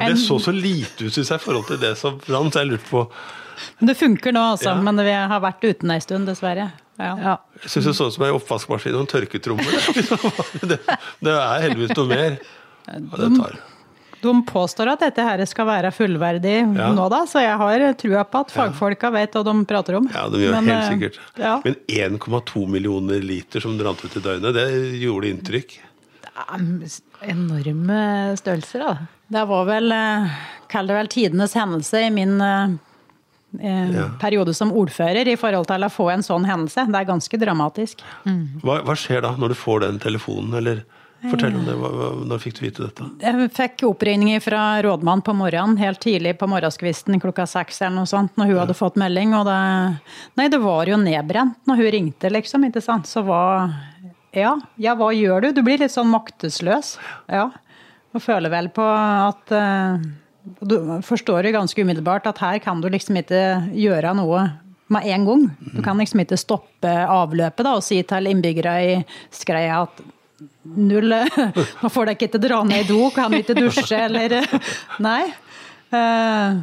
Det 0.07 0.15
så 0.23 0.39
så 0.41 0.55
lite 0.55 1.05
ut, 1.09 1.13
syns 1.13 1.29
jeg, 1.29 1.37
i 1.37 1.45
forhold 1.45 1.67
til 1.69 1.81
det 1.83 1.93
som 2.01 2.17
brant. 2.25 2.57
Jeg 2.57 2.71
lurte 2.71 2.89
på 2.89 3.05
Det 3.85 3.95
funker 3.99 4.33
nå, 4.33 4.45
altså. 4.55 4.71
Ja. 4.73 4.81
Men 4.81 5.05
vi 5.05 5.13
har 5.13 5.43
vært 5.45 5.67
uten 5.67 5.93
ei 5.93 6.01
stund, 6.05 6.31
dessverre. 6.31 6.71
Ja. 6.99 7.13
ja. 7.21 7.37
Jeg 7.63 7.75
syns 7.75 7.91
det 7.91 7.97
så 7.99 8.09
ut 8.09 8.17
som 8.17 8.25
ei 8.27 8.33
oppvaskmaskin 8.35 8.97
og 8.97 9.05
en 9.05 9.11
tørketrommel. 9.13 9.77
det, 10.71 10.81
det 11.21 11.35
er 11.35 11.67
heldigvis 11.69 11.95
noe 11.99 12.09
mer. 12.11 12.39
Ja, 12.89 13.03
det 13.21 13.35
tar. 13.37 13.59
De 14.23 14.33
påstår 14.49 14.89
at 14.95 15.01
dette 15.05 15.23
her 15.23 15.45
skal 15.47 15.67
være 15.69 15.91
fullverdig 15.95 16.57
Ja. 16.77 16.89
nå, 16.93 17.09
da, 17.13 17.21
så 17.31 17.39
jeg 17.45 17.57
har 17.61 17.85
trua 17.95 18.25
på 18.27 18.41
at 18.41 18.51
fagfolka 18.51 19.11
vet 19.15 19.33
hva 19.37 19.45
de 19.47 19.65
prater 19.65 19.95
om. 20.01 20.09
Ja, 20.13 20.25
de 20.29 20.39
gjør 20.43 20.57
Men, 20.57 20.67
helt 20.73 20.85
eh, 20.85 20.89
sikkert. 20.91 21.21
Ja. 21.39 21.61
Men 21.65 21.77
1,2 22.19 22.65
millioner 22.69 23.21
liter 23.23 23.61
som 23.63 23.79
rant 23.79 24.03
ut 24.05 24.17
i 24.17 24.21
døgnet, 24.25 24.55
det 24.59 24.67
gjorde 25.03 25.31
inntrykk. 25.31 25.79
Enorme 27.29 28.01
størrelser, 28.39 28.83
da. 28.85 28.97
Det 29.29 29.45
var 29.51 29.65
vel, 29.69 29.93
eh, 29.93 30.29
kall 30.71 30.87
det 30.87 30.95
vel 30.97 31.09
tidenes 31.09 31.55
hendelse 31.55 32.03
i 32.07 32.11
min 32.11 32.41
eh, 32.41 32.69
eh, 33.61 33.91
Ja. 33.95 34.09
periode 34.21 34.55
som 34.55 34.71
ordfører 34.73 35.27
i 35.29 35.37
forhold 35.37 35.67
til 35.67 35.85
å 35.85 35.91
få 35.91 36.11
en 36.13 36.23
sånn 36.23 36.47
hendelse. 36.47 36.87
Det 36.87 36.95
er 36.95 37.05
ganske 37.11 37.39
dramatisk. 37.41 38.03
Hva, 38.63 38.83
hva 38.85 38.95
skjer 38.97 39.23
da 39.23 39.35
når 39.37 39.49
du 39.49 39.55
får 39.55 39.81
den 39.81 39.99
telefonen, 39.99 40.55
eller 40.55 40.85
fortell 41.25 41.57
om 41.59 41.65
det. 41.67 41.77
Når 42.31 42.43
fikk 42.43 42.59
du 42.59 42.63
vite 42.67 42.85
dette? 42.85 43.07
Jeg 43.23 43.51
fikk 43.57 43.85
oppringninger 43.89 44.43
fra 44.45 44.63
rådmannen 44.85 45.25
på 45.27 45.35
morgenen, 45.37 45.79
helt 45.81 46.01
tidlig 46.03 46.37
på 46.39 46.49
morgenskvisten 46.51 47.19
klokka 47.23 47.47
seks 47.51 47.81
eller 47.83 47.97
noe 48.01 48.11
sånt, 48.11 48.37
når 48.39 48.53
hun 48.53 48.61
hadde 48.63 48.79
fått 48.79 48.99
melding. 49.01 49.35
Og 49.39 49.49
det, 49.49 49.59
nei, 50.39 50.49
det 50.53 50.61
var 50.63 50.91
jo 50.91 51.01
nedbrent 51.01 51.59
når 51.69 51.83
hun 51.83 51.91
ringte, 51.97 52.31
liksom. 52.35 52.69
ikke 52.69 52.85
sant? 52.85 53.11
Så 53.11 53.25
hva 53.27 53.43
Ja, 54.37 54.55
ja, 54.77 54.95
hva 54.95 55.11
gjør 55.17 55.49
du? 55.49 55.51
Du 55.57 55.65
blir 55.67 55.81
litt 55.81 55.95
sånn 55.95 56.11
maktesløs. 56.13 56.97
Ja. 57.33 57.49
Og 58.15 58.25
føler 58.25 58.53
vel 58.53 58.71
på 58.73 58.85
at 58.85 59.53
uh, 59.53 59.99
Du 60.65 60.79
forstår 61.05 61.49
jo 61.49 61.57
ganske 61.59 61.83
umiddelbart 61.85 62.29
at 62.31 62.41
her 62.41 62.63
kan 62.65 62.81
du 62.81 62.89
liksom 62.93 63.19
ikke 63.21 63.43
gjøre 63.77 64.15
noe 64.17 64.47
med 64.89 65.05
en 65.05 65.27
gang. 65.27 65.43
Du 65.75 65.83
kan 65.85 65.99
liksom 66.01 66.23
ikke 66.23 66.39
stoppe 66.41 66.89
avløpet 66.89 67.67
da, 67.67 67.75
og 67.77 67.85
si 67.85 67.99
til 68.09 68.31
innbyggere 68.31 68.77
i 68.87 68.95
Skreia 69.35 69.83
at 69.85 70.01
null 70.79 71.15
Nå 71.83 71.89
får 71.91 72.07
dere 72.11 72.17
ikke 72.19 72.41
dra 72.43 72.63
ned 72.67 72.85
i 72.85 72.89
do, 72.89 73.11
kan 73.15 73.35
ikke 73.35 73.57
dusje, 73.59 73.99
eller 74.09 74.37
Nei. 75.09 75.23
Eh, 75.91 76.59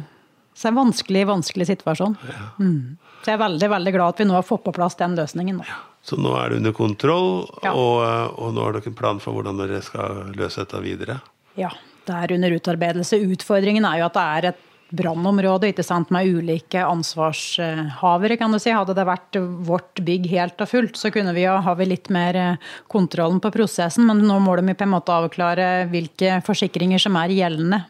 Så 0.56 0.62
det 0.62 0.70
er 0.70 0.72
en 0.72 0.78
vanskelig, 0.80 1.24
vanskelig 1.28 1.66
situasjon. 1.68 2.14
Mm. 2.60 2.96
Så 3.22 3.32
jeg 3.32 3.36
er 3.36 3.42
veldig, 3.42 3.68
veldig 3.74 3.92
glad 3.96 4.14
at 4.14 4.20
vi 4.22 4.26
nå 4.30 4.36
har 4.38 4.46
fått 4.46 4.62
på 4.64 4.72
plass 4.76 4.94
den 4.96 5.16
løsningen. 5.18 5.58
nå. 5.60 5.66
Så 6.06 6.16
nå 6.22 6.32
er 6.38 6.48
det 6.54 6.60
under 6.62 6.72
kontroll, 6.72 7.48
Ja. 7.66 7.72
og, 7.74 8.38
og 8.38 8.54
nå 8.54 8.62
har 8.62 8.76
dere 8.78 8.86
en 8.92 8.94
plan 8.96 9.18
for 9.20 9.34
hvordan 9.36 9.58
dere 9.58 9.82
skal 9.82 10.30
løse 10.38 10.62
dette 10.62 10.80
videre? 10.84 11.18
Ja, 11.58 11.72
det 12.06 12.14
er 12.14 12.34
under 12.36 12.54
utarbeidelse. 12.54 13.18
Utfordringen 13.34 13.84
er 13.88 13.98
jo 14.00 14.06
at 14.06 14.14
det 14.16 14.24
er 14.38 14.48
et 14.52 14.62
brannområde 14.94 15.70
ikke 15.72 15.84
sant, 15.84 16.10
med 16.14 16.28
ulike 16.30 16.82
ansvarshavere, 16.86 18.36
kan 18.38 18.52
du 18.54 18.58
si. 18.62 18.70
Hadde 18.74 18.94
det 18.96 19.06
vært 19.08 19.38
vårt 19.66 20.02
bygg 20.06 20.28
helt 20.30 20.60
og 20.62 20.70
fullt, 20.70 20.96
så 21.00 21.10
kunne 21.14 21.34
vi 21.36 21.44
jo, 21.46 21.56
ha 21.64 21.74
litt 21.82 22.10
mer 22.14 22.38
eh, 22.40 22.56
kontrollen 22.92 23.40
på 23.42 23.50
prosessen. 23.54 24.06
Men 24.08 24.22
nå 24.26 24.38
må 24.44 24.56
de 24.60 24.74
på 24.74 24.86
en 24.86 24.94
måte 24.94 25.14
avklare 25.14 25.86
hvilke 25.92 26.38
forsikringer 26.46 27.02
som 27.02 27.16
er 27.20 27.34
gjeldende 27.34 27.82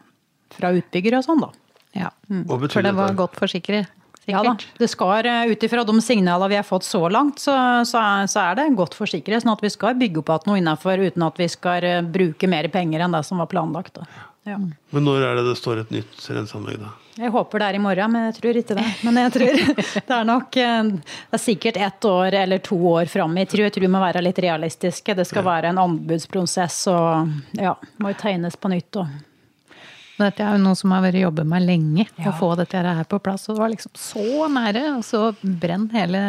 fra 0.57 0.71
utbygger 0.73 1.19
og 1.19 1.25
sånn, 1.27 1.43
da. 1.43 1.51
Ja. 1.97 2.09
Hva 2.29 2.57
betyr 2.61 2.79
For 2.79 2.85
det 2.85 2.95
var 2.97 3.15
godt 3.17 3.37
forsikret. 3.39 3.93
Ja 4.27 4.41
da, 4.43 4.57
det 4.75 4.89
skal, 4.91 5.23
eh, 5.25 5.53
Ut 5.53 5.61
ifra 5.63 5.85
de 5.87 5.93
signalene 6.03 6.49
vi 6.51 6.57
har 6.59 6.65
fått 6.67 6.83
så 6.83 6.99
langt, 7.09 7.39
så, 7.39 7.53
så, 7.87 8.01
er- 8.01 8.27
så 8.27 8.41
er 8.49 8.57
det 8.59 8.65
godt 8.75 8.97
forsikret. 8.97 9.39
Sånn 9.45 9.53
at 9.53 9.61
vi 9.63 9.69
skal 9.71 9.95
bygge 9.95 10.19
opp 10.19 10.33
igjen 10.33 10.49
noe 10.51 10.59
innenfor 10.59 10.99
uten 10.99 11.23
at 11.23 11.37
vi 11.39 11.47
skal 11.47 11.83
eh, 11.87 12.01
bruke 12.03 12.49
mer 12.51 12.67
penger 12.73 13.05
enn 13.05 13.15
det 13.15 13.23
som 13.23 13.39
var 13.39 13.47
planlagt. 13.47 13.93
Da. 14.01 14.03
Ja. 14.47 14.57
Men 14.95 15.03
når 15.03 15.25
er 15.27 15.35
det 15.41 15.43
det 15.49 15.57
står 15.59 15.81
et 15.83 15.91
nytt 15.91 16.23
renseanlegg, 16.31 16.79
da? 16.79 16.93
Jeg 17.17 17.31
håper 17.33 17.59
det 17.59 17.67
er 17.67 17.75
i 17.79 17.81
morgen, 17.81 18.11
men 18.13 18.27
jeg 18.29 18.35
tror 18.37 18.57
ikke 18.61 18.75
det. 18.77 18.85
Men 19.03 19.15
jeg 19.23 19.31
tror 19.33 19.61
det 20.07 20.15
er 20.19 20.27
nok 20.29 20.57
eh, 20.61 20.91
Det 20.93 21.35
er 21.39 21.41
sikkert 21.41 21.79
ett 21.81 22.05
år 22.07 22.35
eller 22.43 22.61
to 22.63 22.77
år 22.93 23.09
fram 23.11 23.33
i 23.41 23.45
tid. 23.49 23.63
Jeg 23.65 23.73
tror 23.75 23.87
vi 23.87 23.93
må 23.95 24.01
være 24.03 24.21
litt 24.23 24.39
realistiske. 24.45 25.15
Det 25.17 25.25
skal 25.27 25.43
være 25.47 25.71
en 25.73 25.81
anbudsprosess 25.81 26.83
og 26.93 27.57
ja, 27.57 27.73
må 27.99 28.13
jo 28.13 28.19
tegnes 28.21 28.55
på 28.61 28.69
nytt. 28.71 29.01
Og. 29.01 29.15
Dette 30.17 30.41
er 30.45 30.55
jo 30.55 30.61
noe 30.63 30.77
som 30.77 30.93
har 30.95 31.03
vært 31.05 31.19
jobbet 31.21 31.45
med 31.49 31.65
lenge, 31.65 32.05
Ja. 32.17 32.31
å 32.31 32.37
få 32.39 32.51
dette 32.57 32.79
her 32.85 33.03
på 33.09 33.19
plass. 33.21 33.49
Og 33.49 33.57
det 33.57 33.61
var 33.65 33.73
liksom 33.73 33.97
så 33.97 34.47
nære, 34.53 34.85
og 34.95 35.03
så 35.05 35.23
brenn 35.41 35.89
hele 35.93 36.21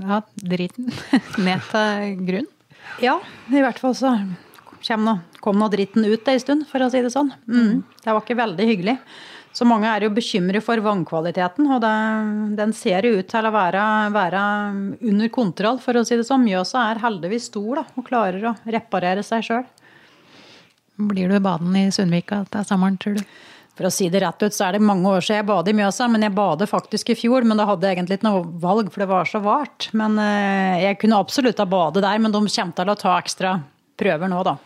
ja, 0.00 0.18
driten 0.36 0.90
ned 1.46 1.62
til 1.70 2.16
grunn. 2.28 2.50
Ja, 3.00 3.18
i 3.52 3.62
hvert 3.62 3.78
fall 3.80 3.94
så 3.96 4.16
nå, 4.90 5.18
kom 5.40 5.60
nå 5.60 5.68
dritten 5.72 6.04
ut 6.04 6.28
en 6.28 6.40
stund, 6.40 6.66
for 6.70 6.82
å 6.82 6.90
si 6.92 7.02
det 7.02 7.12
sånn. 7.14 7.30
Mm. 7.46 7.82
Det 8.02 8.10
var 8.10 8.22
ikke 8.24 8.38
veldig 8.40 8.66
hyggelig. 8.66 8.96
Så 9.52 9.66
mange 9.68 9.88
er 9.90 10.06
jo 10.06 10.14
bekymret 10.16 10.64
for 10.64 10.80
vannkvaliteten, 10.80 11.68
og 11.74 11.82
det, 11.84 11.92
den 12.56 12.72
ser 12.72 13.04
jo 13.04 13.18
ut 13.20 13.28
til 13.28 13.44
å 13.44 13.52
være, 13.52 13.84
være 14.14 14.42
under 15.10 15.32
kontroll, 15.32 15.80
for 15.82 15.98
å 15.98 16.04
si 16.08 16.16
det 16.16 16.24
sånn. 16.24 16.46
Mjøsa 16.46 16.86
er 16.88 17.02
heldigvis 17.02 17.50
stor 17.50 17.82
da, 17.82 17.86
og 17.92 18.06
klarer 18.08 18.48
å 18.48 18.56
reparere 18.64 19.24
seg 19.26 19.44
sjøl. 19.48 19.66
Blir 21.02 21.28
du 21.28 21.40
baden 21.42 21.76
i 21.76 21.90
Sundvika 21.92 22.42
til 22.52 22.64
sommeren, 22.68 22.96
tror 23.00 23.20
du? 23.20 23.24
For 23.76 23.88
å 23.88 23.92
si 23.92 24.10
det 24.12 24.20
rett 24.20 24.42
ut, 24.44 24.52
så 24.52 24.66
er 24.66 24.76
det 24.76 24.84
mange 24.84 25.08
år 25.08 25.24
siden 25.24 25.40
jeg 25.40 25.48
badet 25.48 25.72
i 25.72 25.76
Mjøsa, 25.78 26.08
men 26.12 26.24
jeg 26.26 26.36
badet 26.36 26.68
faktisk 26.68 27.12
i 27.12 27.16
fjor. 27.16 27.46
Men 27.48 27.60
da 27.60 27.64
hadde 27.68 27.88
jeg 27.88 27.96
egentlig 27.96 28.18
ikke 28.20 28.28
noe 28.28 28.42
valg, 28.60 28.90
for 28.92 29.04
det 29.04 29.08
var 29.12 29.28
så 29.28 29.40
vart. 29.44 29.88
Men 29.96 30.18
eh, 30.20 30.82
jeg 30.84 30.98
kunne 31.00 31.20
absolutt 31.20 31.60
ha 31.60 31.68
badet 31.68 32.04
der, 32.04 32.20
men 32.20 32.34
de 32.34 32.42
kommer 32.44 32.76
til 32.76 32.92
å 32.92 32.98
ta 33.00 33.16
ekstra 33.16 33.54
prøver 34.00 34.32
nå, 34.32 34.42
da. 34.44 34.58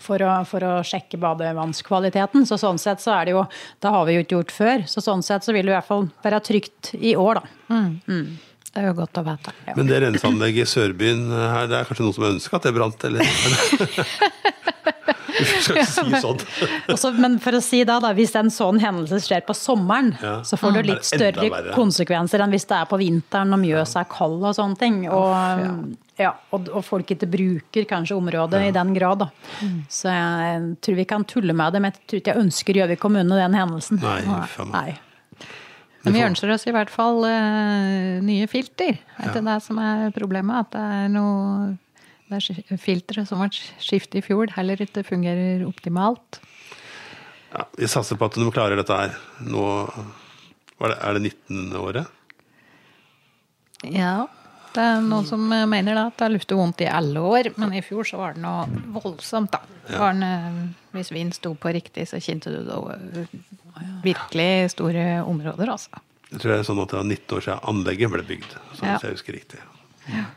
For 0.00 0.22
å, 0.24 0.30
for 0.48 0.64
å 0.64 0.76
sjekke 0.86 1.18
badevannskvaliteten. 1.20 2.46
Så 2.48 2.56
sånn 2.56 2.78
sett 2.80 3.02
så 3.02 3.12
er 3.18 3.28
det 3.28 3.34
jo 3.34 3.42
Det 3.82 3.90
har 3.92 4.06
vi 4.08 4.14
jo 4.14 4.22
ikke 4.24 4.38
gjort 4.38 4.54
før. 4.56 4.84
Så 4.88 5.02
sånn 5.04 5.20
sett 5.26 5.44
så 5.44 5.52
vil 5.52 5.66
det 5.68 5.74
i 5.74 5.76
hvert 5.76 5.88
fall 5.90 6.06
være 6.24 6.40
trygt 6.46 6.94
i 6.96 7.12
år, 7.20 7.42
da. 7.42 7.74
Det 8.70 8.78
er 8.80 8.86
jo 8.86 8.94
godt 9.00 9.18
å 9.18 9.24
vite. 9.26 9.52
Men 9.76 9.88
det 9.90 9.98
renseanlegget 10.04 10.62
i 10.62 10.70
Sørbyen 10.70 11.24
her, 11.34 11.66
det 11.68 11.80
er 11.80 11.88
kanskje 11.88 12.06
noen 12.06 12.16
som 12.16 12.28
ønsker 12.30 12.56
at 12.60 12.68
det 12.68 12.72
brant, 12.76 13.04
eller? 13.10 13.26
Du 15.38 15.44
skal 15.62 15.76
ikke 15.80 15.86
si. 15.86 16.66
Også, 16.92 17.12
men 17.18 17.38
for 17.42 17.56
å 17.58 17.62
si 17.64 17.82
da, 17.88 17.98
da, 18.02 18.10
hvis 18.16 18.34
en 18.40 18.50
sånn 18.52 18.80
hendelse 18.82 19.20
skjer 19.24 19.42
på 19.46 19.54
sommeren, 19.56 20.12
Ja. 20.22 20.36
så 20.42 20.56
får 20.60 20.72
det 20.74 20.82
Mm. 20.84 20.90
litt 20.90 21.10
Det 21.10 21.20
er 21.20 21.32
enda 21.32 21.48
større 21.50 21.74
konsekvenser 21.74 22.40
enn 22.44 22.50
hvis 22.54 22.66
det 22.70 22.76
er 22.80 22.86
på 22.90 22.98
vinteren 23.00 23.52
og 23.54 23.60
Mjøsa 23.62 24.00
er 24.04 24.08
kald 24.10 24.42
og 24.44 24.54
sånne 24.56 24.78
ting. 24.78 25.08
Og, 25.10 25.96
ja, 26.18 26.32
og, 26.52 26.68
og 26.68 26.84
folk 26.84 27.06
ikke 27.14 27.28
bruker 27.30 27.84
kanskje 27.88 28.16
området 28.16 28.66
i 28.68 28.72
den 28.76 28.94
grad. 28.94 29.18
Da. 29.24 29.28
Så 29.88 30.08
jeg 30.12 30.76
tror 30.82 30.96
vi 30.96 31.04
kan 31.04 31.24
tulle 31.24 31.54
med 31.56 31.72
det, 31.72 31.80
men 31.82 31.92
jeg 31.92 32.00
tror 32.06 32.20
ikke 32.22 32.34
jeg 32.34 32.44
ønsker 32.46 32.80
Gjøvik 32.80 33.00
kommune 33.00 33.38
den 33.38 33.54
hendelsen. 33.54 34.00
Nei. 34.02 34.20
Nei. 34.72 34.98
Men 36.04 36.14
vi 36.16 36.20
ønsker 36.24 36.48
oss 36.54 36.62
i 36.66 36.72
hvert 36.72 36.88
fall 36.88 37.18
uh, 37.28 38.20
nye 38.24 38.46
filter. 38.48 38.96
Er 39.20 39.34
det 39.34 39.42
det 39.44 39.56
som 39.62 39.76
er 39.84 40.06
problemet? 40.16 40.64
At 40.64 40.70
det 40.72 40.80
er 40.80 41.08
noe 41.12 41.76
det 42.30 42.38
er 42.40 42.80
filtre 42.80 43.24
som 43.28 43.42
ble 43.42 43.50
skiftet 43.82 44.20
i 44.20 44.24
fjor, 44.24 44.52
heller 44.56 44.80
ikke 44.80 45.04
fungerer 45.06 45.66
optimalt. 45.66 46.40
Ja, 47.50 47.66
vi 47.76 47.88
satser 47.90 48.18
på 48.18 48.28
at 48.30 48.38
de 48.38 48.50
klarer 48.54 48.78
dette 48.78 48.96
her. 48.96 49.16
Nå 49.42 49.64
det, 50.80 50.96
Er 50.96 51.16
det 51.18 51.22
19. 51.26 51.72
året? 51.76 52.06
Ja. 53.90 54.28
Det 54.70 54.82
er 54.84 55.00
noen 55.02 55.26
som 55.26 55.48
mener 55.50 55.96
da 55.98 56.04
at 56.08 56.18
det 56.18 56.26
har 56.28 56.32
luftet 56.36 56.54
vondt 56.58 56.82
i 56.84 56.86
alle 56.86 57.22
år, 57.26 57.50
men 57.58 57.72
i 57.74 57.82
fjor 57.82 58.06
så 58.06 58.20
var 58.20 58.36
det 58.36 58.44
noe 58.44 58.68
voldsomt, 58.94 59.50
da. 59.50 59.64
Ja. 59.90 60.12
Den, 60.12 60.22
eh, 60.22 60.60
hvis 60.94 61.10
vind 61.10 61.34
sto 61.34 61.56
på 61.58 61.72
riktig, 61.74 62.06
så 62.06 62.20
kjente 62.22 62.52
du 62.54 62.62
det 62.68 63.26
virkelig 64.04 64.70
store 64.76 65.24
områder, 65.26 65.74
altså. 65.74 65.98
Jeg 66.30 66.38
tror 66.38 66.52
det 66.52 66.58
er 66.60 66.68
sånn 66.68 66.82
at 66.84 66.92
det 66.92 67.00
var 67.00 67.08
19 67.08 67.36
år 67.36 67.44
siden 67.48 67.64
anlegget 67.72 68.12
ble 68.12 68.22
bygd. 68.28 68.52
Ja. 68.54 68.94
hvis 68.94 69.02
jeg 69.02 69.16
husker 69.16 69.34
riktig. 69.34 69.58
Ja. 70.06 70.28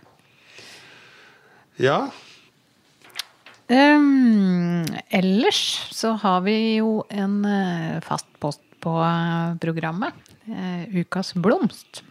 Um, 3.74 4.84
ellers 5.10 5.88
så 5.96 6.14
har 6.20 6.42
vi 6.46 6.78
jo 6.78 7.06
en 7.10 7.46
eh, 7.48 8.02
fast 8.04 8.28
post 8.44 8.62
på 8.84 8.98
eh, 9.02 9.56
programmet. 9.64 10.14
eh, 10.52 10.84
Ukas 11.00 11.34
blomst. 11.34 12.04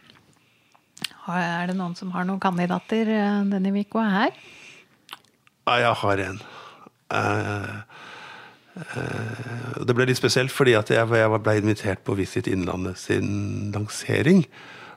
Er 1.29 1.69
det 1.69 1.77
noen 1.77 1.95
som 1.95 2.11
har 2.17 2.25
noen 2.27 2.41
kandidater 2.43 3.07
denne 3.47 3.71
uka 3.79 4.03
her? 4.03 4.33
Ja, 5.69 5.77
jeg 5.79 5.95
har 6.01 6.23
en. 6.25 6.41
Det 9.87 9.95
ble 9.95 10.09
litt 10.09 10.19
spesielt 10.19 10.51
fordi 10.51 10.75
at 10.75 10.91
jeg, 10.91 11.07
jeg 11.07 11.43
ble 11.45 11.55
invitert 11.61 12.03
på 12.03 12.17
Visit 12.19 12.51
Innlandet 12.51 12.99
sin 12.99 13.71
lansering 13.71 14.43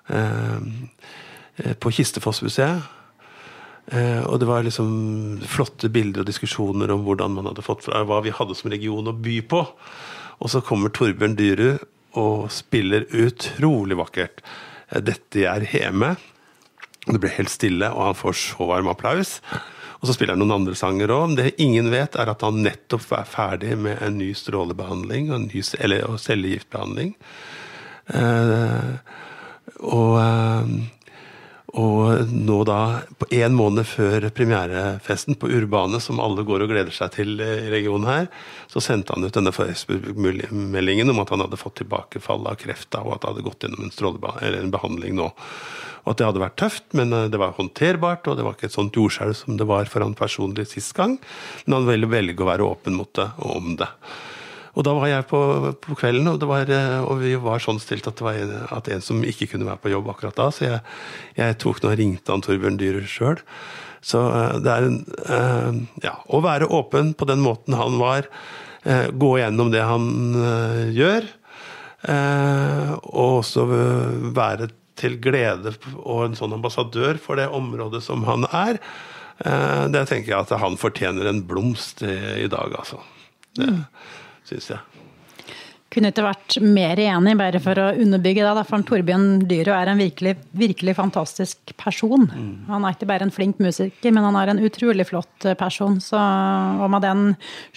på 0.09 1.75
på 1.79 1.91
Kistefossmuseet. 1.93 2.81
Eh, 3.93 4.23
og 4.25 4.39
det 4.41 4.47
var 4.49 4.65
liksom 4.65 5.41
flotte 5.49 5.91
bilder 5.93 6.23
og 6.23 6.29
diskusjoner 6.29 6.93
om 6.93 7.03
hvordan 7.05 7.35
man 7.37 7.49
hadde 7.51 7.65
fått 7.65 7.85
fra 7.85 8.01
hva 8.07 8.21
vi 8.25 8.33
hadde 8.33 8.57
som 8.57 8.71
region 8.73 9.11
å 9.11 9.13
by 9.13 9.39
på. 9.51 9.61
Og 10.41 10.51
så 10.51 10.63
kommer 10.65 10.93
Torbjørn 10.93 11.37
Dyrud 11.37 11.85
og 12.19 12.47
spiller 12.53 13.05
utrolig 13.13 13.99
vakkert. 13.99 14.41
Eh, 14.89 15.03
Dette 15.05 15.45
er 15.51 15.67
Heme. 15.69 16.15
Det 17.05 17.19
blir 17.21 17.35
helt 17.37 17.53
stille, 17.53 17.91
og 17.93 18.09
han 18.09 18.17
får 18.17 18.37
så 18.41 18.65
varm 18.71 18.89
applaus. 18.89 19.37
Og 19.99 20.09
så 20.09 20.15
spiller 20.15 20.33
han 20.33 20.41
noen 20.41 20.59
andre 20.59 20.75
sanger 20.77 21.13
òg. 21.13 21.35
Det 21.37 21.53
ingen 21.61 21.91
vet, 21.93 22.17
er 22.17 22.31
at 22.31 22.41
han 22.45 22.63
nettopp 22.65 23.05
er 23.13 23.29
ferdig 23.29 23.75
med 23.77 24.01
en 24.05 24.17
ny 24.17 24.31
strålebehandling 24.37 25.29
og 25.33 25.45
ny 25.47 25.61
eller, 25.79 26.07
og 26.09 26.19
cellegiftbehandling. 26.21 27.13
Eh, 28.13 28.91
og, 29.81 30.11
eh, 30.21 30.73
Og 31.75 32.29
nå 32.31 32.61
da, 32.67 32.79
på 33.19 33.27
én 33.35 33.55
måned 33.55 33.83
før 33.89 34.29
premierefesten 34.35 35.35
på 35.39 35.49
Urbane, 35.51 35.99
som 35.99 36.21
alle 36.23 36.45
går 36.47 36.63
og 36.63 36.71
gleder 36.71 36.95
seg 36.95 37.11
til 37.17 37.33
i 37.43 37.67
regionen 37.73 38.07
her, 38.07 38.29
så 38.71 38.83
sendte 38.83 39.15
han 39.15 39.27
ut 39.27 39.35
denne 39.35 39.51
Facebook-meldingen 39.55 41.11
om 41.11 41.19
at 41.23 41.33
han 41.33 41.43
hadde 41.43 41.59
fått 41.59 41.81
tilbakefall 41.81 42.47
av 42.47 42.61
kreft 42.61 42.95
og 43.01 43.17
at 43.17 43.25
det 43.25 43.33
hadde 43.33 43.47
gått 43.49 43.67
gjennom 43.67 43.89
en, 43.89 44.55
en 44.61 44.71
behandling 44.71 45.19
nå. 45.19 45.27
Og 46.05 46.13
at 46.13 46.21
det 46.21 46.29
hadde 46.29 46.43
vært 46.43 46.57
tøft, 46.61 46.87
men 46.95 47.11
eh, 47.17 47.27
det 47.33 47.41
var 47.41 47.57
håndterbart, 47.57 48.29
og 48.29 48.37
det 48.37 48.45
var 48.45 48.55
ikke 48.55 48.69
et 48.69 48.77
sånt 48.77 48.95
jordskjelv 48.95 49.35
som 49.35 49.59
det 49.59 49.67
var 49.67 49.89
for 49.91 50.05
han 50.05 50.15
personlig 50.17 50.69
sist 50.71 50.93
gang. 50.95 51.17
Men 51.65 51.79
han 51.79 51.89
ville 51.89 52.11
velge 52.11 52.45
å 52.45 52.49
være 52.51 52.67
åpen 52.69 52.95
mot 52.95 53.11
det 53.17 53.27
og 53.41 53.57
om 53.57 53.75
det. 53.81 53.89
Og 54.75 54.83
da 54.83 54.93
var 54.97 55.07
jeg 55.07 55.25
på, 55.29 55.39
på 55.83 55.95
kvelden, 55.95 56.27
og, 56.33 56.43
var, 56.49 56.69
eh, 56.71 56.99
og, 56.99 57.21
vi 57.23 57.33
var 57.39 57.63
sånn 57.63 57.79
stilt 57.79 58.07
at 58.09 58.19
det 58.19 58.25
var 58.25 58.39
en, 58.39 58.53
at 58.75 58.89
en, 58.91 59.03
som 59.03 59.23
ikke 59.23 59.47
kunne 59.53 59.67
være 59.67 59.81
på 59.83 59.93
jobb 59.93 60.11
akkurat 60.11 60.35
da. 60.37 60.49
Så 60.51 60.67
jeg, 60.67 60.81
jeg 61.39 61.57
tok 61.63 61.81
nå 61.81 61.93
og 61.93 61.97
ringte 62.01 62.35
han 62.35 62.43
Torbjørn 62.43 62.79
Dyhrer 62.81 63.07
sjøl. 63.09 63.39
Så 64.05 64.19
uh, 64.19 64.59
det 64.61 64.73
er 64.73 64.89
en 64.89 64.99
uh, 65.31 65.79
Ja, 66.03 66.17
å 66.27 66.43
være 66.43 66.69
åpen 66.75 67.13
på 67.17 67.27
den 67.29 67.43
måten 67.45 67.77
han 67.79 67.99
var. 68.01 68.29
Gå 68.85 69.29
gjennom 69.39 69.71
det 69.73 69.79
han 69.81 70.03
gjør. 70.93 71.23
og 72.05 73.31
også 73.39 73.63
være 74.37 74.67
til 74.93 75.15
glede 75.17 75.71
og 76.03 76.19
en 76.27 76.37
sånn 76.37 76.53
ambassadør 76.53 77.17
for 77.17 77.41
det 77.41 77.47
området 77.49 78.03
som 78.05 78.21
han 78.29 78.45
er. 78.45 78.77
det 79.89 80.03
tenker 80.05 80.35
jeg 80.35 80.37
at 80.37 80.53
han 80.61 80.77
fortjener 80.77 81.31
en 81.31 81.41
blomst 81.49 82.05
i 82.05 82.45
dag, 82.45 82.77
altså. 82.77 83.01
Det, 83.57 83.71
mm 83.73 84.21
syns 84.45 84.71
jeg. 84.73 85.05
Kunne 85.95 86.09
ikke 86.11 86.25
vært 86.25 86.55
mer 86.59 86.99
enig, 86.99 87.37
bare 87.39 87.59
for 87.63 87.79
å 87.79 87.83
underbygge 88.03 88.43
det. 88.43 88.63
For 88.67 88.83
Torbjørn 88.83 89.45
Dyrø 89.47 89.71
er 89.71 89.91
en 89.93 90.01
virkelig, 90.01 90.33
virkelig 90.57 90.95
fantastisk 90.97 91.71
person. 91.79 92.25
Mm. 92.27 92.65
Han 92.67 92.83
er 92.83 92.95
ikke 92.97 93.07
bare 93.07 93.23
en 93.23 93.31
flink 93.31 93.61
musiker, 93.63 94.11
men 94.11 94.25
han 94.25 94.35
er 94.35 94.51
en 94.51 94.59
utrolig 94.65 95.05
flott 95.07 95.45
person. 95.55 96.01
Så, 96.03 96.19
og 96.19 96.91
med 96.91 97.05
den 97.05 97.21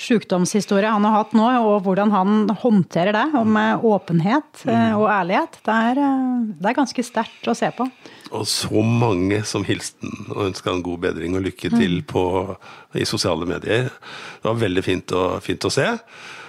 sykdomshistorien 0.03 0.97
han 0.97 1.07
har 1.07 1.15
hatt 1.15 1.37
nå, 1.39 1.47
og 1.69 1.85
hvordan 1.87 2.11
han 2.11 2.51
håndterer 2.65 3.15
det, 3.15 3.27
og 3.39 3.53
med 3.55 3.87
åpenhet 3.87 4.65
mm. 4.65 4.73
Eh, 4.79 4.97
og 4.99 5.07
ærlighet, 5.13 5.61
det 5.69 5.77
er, 5.91 6.01
eh, 6.03 6.49
det 6.59 6.73
er 6.73 6.77
ganske 6.81 7.05
sterkt 7.07 7.47
å 7.51 7.55
se 7.57 7.71
på. 7.77 7.87
Og 8.35 8.49
så 8.51 8.83
mange 8.83 9.45
som 9.47 9.63
hilste 9.69 10.03
han 10.03 10.35
og 10.35 10.43
ønska 10.49 10.73
en 10.73 10.83
god 10.85 11.05
bedring 11.07 11.39
og 11.39 11.47
lykke 11.47 11.71
til 11.77 12.01
mm. 12.01 12.09
på, 12.11 12.25
i 12.99 13.07
sosiale 13.07 13.47
medier. 13.47 13.93
Det 14.43 14.51
var 14.51 14.59
veldig 14.65 14.85
fint, 14.85 15.15
og, 15.15 15.39
fint 15.47 15.69
å 15.69 15.73
se. 15.73 15.87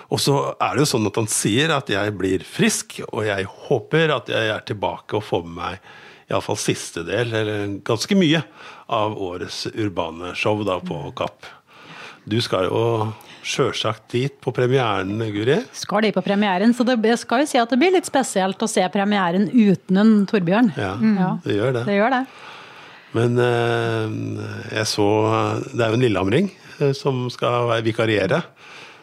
Og 0.09 0.21
så 0.21 0.35
er 0.57 0.73
det 0.73 0.83
jo 0.83 0.89
sånn 0.89 1.07
at 1.09 1.17
han 1.21 1.29
sier 1.29 1.73
at 1.75 1.89
jeg 1.93 2.13
blir 2.17 2.45
frisk, 2.47 2.99
og 3.11 3.27
jeg 3.27 3.45
håper 3.67 4.15
at 4.15 4.31
jeg 4.33 4.53
er 4.55 4.63
tilbake 4.65 5.19
og 5.19 5.25
får 5.25 5.43
med 5.45 5.57
meg 5.59 5.89
iallfall 6.29 6.57
siste 6.61 7.03
del, 7.07 7.31
eller 7.33 7.79
ganske 7.85 8.17
mye, 8.17 8.43
av 8.89 9.15
årets 9.21 9.67
urbane 9.69 10.33
show 10.37 10.61
da 10.65 10.79
på 10.81 10.97
Kapp. 11.17 11.45
Du 12.29 12.37
skal 12.41 12.67
jo 12.69 12.81
sjølsagt 13.45 14.11
dit 14.13 14.35
på 14.41 14.53
premieren, 14.53 15.21
Guri? 15.33 15.59
Skal 15.77 16.05
de 16.05 16.11
på 16.13 16.23
premieren, 16.25 16.73
så 16.75 16.85
det, 16.85 16.97
jeg 17.05 17.21
skal 17.21 17.43
jo 17.43 17.49
si 17.49 17.61
at 17.61 17.69
det 17.71 17.79
blir 17.81 17.93
litt 17.95 18.09
spesielt 18.09 18.61
å 18.61 18.69
se 18.69 18.83
premieren 18.93 19.47
uten 19.49 20.01
en 20.01 20.13
Torbjørn. 20.29 20.73
Ja, 20.77 20.93
mm. 20.97 21.41
det 21.45 21.57
gjør 21.57 21.75
det. 21.77 21.83
det, 21.87 21.97
gjør 21.97 22.15
det. 22.17 22.23
Men 23.17 23.41
eh, 23.41 24.17
jeg 24.75 24.85
så 24.85 25.07
Det 25.71 25.81
er 25.81 25.89
jo 25.89 25.97
en 25.97 26.03
lillehamring 26.03 26.51
eh, 26.77 26.91
som 26.97 27.23
skal 27.33 27.71
vikariere. 27.85 28.43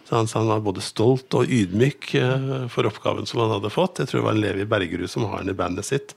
Så 0.06 0.14
han 0.14 0.28
sa 0.30 0.38
han 0.38 0.52
var 0.52 0.62
både 0.62 0.84
stolt 0.84 1.34
og 1.34 1.50
ydmyk 1.50 2.12
eh, 2.14 2.66
for 2.70 2.86
oppgaven 2.86 3.26
som 3.26 3.42
han 3.42 3.56
hadde 3.56 3.74
fått. 3.74 3.98
Jeg 3.98 4.10
tror 4.10 4.20
det 4.20 4.26
var 4.28 4.36
en 4.36 4.44
Levi 4.44 4.66
Bergerud 4.70 5.10
som 5.10 5.26
har 5.26 5.42
den 5.42 5.50
i 5.50 5.58
bandet 5.58 5.88
sitt, 5.88 6.14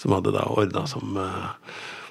som 0.00 0.14
hadde 0.16 0.34
da 0.34 0.48
ordna 0.50 0.86
som 0.90 1.16
eh, 1.22 1.50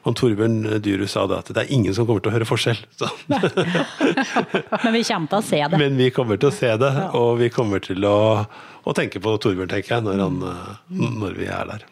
og 0.01 0.15
Torbjørn 0.17 0.79
Dyru 0.81 1.05
sa 1.09 1.27
da 1.29 1.41
at 1.43 1.51
det 1.53 1.61
er 1.61 1.73
ingen 1.75 1.93
som 1.93 2.07
kommer 2.09 2.23
til 2.25 2.31
å 2.31 2.33
høre 2.33 2.47
forskjell. 2.49 2.79
Men 4.85 4.95
vi 4.95 5.03
kommer 5.05 5.29
til 5.29 5.37
å 5.37 5.43
se 5.45 5.59
det. 5.61 5.77
Men 5.77 5.99
vi 5.99 6.07
kommer 6.15 6.41
til 6.41 6.49
å 6.49 6.55
se 6.55 6.71
det, 6.81 6.91
og 7.17 7.35
vi 7.37 7.51
kommer 7.53 7.83
til 7.85 8.07
å, 8.09 8.17
å 8.81 8.95
tenke 8.97 9.21
på 9.21 9.35
Torbjørn, 9.43 9.69
tenker 9.69 9.99
jeg, 9.99 10.05
når, 10.07 10.23
han, 10.25 10.41
eh, 10.49 11.03
når, 11.21 11.37
vi 11.37 11.49
er 11.53 11.69
der. 11.69 11.85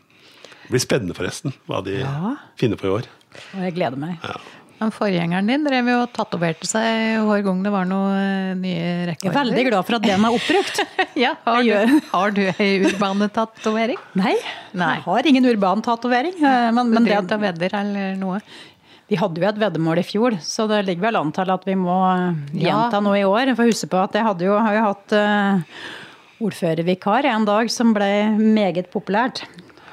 Det 0.63 0.73
blir 0.73 0.81
spennende, 0.81 1.17
forresten, 1.17 1.53
hva 1.69 1.83
de 1.85 1.99
ja. 1.99 2.33
finner 2.57 2.81
på 2.81 2.89
i 2.89 2.95
år. 2.97 3.11
Og 3.53 3.67
jeg 3.67 3.77
gleder 3.77 4.01
meg. 4.01 4.17
Ja. 4.25 4.39
Men 4.79 4.93
Forgjengeren 4.95 5.49
din 5.49 5.65
drev 5.67 5.89
jo 5.91 5.97
og 6.05 6.11
tatoverte 6.15 6.67
seg 6.67 7.19
hver 7.27 7.43
gang 7.43 7.59
det 7.65 7.71
var 7.73 7.87
noen 7.87 8.61
nye 8.63 9.09
rekorder. 9.09 9.27
Jeg 9.27 9.33
er 9.33 9.37
veldig 9.37 9.63
glad 9.67 9.87
for 9.87 9.97
at 9.97 10.05
den 10.05 10.27
er 10.27 10.35
oppbrukt. 10.37 10.81
ja, 11.25 11.33
har, 11.43 11.63
du, 11.67 11.99
har 12.13 12.35
du 12.35 12.41
ei 12.53 12.69
urbane-tatovering? 12.87 13.99
Nei, 14.19 14.35
Nei, 14.71 14.93
jeg 14.95 15.05
har 15.09 15.29
ingen 15.31 15.49
urban 15.51 15.83
tatovering. 15.83 16.37
Eh, 16.39 16.69
men, 16.75 16.93
men 16.95 17.07
det 17.09 17.17
er 17.19 17.41
vedder 17.41 17.75
eller 17.81 18.13
noe? 18.19 18.39
Vi 19.09 19.17
hadde 19.17 19.41
jo 19.41 19.47
et 19.49 19.59
veddemål 19.59 19.99
i 19.99 20.05
fjor, 20.05 20.37
så 20.45 20.67
det 20.69 20.83
ligger 20.85 21.07
vel 21.09 21.17
an 21.17 21.33
til 21.35 21.51
at 21.51 21.65
vi 21.67 21.75
må 21.79 21.97
eh, 22.13 22.39
gjenta 22.61 23.01
ja. 23.01 23.03
noe 23.03 23.17
i 23.19 23.25
år. 23.27 23.51
For 23.57 23.67
huske 23.67 23.89
på 23.91 23.99
at 23.99 24.15
jeg 24.15 24.27
hadde 24.29 24.47
jo, 24.47 24.53
har 24.63 24.77
jo 24.77 24.85
hatt 24.85 25.17
uh, 25.17 25.81
ordførervikar 26.45 27.27
en 27.33 27.49
dag 27.49 27.73
som 27.73 27.91
ble 27.97 28.11
meget 28.37 28.87
populært. 28.93 29.43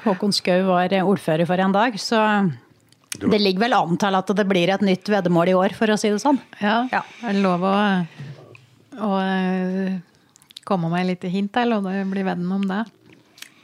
Håkon 0.05 0.31
Skau 0.31 0.69
var 0.69 0.95
ordfører 1.01 1.49
for 1.49 1.59
en 1.59 1.75
dag, 1.75 1.99
så 1.99 2.21
det 3.17 3.39
ligger 3.39 3.65
vel 3.65 3.77
an 3.77 3.97
til 3.99 4.17
at 4.19 4.35
det 4.37 4.45
blir 4.49 4.73
et 4.73 4.83
nytt 4.85 5.09
veddemål 5.09 5.53
i 5.53 5.55
år, 5.57 5.77
for 5.77 5.89
å 5.89 5.97
si 5.99 6.11
det 6.13 6.21
sånn. 6.21 6.39
Ja, 6.61 6.83
ja. 6.91 7.01
Er 7.23 7.33
det 7.33 7.41
lov 7.45 7.63
å, 7.65 7.73
å 9.07 9.15
eh, 9.23 9.97
komme 10.67 10.91
med 10.91 11.05
et 11.05 11.11
lite 11.15 11.31
hint, 11.33 11.57
eller 11.57 11.79
om 11.79 11.89
det 11.89 12.05
blir 12.11 12.27
vedden 12.27 12.51
om 12.59 12.67
det? 12.67 12.83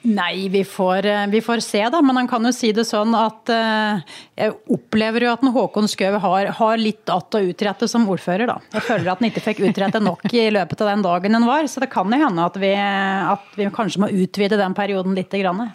Nei, 0.03 0.49
vi 0.51 0.65
får, 0.67 1.05
eh, 1.05 1.27
vi 1.31 1.39
får, 1.41 1.61
se, 1.63 1.79
da. 1.89 2.01
Men 2.01 2.17
han 2.17 2.27
kan 2.27 2.43
jo 2.43 2.51
si 2.51 2.73
det 2.75 2.83
sånn 2.83 3.13
at 3.15 3.51
uh, 3.53 4.01
jeg 4.35 4.51
opplever 4.75 5.23
jo 5.23 5.31
at 5.31 5.45
Håkon 5.55 5.87
Skau 5.87 6.17
har, 6.19 6.49
har, 6.57 6.81
litt 6.81 7.07
att 7.09 7.37
å 7.37 7.39
utrette 7.39 7.87
som 7.87 8.09
ordfører, 8.11 8.49
da. 8.51 8.57
Jeg 8.73 8.83
føler 8.89 9.13
at 9.13 9.21
han 9.21 9.29
ikke 9.29 9.45
fikk 9.45 9.63
utrette 9.69 10.03
nok 10.03 10.27
i 10.33 10.49
løpet 10.51 10.83
av 10.83 10.91
den 10.91 11.05
dagen 11.05 11.39
han 11.39 11.47
var. 11.47 11.69
Så 11.71 11.83
det 11.83 11.91
kan 11.93 12.11
jo 12.11 12.19
hende 12.19 12.49
at 12.49 12.59
vi, 12.59 12.73
at 12.75 13.55
vi 13.55 13.69
kanskje 13.71 14.03
må 14.03 14.11
utvide 14.11 14.59
den 14.59 14.75
perioden 14.75 15.15
litt. 15.15 15.31
Grann. 15.33 15.71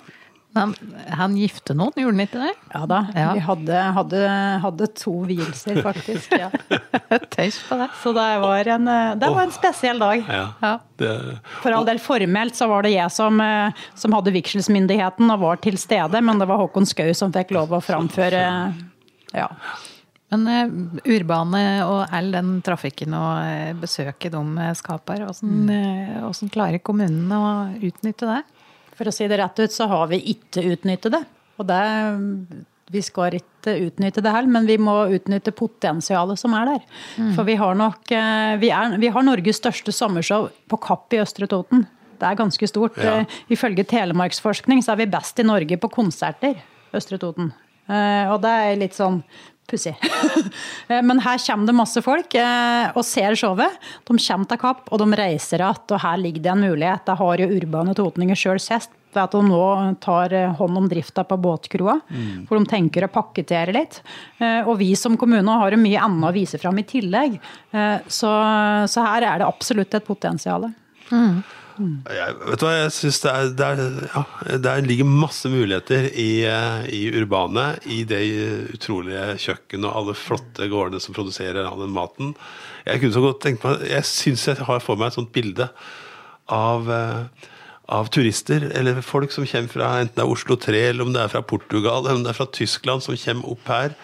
Han, 0.59 0.75
han 1.21 1.37
gifte 1.39 1.77
noen, 1.79 1.95
gjorde 1.97 2.17
han 2.17 2.25
ikke 2.25 2.43
det? 2.43 2.53
Ja 2.75 2.83
da. 2.91 3.01
Ja. 3.15 3.29
Vi 3.37 3.45
hadde, 3.47 3.85
hadde, 3.99 4.23
hadde, 4.65 4.91
to 4.99 5.15
vielser, 5.29 5.81
faktisk. 5.87 6.35
Ja. 6.43 6.51
Tenk 7.33 7.57
på 7.69 7.77
det. 7.81 7.89
Så 8.03 8.13
det 8.15 8.27
var 8.43 8.69
en, 8.75 8.91
det 9.19 9.31
var 9.33 9.41
en 9.43 9.55
spesiell 9.55 9.99
dag. 10.03 10.23
Ja, 10.29 10.45
ja. 10.63 10.75
Det, 11.01 11.11
For 11.63 11.75
all 11.75 11.87
del 11.89 12.01
formelt 12.03 12.59
så 12.59 12.69
var 12.71 12.85
det 12.87 12.93
jeg 12.95 13.11
som, 13.15 13.41
som 13.99 14.15
hadde 14.17 14.35
vigselsmyndigheten 14.35 15.31
og 15.35 15.43
var 15.43 15.63
til 15.65 15.79
stede, 15.81 16.23
men 16.25 16.41
det 16.41 16.49
var 16.51 16.61
Håkon 16.63 16.87
Skau 16.89 17.11
som 17.17 17.35
fikk 17.35 17.55
lov 17.57 17.75
å 17.75 17.83
framføre 17.85 18.45
ja. 19.33 19.49
Men 20.29 20.45
uh, 20.49 20.99
Urbane 21.09 21.63
og 21.87 22.13
all 22.15 22.31
den 22.35 22.59
trafikken 22.65 23.17
og 23.17 23.41
uh, 23.45 23.73
besøket 23.81 24.35
de 24.35 24.69
skaper, 24.77 25.25
hvordan, 25.25 25.73
hvordan 26.25 26.53
klarer 26.53 26.85
kommunen 26.85 27.33
å 27.33 27.45
utnytte 27.81 28.29
det? 28.29 28.43
For 28.99 29.09
å 29.09 29.15
si 29.15 29.29
det 29.31 29.39
rett 29.39 29.61
ut, 29.63 29.75
så 29.75 29.87
har 29.91 30.09
vi 30.11 30.19
ikke 30.35 30.65
utnyttet 30.75 31.15
det. 31.15 31.23
Og 31.59 31.67
det, 31.69 31.83
vi 32.91 33.03
skal 33.05 33.37
ikke 33.39 33.77
utnytte 33.85 34.23
det 34.25 34.33
heller, 34.33 34.51
men 34.59 34.67
vi 34.69 34.79
må 34.81 34.95
utnytte 35.15 35.55
potensialet 35.55 36.41
som 36.41 36.55
er 36.59 36.73
der. 36.73 36.89
Mm. 37.19 37.31
For 37.37 37.49
vi 37.49 37.59
har 37.61 37.79
nok 37.79 38.11
eh, 38.15 38.57
vi, 38.63 38.73
er, 38.75 38.97
vi, 39.01 39.13
har 39.15 39.27
Norges 39.27 39.61
største 39.61 39.95
sommershow 39.95 40.49
på 40.71 40.81
Kapp 40.83 41.15
i 41.15 41.23
Østre 41.23 41.49
Toten. 41.51 41.87
Det 42.19 42.27
er 42.27 42.39
ganske 42.39 42.71
stort. 42.71 42.99
Ja. 42.99 43.21
Eh, 43.21 43.39
ifølge 43.55 43.87
Telemarksforskning 43.87 44.83
så 44.85 44.95
er 44.95 45.05
vi 45.05 45.13
best 45.15 45.39
i 45.39 45.47
Norge 45.47 45.79
på 45.81 45.93
konserter. 45.95 46.59
Østre 46.97 47.21
Toten. 47.21 47.53
Eh, 47.89 48.25
og 48.33 48.41
det 48.45 48.55
er 48.65 48.81
litt 48.81 48.97
sånn 48.97 49.23
pussig. 49.71 49.95
Men 51.09 51.23
her 51.25 51.41
kommer 51.45 51.69
det 51.69 51.77
masse 51.77 52.03
folk 52.05 52.37
og 52.39 53.03
ser 53.07 53.37
showet. 53.39 53.77
De 54.09 54.16
kommer 54.16 54.49
til 54.49 54.61
Kapp, 54.62 54.87
og 54.91 55.03
de 55.03 55.19
reiser 55.19 55.62
igjen. 55.62 55.83
Og 55.95 56.03
her 56.05 56.21
ligger 56.21 56.45
det 56.45 56.55
en 56.55 56.64
mulighet. 56.64 57.05
Det 57.07 57.19
har 57.21 57.43
jo 57.43 57.51
urbane 57.59 57.97
totninger 57.99 58.39
sjøl 58.39 58.62
sett 58.62 58.95
ved 59.14 59.23
at 59.23 59.33
de 59.33 59.41
nå 59.45 59.61
tar 60.05 60.35
hånd 60.59 60.81
om 60.81 60.89
drifta 60.89 61.25
på 61.25 61.39
båtkroa. 61.41 61.99
Mm. 62.09 62.47
For 62.49 62.59
de 62.59 62.71
tenker 62.71 63.07
å 63.07 63.12
pakkettere 63.12 63.75
litt. 63.77 64.01
Og 64.41 64.75
vi 64.81 64.91
som 65.01 65.16
kommune 65.21 65.61
har 65.62 65.75
jo 65.75 65.81
mye 65.81 66.03
annet 66.05 66.29
å 66.29 66.35
vise 66.37 66.61
fram 66.61 66.81
i 66.81 66.87
tillegg. 66.89 67.39
Så, 67.73 68.33
så 68.89 69.07
her 69.09 69.31
er 69.31 69.41
det 69.41 69.49
absolutt 69.49 69.97
et 69.97 70.09
potensial. 70.09 70.69
Mm. 71.12 71.41
Jeg, 71.79 72.35
vet 72.43 72.61
du 72.61 72.64
hva, 72.66 72.72
jeg 72.74 72.95
syns 72.97 73.20
det, 73.22 73.35
det, 73.59 73.68
ja, 74.11 74.22
det 74.64 74.74
ligger 74.87 75.09
masse 75.09 75.51
muligheter 75.53 76.09
i, 76.11 76.31
i, 76.95 77.03
Urbane. 77.20 77.68
I 77.87 78.01
det 78.09 78.22
utrolige 78.74 79.37
kjøkkenet 79.45 79.87
og 79.87 80.01
alle 80.01 80.16
flotte 80.18 80.68
gårdene 80.72 81.03
som 81.03 81.16
produserer 81.16 81.62
all 81.64 81.85
den 81.85 81.95
maten. 81.95 82.35
Jeg 82.89 83.03
kunne 83.03 83.16
så 83.16 83.22
godt 83.24 83.43
tenkt 83.45 83.66
meg, 83.66 83.87
jeg 83.91 84.09
syns 84.11 84.49
jeg 84.51 84.66
har 84.68 84.83
for 84.85 84.99
meg 84.99 85.12
et 85.12 85.18
sånt 85.20 85.35
bilde 85.35 85.68
av, 86.51 86.89
av 87.99 88.11
turister, 88.14 88.70
eller 88.76 89.03
folk 89.05 89.35
som 89.35 89.47
kommer 89.49 89.72
fra 89.72 89.93
enten 90.01 90.16
det 90.18 90.24
er 90.24 90.33
Oslo 90.35 90.59
3, 90.61 90.87
eller 90.93 91.07
om 91.07 91.14
det 91.14 91.22
er 91.22 91.35
fra 91.35 91.45
Portugal, 91.45 92.03
eller 92.05 92.18
om 92.18 92.24
det 92.26 92.33
er 92.35 92.41
fra 92.41 92.51
Tyskland, 92.59 93.05
som 93.05 93.18
kommer 93.20 93.55
opp 93.55 93.70
her. 93.70 93.95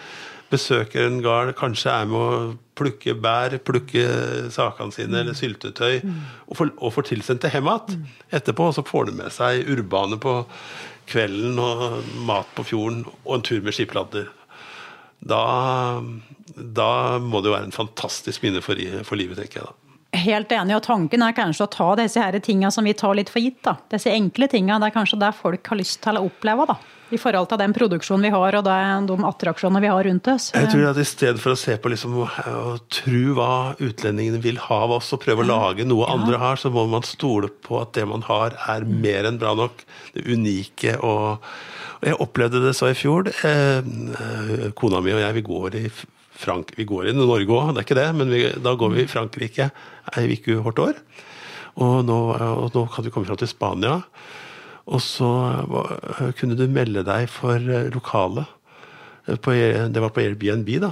Besøker 0.53 1.09
en 1.09 1.23
gard, 1.25 1.55
kanskje 1.59 1.91
er 1.91 2.07
med 2.09 2.21
å 2.21 2.53
plukke 2.75 3.15
bær, 3.21 3.57
plukke 3.65 4.05
sakene 4.53 4.93
sine 4.95 5.21
eller 5.21 5.37
syltetøy, 5.37 6.01
og 6.49 6.57
får, 6.59 6.73
og 6.77 6.93
får 6.95 7.09
tilsendt 7.11 7.45
det 7.45 7.53
hjem 7.55 7.69
igjen 7.71 8.07
etterpå. 8.35 8.69
Og 8.69 8.75
så 8.77 8.85
får 8.85 9.09
du 9.09 9.15
med 9.21 9.31
seg 9.33 9.69
urbane 9.71 10.19
på 10.21 10.41
kvelden 11.09 11.59
og 11.61 12.03
mat 12.27 12.49
på 12.57 12.65
fjorden 12.71 13.05
og 13.23 13.37
en 13.37 13.45
tur 13.45 13.61
med 13.63 13.75
skipladder. 13.77 14.29
Da, 15.25 16.01
da 16.55 16.91
må 17.21 17.41
det 17.41 17.49
jo 17.49 17.55
være 17.55 17.69
en 17.69 17.75
fantastisk 17.75 18.43
minne 18.45 18.61
for, 18.65 18.79
for 19.07 19.19
livet, 19.19 19.39
tenker 19.39 19.61
jeg 19.61 19.69
da. 19.69 19.81
Helt 20.15 20.51
enig, 20.55 20.75
og 20.77 20.83
tanken 20.85 21.23
er 21.25 21.35
kanskje 21.35 21.65
å 21.65 21.71
ta 21.71 21.87
disse 21.99 22.21
her 22.21 22.37
tinga 22.39 22.69
som 22.71 22.85
vi 22.87 22.93
tar 22.95 23.17
litt 23.17 23.31
for 23.31 23.43
gitt. 23.43 23.59
da. 23.65 23.75
Disse 23.91 24.13
enkle 24.13 24.47
tinga. 24.51 24.77
Det 24.79 24.87
er 24.89 24.95
kanskje 24.95 25.19
det 25.19 25.33
folk 25.35 25.71
har 25.71 25.79
lyst 25.79 25.99
til 26.05 26.19
å 26.19 26.23
oppleve. 26.29 26.67
da. 26.69 26.77
I 27.13 27.19
forhold 27.21 27.51
til 27.51 27.59
den 27.61 27.73
produksjonen 27.75 28.25
vi 28.25 28.31
har 28.33 28.57
og 28.57 28.65
de 28.65 29.17
attraksjonene 29.29 29.81
vi 29.83 29.91
har 29.91 30.07
rundt 30.07 30.29
oss. 30.31 30.47
Jeg 30.55 30.71
tror 30.71 30.87
at 30.89 30.99
I 31.01 31.05
stedet 31.05 31.41
for 31.43 31.53
å 31.53 31.59
se 31.59 31.75
på 31.77 31.91
liksom, 31.93 32.17
å 32.23 32.75
tro 32.93 33.35
hva 33.37 33.51
utlendingene 33.77 34.41
vil 34.41 34.57
ha 34.63 34.81
av 34.87 34.95
oss, 34.97 35.11
og 35.13 35.21
prøve 35.21 35.45
å 35.45 35.49
lage 35.49 35.85
noe 35.85 36.09
andre 36.09 36.41
har, 36.41 36.57
så 36.61 36.71
må 36.73 36.87
man 36.89 37.05
stole 37.05 37.51
på 37.67 37.77
at 37.83 37.93
det 37.97 38.07
man 38.09 38.25
har, 38.25 38.57
er 38.73 38.87
mer 38.89 39.29
enn 39.29 39.39
bra 39.41 39.53
nok. 39.57 39.85
Det 40.15 40.25
unike. 40.25 40.97
og, 41.05 41.45
Jeg 42.05 42.17
opplevde 42.25 42.63
det 42.65 42.73
så 42.77 42.89
i 42.89 42.97
fjor. 42.97 43.29
Eh, 43.29 44.71
kona 44.77 45.01
mi 45.01 45.13
og 45.13 45.21
jeg 45.21 45.37
vi 45.37 45.45
går 45.45 45.81
i 45.83 45.87
Frank 46.35 46.73
vi 46.75 46.83
går 46.83 47.09
i 47.09 47.13
Norge 47.15 47.47
òg, 47.47 47.69
det 47.71 47.79
er 47.79 47.85
ikke 47.85 47.95
det, 47.95 48.09
men 48.17 48.33
vi, 48.33 48.41
da 48.59 48.73
går 48.75 48.91
vi 48.91 49.05
i 49.05 49.07
Frankrike 49.07 49.69
ei 50.17 50.25
uke 50.33 50.57
hvert 50.65 50.81
år. 50.83 50.97
Og 51.79 52.01
nå, 52.07 52.17
og 52.35 52.75
nå 52.75 52.83
kan 52.91 53.05
vi 53.05 53.11
komme 53.13 53.27
fram 53.27 53.39
til 53.39 53.51
Spania. 53.51 54.01
Og 54.85 55.01
så 55.01 55.29
kunne 56.37 56.57
du 56.57 56.67
melde 56.69 57.05
deg 57.07 57.25
for 57.31 57.57
lokalet. 57.93 58.45
Det 59.25 60.01
var 60.03 60.13
på 60.13 60.21
Airbnb, 60.21 60.69
da. 60.83 60.91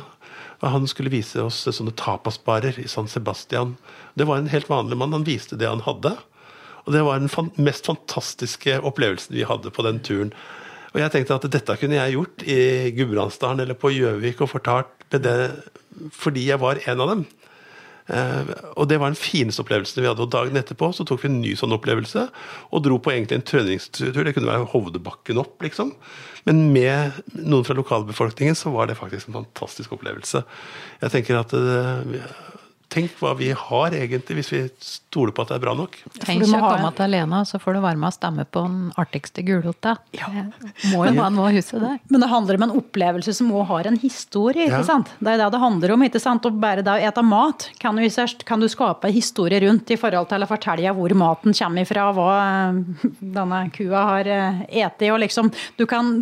Og 0.64 0.70
han 0.72 0.88
skulle 0.90 1.12
vise 1.14 1.44
oss 1.44 1.60
sånne 1.68 1.94
tapasbarer 2.00 2.80
i 2.82 2.88
San 2.90 3.10
Sebastian. 3.12 3.76
Det 4.16 4.26
var 4.26 4.40
en 4.40 4.50
helt 4.50 4.70
vanlig 4.72 4.98
mann. 4.98 5.14
Han 5.14 5.28
viste 5.28 5.60
det 5.60 5.70
han 5.70 5.84
hadde. 5.86 6.16
Og 6.84 6.96
det 6.96 7.04
var 7.06 7.22
den 7.22 7.52
mest 7.64 7.86
fantastiske 7.88 8.80
opplevelsen 8.82 9.36
vi 9.36 9.46
hadde 9.48 9.72
på 9.76 9.86
den 9.86 10.02
turen. 10.04 10.34
Og 10.94 11.02
jeg 11.02 11.14
tenkte 11.14 11.38
at 11.38 11.48
dette 11.54 11.78
kunne 11.82 11.98
jeg 12.00 12.16
gjort 12.16 12.44
i 12.46 12.58
Gudbrandsdalen 12.96 13.64
eller 13.64 13.78
på 13.78 13.92
Gjøvik 13.94 14.44
og 14.46 14.52
fortalt 14.52 15.08
det 15.14 15.38
fordi 16.18 16.48
jeg 16.48 16.58
var 16.62 16.80
en 16.90 17.02
av 17.04 17.12
dem. 17.12 17.24
Uh, 18.10 18.50
og 18.76 18.90
det 18.92 18.98
var 19.00 19.14
den 19.14 19.20
fineste 19.20 19.64
opplevelsen 19.64 20.04
vi 20.04 20.10
hadde. 20.10 20.26
Og 20.26 20.34
dagen 20.34 20.60
etterpå 20.60 20.92
så 20.96 21.06
tok 21.08 21.24
vi 21.24 21.32
en 21.32 21.42
ny 21.44 21.54
sånn 21.60 21.76
opplevelse 21.76 22.28
og 22.70 22.84
dro 22.86 23.00
på 23.00 23.14
egentlig 23.14 23.40
en 23.40 23.48
treningstur. 23.48 24.12
Det 24.14 24.36
kunne 24.36 24.52
være 24.52 24.70
Hovdebakken 24.74 25.40
opp, 25.42 25.56
liksom. 25.64 25.94
Men 26.48 26.66
med 26.76 27.22
noen 27.38 27.64
fra 27.68 27.78
lokalbefolkningen 27.78 28.58
så 28.60 28.74
var 28.74 28.90
det 28.90 29.00
faktisk 29.00 29.30
en 29.30 29.40
fantastisk 29.40 29.96
opplevelse. 29.96 30.44
Jeg 31.04 31.16
tenker 31.16 31.40
at 31.40 31.56
uh, 31.56 32.04
Tenk 32.94 33.16
hva 33.18 33.32
vi 33.38 33.50
har 33.58 33.96
egentlig, 33.98 34.36
hvis 34.38 34.52
vi 34.54 34.60
stoler 34.78 35.34
på 35.34 35.42
at 35.42 35.50
det 35.50 35.56
er 35.58 35.64
bra 35.64 35.74
nok. 35.78 35.96
Tenk 36.22 36.44
ikke 36.46 36.60
å 36.60 36.68
komme 36.68 36.92
til 36.94 37.06
alene, 37.08 37.40
så 37.50 37.58
får 37.62 37.78
du 37.78 37.80
være 37.82 37.98
med 37.98 38.10
og 38.12 38.16
stemme 38.16 38.46
på 38.46 38.62
den 38.68 38.92
artigste 39.02 39.42
gulrota. 39.48 39.96
Ja. 40.14 40.30
Må 40.92 41.08
jo 41.08 41.16
ha 41.18 41.30
noe 41.34 41.50
å 41.50 41.56
huske 41.56 41.82
der. 41.82 41.98
Men 42.14 42.22
det 42.22 42.30
handler 42.30 42.60
om 42.60 42.66
en 42.68 42.76
opplevelse 42.78 43.34
som 43.34 43.50
òg 43.54 43.66
har 43.72 43.90
en 43.90 43.98
historie. 44.02 44.68
ikke 44.68 44.84
ja. 44.84 44.86
sant? 44.86 45.10
Det 45.18 45.34
er 45.34 45.42
det 45.42 45.50
det 45.56 45.64
handler 45.64 45.96
om. 45.96 46.06
ikke 46.06 46.22
sant? 46.22 46.46
Og 46.46 46.60
bare 46.62 46.86
det 46.86 46.94
å 46.94 47.02
ete 47.10 47.26
mat 47.26 47.68
kan 47.82 47.98
du, 47.98 48.06
kan 48.46 48.62
du 48.62 48.70
skape 48.70 49.10
historie 49.14 49.64
rundt 49.66 49.90
i 49.90 49.98
forhold 49.98 50.30
til 50.30 50.46
å 50.46 50.52
fortelle 50.54 50.94
hvor 50.94 51.18
maten 51.18 51.58
kommer 51.58 51.88
ifra, 51.88 52.06
hva 52.14 52.30
eh, 52.44 53.10
denne 53.40 53.64
kua 53.74 54.06
har. 54.12 54.30
Eh, 54.30 55.10
og 55.10 55.22
liksom, 55.24 55.50
du 55.82 55.88
kan 55.90 56.14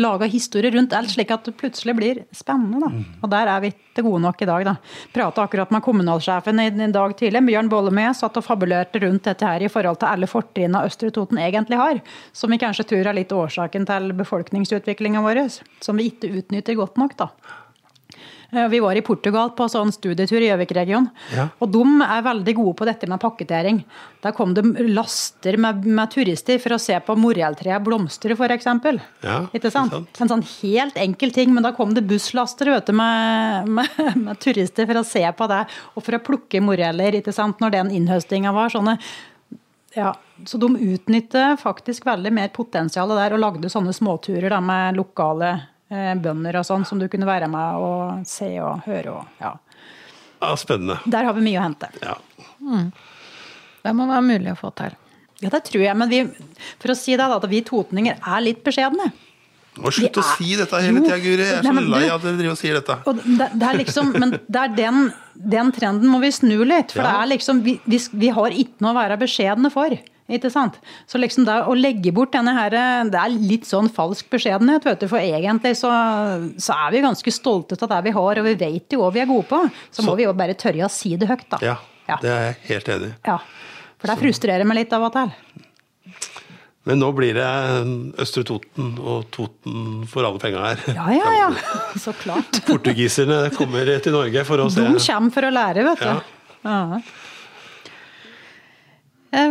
lage 0.00 0.32
historie 0.32 0.72
rundt 0.72 0.96
alt, 0.96 1.12
slik 1.12 1.32
at 1.36 1.44
det 1.50 1.56
plutselig 1.60 1.98
blir 2.00 2.24
spennende. 2.32 2.80
da. 2.80 2.92
Mm. 2.94 3.20
Og 3.20 3.32
der 3.36 3.52
er 3.52 3.64
vi 3.68 3.74
til 3.94 4.08
gode 4.08 4.24
nok 4.24 4.40
i 4.40 4.48
dag. 4.48 4.64
da. 4.72 4.76
Prate 5.14 5.44
akkurat 5.44 5.70
med 5.70 5.84
kommunalsjefen 5.84 6.13
i, 6.20 6.66
i 6.68 6.92
dag 6.92 7.16
tidlig, 7.18 7.42
Bjørn 7.48 7.70
Bollemø, 7.72 8.06
satt 8.14 8.38
og 8.40 8.46
fabulerte 8.46 9.00
rundt 9.02 9.24
dette 9.24 9.46
her 9.48 9.64
i 9.64 9.70
forhold 9.72 10.00
til 10.02 10.10
alle 10.10 10.28
fortrinnene 10.30 10.84
Østre 10.86 11.10
Toten 11.14 11.38
egentlig 11.38 11.80
har. 11.80 12.00
Som 12.32 12.54
vi 12.54 12.60
kanskje 12.62 12.86
tror 12.90 13.10
er 13.10 13.18
litt 13.18 13.32
årsaken 13.34 13.86
til 13.88 14.14
befolkningsutviklinga 14.18 15.24
vår. 15.24 15.44
Som 15.84 16.00
vi 16.00 16.10
ikke 16.12 16.32
utnytter 16.40 16.78
godt 16.78 17.00
nok. 17.00 17.16
da. 17.18 17.30
Vi 18.70 18.80
var 18.80 18.96
i 18.96 19.02
Portugal 19.04 19.50
på 19.56 19.66
sånn 19.70 19.92
studietur 19.94 20.38
i 20.40 20.48
Gjøvik-regionen. 20.48 21.10
Ja. 21.34 21.48
Og 21.62 21.72
de 21.74 21.82
er 22.06 22.24
veldig 22.26 22.54
gode 22.58 22.76
på 22.78 22.88
dette 22.88 23.08
med 23.10 23.22
pakketering. 23.22 23.82
Der 24.24 24.34
kom 24.36 24.54
det 24.56 24.64
laster 24.88 25.58
med, 25.60 25.84
med 25.84 26.12
turister 26.14 26.60
for 26.62 26.76
å 26.76 26.80
se 26.80 26.96
på 27.04 27.16
morelltreet 27.18 27.84
blomstre, 27.84 28.36
f.eks. 28.38 28.70
Ja, 29.24 29.36
ikke 29.52 29.72
sant? 29.74 29.96
En 30.16 30.32
sånn 30.32 30.46
helt 30.62 30.96
enkel 31.00 31.34
ting, 31.34 31.52
men 31.54 31.66
da 31.66 31.74
kom 31.76 31.92
det 31.96 32.06
busslaster 32.08 32.72
vet 32.72 32.88
du, 32.88 32.94
med, 32.96 33.68
med, 33.68 34.00
med, 34.16 34.40
turister 34.42 34.88
for 34.88 35.02
å 35.02 35.06
se 35.06 35.24
på 35.36 35.50
det, 35.50 35.62
og 35.94 36.06
for 36.06 36.16
å 36.16 36.24
plukke 36.24 36.62
moreller 36.64 37.20
ikke 37.20 37.34
sant? 37.34 37.60
når 37.60 37.76
den 37.76 37.92
innhøstinga 37.98 38.54
var. 38.54 38.72
sånne 38.72 38.96
ja, 39.94 40.14
Så 40.46 40.58
de 40.58 40.70
utnytter 40.94 41.56
faktisk 41.60 42.06
veldig 42.06 42.32
mer 42.34 42.50
potensialet 42.54 43.20
der, 43.20 43.36
og 43.36 43.42
lagde 43.44 43.70
sånne 43.70 43.94
småturer 43.94 44.50
da, 44.50 44.60
med 44.64 44.98
lokale 44.98 45.52
bønder 46.22 46.60
og 46.60 46.66
sånn, 46.68 46.86
som 46.88 47.00
du 47.00 47.08
kunne 47.12 47.28
være 47.28 47.48
med 47.52 47.80
og 47.82 48.28
se 48.28 48.50
og 48.62 48.84
høre. 48.88 49.18
Og, 49.18 49.40
ja. 49.42 49.54
ja, 50.40 50.54
spennende. 50.60 51.00
Der 51.10 51.28
har 51.28 51.36
vi 51.36 51.44
mye 51.46 51.60
å 51.60 51.66
hente. 51.66 51.90
Ja. 52.02 52.18
Mm. 52.60 52.90
Det 53.84 53.92
må 53.96 54.08
være 54.08 54.24
mulig 54.24 54.54
å 54.54 54.58
få 54.58 54.72
til. 54.78 54.96
Ja, 55.42 55.50
det 55.52 55.64
tror 55.66 55.82
jeg. 55.84 55.96
Men 55.98 56.10
vi, 56.10 56.22
for 56.80 56.94
å 56.94 56.98
si 56.98 57.16
det, 57.18 57.28
at 57.36 57.46
vi 57.50 57.62
totninger 57.66 58.16
er 58.18 58.44
litt 58.44 58.64
beskjedne. 58.64 59.10
Slutt 59.74 59.96
slutte 59.96 60.22
å 60.22 60.26
si 60.36 60.54
dette 60.54 60.80
hele 60.84 61.00
tida, 61.02 61.16
Guri. 61.18 61.46
Jeg 61.48 61.58
er 61.58 61.66
så 61.66 61.82
lei 61.82 62.04
av 62.06 62.20
at 62.20 62.24
dere 62.28 62.38
driver 62.38 62.54
og 62.54 62.60
sier 62.60 62.76
dette. 62.78 62.96
Og 63.10 63.22
det, 63.24 63.48
det 63.58 63.66
er 63.66 63.78
liksom, 63.80 64.12
men 64.22 64.36
det 64.38 64.60
er 64.60 64.74
den, 64.76 65.08
den, 65.34 65.72
trenden 65.74 66.12
må 66.12 66.20
vi 66.22 66.30
snu 66.34 66.60
litt. 66.62 66.94
For 66.94 67.02
ja. 67.02 67.08
det 67.08 67.14
er 67.24 67.30
liksom, 67.32 67.62
vi, 67.66 67.74
vi, 67.90 67.98
vi 68.22 68.30
har 68.36 68.54
ikke 68.54 68.84
noe 68.86 68.94
å 68.94 68.98
være 69.00 69.18
beskjedne 69.24 69.72
for. 69.74 69.96
Ikke 70.32 70.48
sant? 70.48 70.78
Så 71.04 71.18
liksom 71.20 71.44
da 71.44 71.58
å 71.68 71.74
legge 71.76 72.12
bort 72.16 72.32
denne 72.32 72.54
her, 72.56 72.72
Det 73.10 73.18
er 73.20 73.34
litt 73.34 73.66
sånn 73.68 73.90
falsk 73.92 74.30
beskjedenhet, 74.32 74.84
vet 74.86 75.02
du. 75.04 75.08
For 75.10 75.20
egentlig 75.20 75.74
så, 75.76 75.90
så 76.56 76.76
er 76.86 76.94
vi 76.94 77.04
ganske 77.04 77.34
stolte 77.34 77.76
av 77.76 77.90
det 77.92 78.00
vi 78.06 78.14
har, 78.16 78.40
og 78.40 78.48
vi 78.48 78.54
vet 78.56 78.96
jo 78.96 79.02
hva 79.02 79.10
vi 79.12 79.20
er 79.20 79.28
gode 79.28 79.48
på. 79.50 79.60
Så, 79.90 80.00
så 80.00 80.06
må 80.06 80.16
vi 80.16 80.24
jo 80.24 80.32
bare 80.32 80.56
tørre 80.56 80.86
å 80.86 80.92
si 80.92 81.12
det 81.20 81.28
høyt, 81.28 81.44
da. 81.52 81.60
Ja, 81.60 81.76
ja. 82.08 82.18
det 82.22 82.32
er 82.32 82.46
jeg 82.46 82.56
helt 82.70 82.88
enig 82.96 83.12
i. 83.12 83.18
Ja. 83.28 83.38
For 84.00 84.12
det 84.12 84.20
frustrerer 84.20 84.68
meg 84.68 84.80
litt 84.80 84.96
av 84.96 85.04
og 85.06 85.12
til. 85.12 85.36
Men 86.84 87.00
nå 87.00 87.10
blir 87.16 87.32
det 87.36 87.44
Østre 88.20 88.44
Toten 88.44 88.90
og 89.00 89.28
Toten 89.32 90.04
for 90.08 90.26
alle 90.28 90.40
penga 90.40 90.64
her. 90.66 90.82
Ja, 90.92 91.06
ja, 91.16 91.30
ja. 91.38 91.50
Så 92.04 92.12
klart. 92.16 92.60
Portugiserne 92.68 93.46
kommer 93.56 93.88
til 94.04 94.16
Norge 94.16 94.44
for 94.48 94.64
å 94.64 94.68
se. 94.72 94.84
De 94.84 95.04
kommer 95.04 95.36
for 95.36 95.48
å 95.48 95.52
lære, 95.52 95.84
vet 95.88 96.02
du. 96.04 96.10
Ja. 96.64 96.74
ja. 96.96 97.04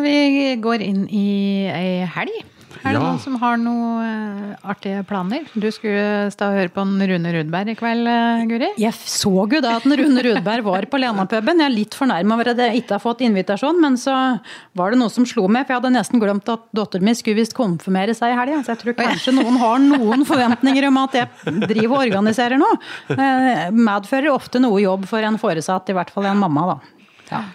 Vi 0.04 0.56
går 0.64 0.84
inn 0.86 1.06
i 1.12 1.28
ei 1.72 2.10
helg. 2.16 2.44
Er 2.84 2.98
det 2.98 3.00
ja. 3.00 3.04
noen 3.06 3.20
som 3.22 3.36
har 3.40 3.60
noen 3.62 4.04
uh, 4.04 4.72
artige 4.74 5.06
planer? 5.08 5.46
Du 5.56 5.70
skulle 5.72 6.28
stå 6.34 6.50
og 6.50 6.58
høre 6.58 6.72
på 6.74 6.84
en 6.84 6.98
Rune 7.08 7.32
Rudberg 7.32 7.72
i 7.72 7.76
kveld, 7.80 8.10
uh, 8.10 8.44
Guri? 8.50 8.70
Jeg 8.82 8.98
så 8.98 9.32
jo 9.32 9.62
da 9.64 9.78
at 9.78 9.88
en 9.88 9.96
Rune 10.02 10.26
Rudberg 10.26 10.66
var 10.68 10.88
på 10.92 11.00
Lena-puben. 11.00 11.62
Jeg 11.64 11.70
er 11.70 11.76
litt 11.78 11.96
fornærma 11.96 12.36
over 12.36 12.52
at 12.52 12.60
jeg 12.60 12.82
ikke 12.82 12.98
har 12.98 13.04
fått 13.06 13.24
invitasjon, 13.24 13.80
men 13.84 13.96
så 14.00 14.18
var 14.76 14.92
det 14.92 15.00
noe 15.00 15.14
som 15.14 15.28
slo 15.30 15.48
meg. 15.48 15.64
For 15.64 15.78
jeg 15.78 15.82
hadde 15.82 15.94
nesten 15.96 16.24
glemt 16.24 16.52
at 16.52 16.68
datteren 16.76 17.08
min 17.08 17.18
skulle 17.20 17.40
visst 17.40 17.56
konfirmere 17.56 18.18
seg 18.18 18.36
i 18.36 18.40
helga. 18.42 18.60
Så 18.68 18.76
jeg 18.76 18.84
tror 18.84 19.00
kanskje 19.00 19.38
noen 19.40 19.60
har 19.64 19.80
noen 19.88 20.28
forventninger 20.28 20.92
om 20.92 21.04
at 21.06 21.20
jeg 21.22 21.58
driver 21.64 22.02
og 22.02 22.08
organiserer 22.10 22.60
noe. 22.60 22.76
Medfører 23.80 24.34
ofte 24.34 24.60
noe 24.64 24.84
jobb 24.84 25.08
for 25.08 25.24
en 25.24 25.40
foresatt, 25.40 25.88
i 25.88 25.96
hvert 25.96 26.12
fall 26.12 26.28
en 26.28 26.44
mamma, 26.44 26.74
da. 26.74 26.80
Ja. 27.32 27.46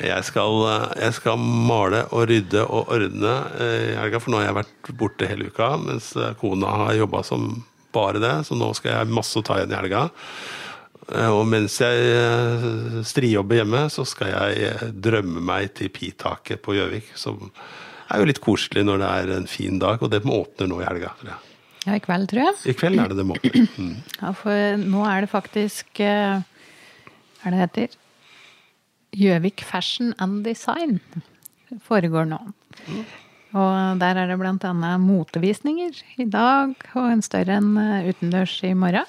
Jeg 0.00 0.24
skal, 0.24 0.62
jeg 0.96 1.14
skal, 1.18 1.40
male 1.40 2.04
og 2.14 2.24
rydde 2.30 2.62
og 2.64 2.92
ordne 2.94 3.34
eh, 3.60 3.90
i 3.90 3.98
helga, 3.98 4.20
for 4.22 4.32
nå 4.32 4.40
har 4.40 4.48
jeg 4.48 4.56
vært 4.60 4.92
borte 4.96 5.28
hele 5.28 5.50
uka. 5.52 5.74
Mens 5.82 6.14
eh, 6.16 6.32
kona 6.40 6.72
har 6.86 6.96
jobba 6.96 7.20
som 7.26 7.50
bare 7.92 8.22
det, 8.22 8.32
så 8.48 8.56
nå 8.56 8.70
skal 8.78 8.94
jeg 8.94 9.12
masse 9.12 9.36
å 9.36 9.44
ta 9.44 9.58
igjen 9.58 9.74
i 9.74 9.76
helga. 9.76 10.06
Eh, 11.10 11.28
og 11.28 11.44
mens 11.52 11.76
jeg 11.82 13.04
strijobber 13.12 13.60
hjemme, 13.60 13.84
så 13.92 14.06
skal 14.08 14.32
jeg 14.32 14.90
drømme 15.04 15.44
meg 15.52 15.74
til 15.76 15.92
Pitaket 15.92 16.64
på 16.64 16.78
Gjøvik. 16.78 17.12
Som 17.20 17.50
er 18.08 18.22
jo 18.22 18.32
litt 18.32 18.42
koselig 18.42 18.86
når 18.88 19.04
det 19.04 19.14
er 19.20 19.36
en 19.36 19.48
fin 19.50 19.80
dag, 19.82 20.00
og 20.00 20.14
det 20.14 20.24
åpner 20.24 20.70
nå 20.70 20.80
i 20.80 20.88
helga. 20.88 21.12
Ja, 21.84 21.96
i 21.96 22.00
kveld, 22.04 22.30
tror 22.32 22.46
jeg. 22.46 22.60
I 22.72 22.78
kveld 22.78 23.04
er 23.04 23.12
det 23.12 23.20
det 23.20 23.28
må. 23.28 23.36
Mm. 23.76 23.96
Ja, 24.16 24.32
for 24.36 24.80
nå 24.80 25.04
er 25.08 25.26
det 25.26 25.32
faktisk 25.32 26.00
Hva 26.00 27.48
er 27.48 27.52
det 27.52 27.58
det 27.58 27.66
heter? 27.66 27.99
Gjøvik 29.16 29.64
Fashion 29.66 30.14
and 30.22 30.44
Design 30.46 31.00
foregår 31.86 32.28
nå. 32.30 32.38
Og 33.50 33.98
der 33.98 34.18
er 34.18 34.30
det 34.30 34.38
bl.a. 34.38 34.90
motevisninger 35.02 35.96
i 36.22 36.26
dag, 36.30 36.74
og 36.94 37.06
en 37.10 37.24
større 37.24 37.56
enn 37.58 37.72
eh, 37.80 38.10
utendørs 38.12 38.54
i 38.66 38.74
morgen. 38.78 39.08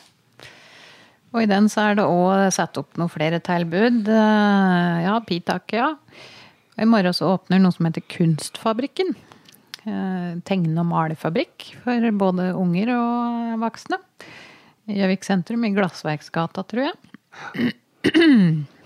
Og 1.32 1.44
i 1.44 1.50
den 1.50 1.70
så 1.72 1.92
er 1.92 2.00
det 2.00 2.08
òg 2.10 2.50
satt 2.52 2.80
opp 2.82 2.98
noen 3.00 3.12
flere 3.14 3.40
tilbud. 3.44 4.10
Eh, 4.10 4.96
ja, 5.06 5.20
Pitak, 5.28 5.78
ja. 5.78 5.92
Og 6.74 6.82
i 6.82 6.90
morgen 6.90 7.16
så 7.16 7.36
åpner 7.36 7.62
noe 7.62 7.76
som 7.76 7.88
heter 7.88 8.04
Kunstfabrikken. 8.10 9.14
Eh, 9.86 10.34
tegne- 10.50 10.82
og 10.82 10.90
malefabrikk 10.90 11.72
for 11.86 12.10
både 12.26 12.52
unger 12.58 12.96
og 12.98 13.62
voksne. 13.62 14.02
Gjøvik 14.92 15.24
sentrum, 15.24 15.70
i 15.70 15.74
Glassverksgata, 15.78 16.66
tror 16.66 16.90
jeg. 16.90 17.74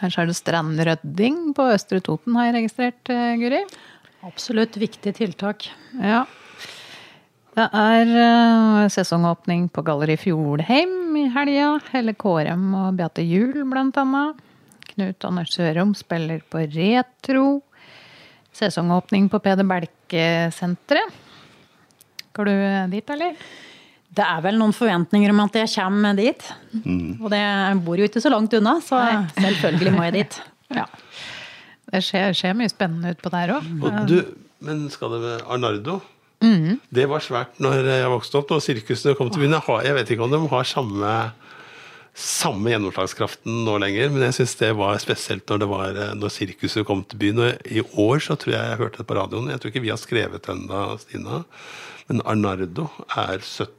Så 0.00 0.22
er 0.22 0.28
det 0.28 0.36
strandrydding 0.38 1.52
på 1.56 1.66
Østre 1.72 2.00
Toten, 2.04 2.34
har 2.36 2.48
jeg 2.48 2.56
registrert, 2.58 3.10
eh, 3.12 3.36
Guri. 3.40 3.60
Absolutt 4.26 4.76
viktig 4.80 5.14
tiltak. 5.16 5.68
Ja. 6.00 6.24
Det 7.54 7.68
er 7.78 8.08
eh, 8.18 8.88
sesongåpning 8.90 9.68
på 9.70 9.84
Galleri 9.86 10.16
Fjordheim 10.18 11.14
i 11.20 11.28
helga. 11.30 11.76
Helle 11.92 12.16
Kårem 12.18 12.72
og 12.74 12.96
Beate 12.98 13.22
Juel, 13.22 13.62
blant 13.70 14.00
annet. 14.00 14.40
Knut 14.90 15.26
Anders 15.28 15.54
Sørum 15.54 15.94
spiller 15.94 16.42
på 16.50 16.64
Retro. 16.74 17.62
Sesongåpning 18.54 19.28
på 19.30 19.38
Peder 19.42 19.66
Belke-senteret. 19.66 21.22
Går 22.34 22.50
du 22.50 22.54
dit, 22.90 23.14
eller? 23.14 23.38
Det 24.14 24.22
er 24.22 24.42
vel 24.44 24.58
noen 24.60 24.74
forventninger 24.76 25.32
om 25.34 25.40
at 25.42 25.56
jeg 25.58 25.72
kommer 25.74 26.14
dit. 26.18 26.48
Og 27.18 27.28
det 27.32 27.44
bor 27.86 27.98
jo 27.98 28.06
ikke 28.06 28.22
så 28.22 28.30
langt 28.30 28.54
unna, 28.54 28.76
så 28.84 29.00
selvfølgelig 29.34 29.94
må 29.96 30.04
jeg 30.06 30.16
dit. 30.20 30.40
Ja. 30.74 30.86
Det 31.90 32.02
skjer, 32.02 32.34
skjer 32.36 32.56
mye 32.58 32.70
spennende 32.72 33.14
utpå 33.14 33.30
der 33.34 33.56
òg. 33.56 33.70
Og 33.82 34.02
du, 34.10 34.18
men 34.64 34.86
skal 34.92 35.16
det 35.16 35.22
med 35.24 35.46
Arnardo? 35.50 36.00
Det 36.94 37.06
var 37.08 37.22
svært 37.24 37.60
når 37.62 37.86
jeg 37.88 38.10
vokste 38.12 38.36
opp, 38.40 38.50
når 38.52 38.62
sirkusene 38.64 39.14
kom 39.16 39.30
til 39.32 39.44
byen. 39.44 39.56
Jeg 39.56 39.86
Jeg 39.86 39.94
vet 39.96 40.10
ikke 40.12 40.26
om 40.26 40.34
de 40.34 40.40
har 40.52 40.66
samme, 40.68 41.12
samme 42.14 42.70
gjennomslagskraften 42.74 43.62
nå 43.64 43.78
lenger, 43.80 44.10
men 44.12 44.26
jeg 44.28 44.36
syns 44.38 44.54
det 44.60 44.74
var 44.76 44.98
spesielt 45.02 45.48
når, 45.48 45.62
det 45.62 45.68
var, 45.70 45.96
eh, 45.96 46.12
når 46.18 46.34
sirkuset 46.34 46.84
kom 46.86 47.02
til 47.04 47.18
byen. 47.22 47.40
Og 47.40 47.64
I 47.64 47.80
år 47.80 48.20
så 48.26 48.36
tror 48.36 48.54
jeg 48.54 48.68
jeg 48.70 48.80
hørte 48.82 49.00
det 49.00 49.08
på 49.08 49.16
radioen, 49.16 49.48
jeg 49.50 49.62
tror 49.62 49.72
ikke 49.72 49.84
vi 49.86 49.94
har 49.94 50.02
skrevet 50.02 50.50
ennå, 50.52 50.82
Stina, 51.00 51.40
men 52.10 52.20
Arnardo 52.28 52.90
er 53.16 53.40
70 53.40 53.72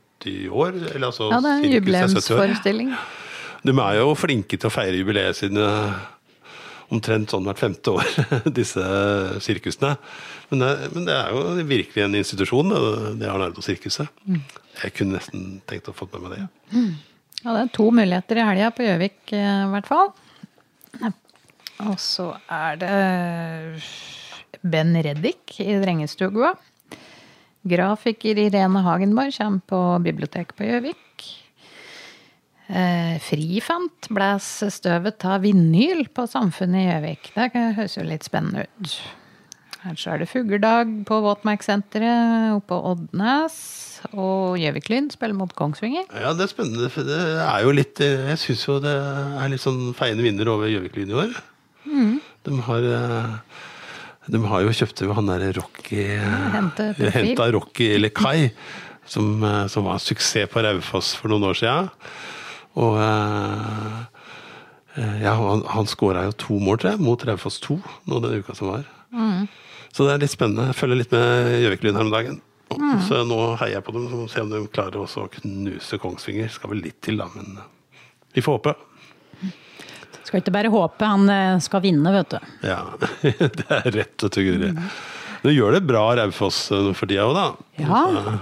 år. 0.50 0.76
Eller 0.94 1.08
altså 1.10 1.30
Ja, 1.32 1.40
det 1.44 1.52
er 1.52 1.56
en 1.60 1.64
70 1.64 1.76
jubileumsforestilling. 1.76 2.92
De 3.66 3.74
er 3.82 3.96
jo 4.00 4.12
flinke 4.18 4.58
til 4.58 4.70
å 4.70 4.74
feire 4.74 5.00
jubileet 5.00 5.38
sine 5.40 5.66
omtrent 6.94 7.32
sånn 7.34 7.48
hvert 7.48 7.62
femte 7.62 7.96
år, 7.98 8.10
disse 8.60 8.84
sirkusene. 9.42 9.96
Men 10.52 10.62
det, 10.62 10.70
men 10.94 11.08
det 11.08 11.16
er 11.18 11.34
jo 11.34 11.66
virkelig 11.66 12.04
en 12.06 12.18
institusjon, 12.20 12.76
det, 13.18 13.30
Arnardo-sirkuset. 13.32 14.12
Jeg 14.84 14.94
kunne 14.98 15.18
nesten 15.18 15.48
tenkt 15.66 15.90
å 15.90 15.96
få 15.98 16.08
med 16.14 16.28
meg 16.28 16.36
det. 16.36 16.46
Ja, 17.42 17.56
det 17.56 17.64
er 17.64 17.74
to 17.74 17.90
muligheter 17.94 18.42
i 18.42 18.46
helga 18.46 18.70
på 18.74 18.86
Gjøvik, 18.86 19.20
eh, 19.34 19.64
i 19.66 19.72
hvert 19.74 19.90
fall. 19.90 20.14
Og 21.86 21.98
så 22.00 22.30
er 22.54 22.78
det 22.80 22.94
Ben 24.64 24.96
Reddik 25.04 25.58
i 25.62 25.76
Drengestua. 25.82 26.54
Grafiker 27.66 28.38
Irene 28.46 28.84
Hagenborg 28.86 29.34
kommer 29.38 29.64
på 29.70 29.82
biblioteket 30.06 30.56
på 30.58 30.68
Gjøvik. 30.68 31.28
Eh, 32.66 33.18
Frifant 33.22 34.08
blæs 34.14 34.48
støvet 34.74 35.22
av 35.30 35.44
vinyl 35.46 36.08
på 36.14 36.26
Samfunnet 36.30 36.82
i 36.82 36.88
Gjøvik. 36.90 37.32
Det 37.36 37.52
høres 37.78 37.98
jo 38.00 38.06
litt 38.08 38.26
spennende 38.26 38.66
ut. 38.66 38.96
Her 39.86 39.98
så 40.02 40.16
er 40.16 40.24
det 40.24 40.30
fugledag 40.32 40.94
på 41.06 41.20
Våtmarkssenteret 41.22 42.56
oppe 42.56 42.72
på 42.72 42.80
Oddnes. 42.94 43.58
Og 44.14 44.58
Gjøvik-Lyn 44.62 45.12
spiller 45.14 45.38
mot 45.38 45.54
Kongsvinger. 45.58 46.08
Ja, 46.14 46.34
det 46.38 46.46
er 46.48 46.52
spennende. 46.52 46.90
for 46.94 47.06
Det 47.06 47.20
er 47.42 47.62
jo 47.66 47.74
litt 47.74 48.02
eh, 48.02 48.30
Jeg 48.34 48.42
syns 48.42 48.66
jo 48.68 48.80
det 48.82 48.94
er 48.94 49.50
litt 49.54 49.62
sånn 49.62 49.94
feiende 49.98 50.26
vinner 50.26 50.50
over 50.54 50.70
Gjøvik-Lyn 50.70 51.14
i 51.14 51.20
år. 51.26 51.38
De 52.46 52.60
har 52.66 52.90
eh, 52.98 53.32
de 54.32 54.42
har 54.50 54.64
jo 54.66 54.74
kjøpt 54.74 55.04
jo 55.06 55.16
han 55.18 55.30
derre 55.30 55.52
Rocky. 55.60 56.06
Henta 57.14 57.48
Rocky 57.54 57.92
eller 57.96 58.14
Kai, 58.16 58.50
som, 59.06 59.44
eh, 59.44 59.66
som 59.72 59.86
var 59.86 60.00
en 60.00 60.04
suksess 60.04 60.50
på 60.52 60.64
Raufoss 60.66 61.14
for 61.20 61.34
noen 61.34 61.46
år 61.52 61.60
siden. 61.60 61.92
Og 62.82 62.98
eh, 63.00 64.00
eh, 64.98 65.22
ja, 65.24 65.36
han, 65.38 65.62
han 65.76 65.90
skåra 65.90 66.26
jo 66.30 66.34
to 66.42 66.58
mål, 66.58 66.82
tror 66.82 66.96
jeg, 66.96 67.04
mot 67.06 67.28
Raufoss 67.30 67.62
2 67.68 67.78
nå 68.10 68.24
den 68.24 68.42
uka 68.42 68.58
som 68.58 68.74
var. 68.74 68.90
Så 69.96 70.08
det 70.08 70.16
er 70.16 70.26
litt 70.26 70.34
spennende. 70.34 70.72
Jeg 70.72 70.80
følger 70.82 71.00
litt 71.00 71.14
med 71.16 71.54
Gjøvik-Lyn 71.62 71.96
her 72.00 72.10
om 72.10 72.16
dagen. 72.16 72.42
Så 73.06 73.22
nå 73.30 73.38
heier 73.62 73.78
jeg 73.78 73.86
på 73.86 73.94
dem, 73.96 74.10
så 74.10 74.18
må 74.18 74.26
vi 74.26 74.34
se 74.34 74.42
om 74.44 74.50
de 74.52 74.60
klarer 74.74 74.98
å 75.00 75.28
knuse 75.38 76.00
Kongsvinger. 76.02 76.50
Skal 76.52 76.74
vel 76.74 76.82
litt 76.84 76.98
til, 77.06 77.22
da, 77.22 77.30
men 77.38 77.60
vi 78.36 78.44
får 78.44 78.58
håpe. 78.58 78.74
Skal 80.26 80.42
ikke 80.42 80.54
bare 80.56 80.72
håpe 80.74 81.06
han 81.06 81.30
eh, 81.30 81.60
skal 81.64 81.84
vinne, 81.86 82.12
vet 82.16 82.34
du. 82.34 82.50
Ja, 82.66 82.82
det 83.22 83.68
er 83.70 83.92
rett 83.94 84.26
og 84.26 84.34
tuggeri. 84.34 84.72
Nå 85.46 85.54
gjør 85.54 85.78
det 85.78 85.86
bra 85.86 86.08
Raufoss 86.18 86.66
eh, 86.74 86.92
for 86.98 87.12
tida 87.12 87.28
òg, 87.28 87.38
da. 87.38 87.48
Ja. 87.84 88.38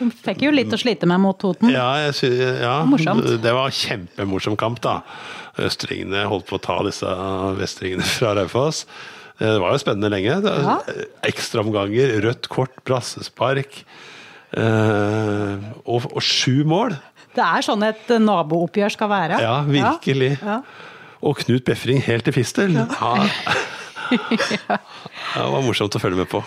De 0.00 0.08
fikk 0.24 0.46
jo 0.46 0.54
litt 0.54 0.72
å 0.72 0.80
slite 0.80 1.08
med 1.10 1.20
mot 1.20 1.36
Toten. 1.36 1.68
Ja, 1.74 1.90
jeg 2.06 2.32
ja 2.62 2.78
Morsomt. 2.88 3.26
det 3.44 3.52
var 3.52 3.74
kjempemorsom 3.76 4.56
kamp, 4.60 4.80
da. 4.84 5.02
Østringene 5.60 6.24
holdt 6.30 6.48
på 6.48 6.56
å 6.56 6.62
ta 6.64 6.78
disse 6.86 7.16
vestringene 7.58 8.06
fra 8.16 8.32
Raufoss. 8.38 8.86
Det 9.40 9.56
var 9.60 9.72
jo 9.72 9.80
spennende 9.80 10.10
lenge. 10.12 10.40
Ja. 10.44 10.78
Ekstraomganger, 11.28 12.18
rødt 12.24 12.48
kort, 12.52 12.80
brassespark. 12.88 13.82
Eh, 14.56 15.68
og, 15.84 16.08
og 16.10 16.22
sju 16.24 16.64
mål! 16.68 16.96
Det 17.30 17.44
er 17.44 17.62
sånn 17.62 17.84
et 17.86 18.08
eh, 18.10 18.22
nabooppgjør 18.22 18.96
skal 18.96 19.10
være. 19.12 19.38
Ja, 19.44 19.60
virkelig. 19.68 20.32
Ja. 20.40 20.60
Og 21.26 21.42
Knut 21.42 21.66
Befring 21.68 22.02
helt 22.06 22.28
til 22.28 22.36
fistel. 22.40 22.80
Ja. 24.10 24.78
Det 25.36 25.42
var 25.52 25.62
morsomt 25.62 25.94
å 25.94 26.00
følge 26.02 26.18
med 26.18 26.26
på. 26.32 26.40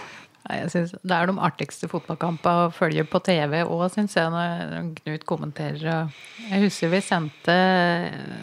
Synes 0.68 0.92
Det 1.00 1.16
er 1.16 1.30
de 1.30 1.36
artigste 1.40 1.88
fotballkampene 1.88 2.66
å 2.66 2.72
følge 2.76 3.06
på 3.08 3.22
TV 3.24 3.62
òg, 3.64 3.86
syns 3.94 4.18
jeg, 4.18 4.28
når 4.34 4.90
Knut 4.98 5.24
kommenterer. 5.30 6.12
Jeg 6.50 6.66
husker 6.66 6.92
vi 6.92 7.00
sendte 7.06 7.56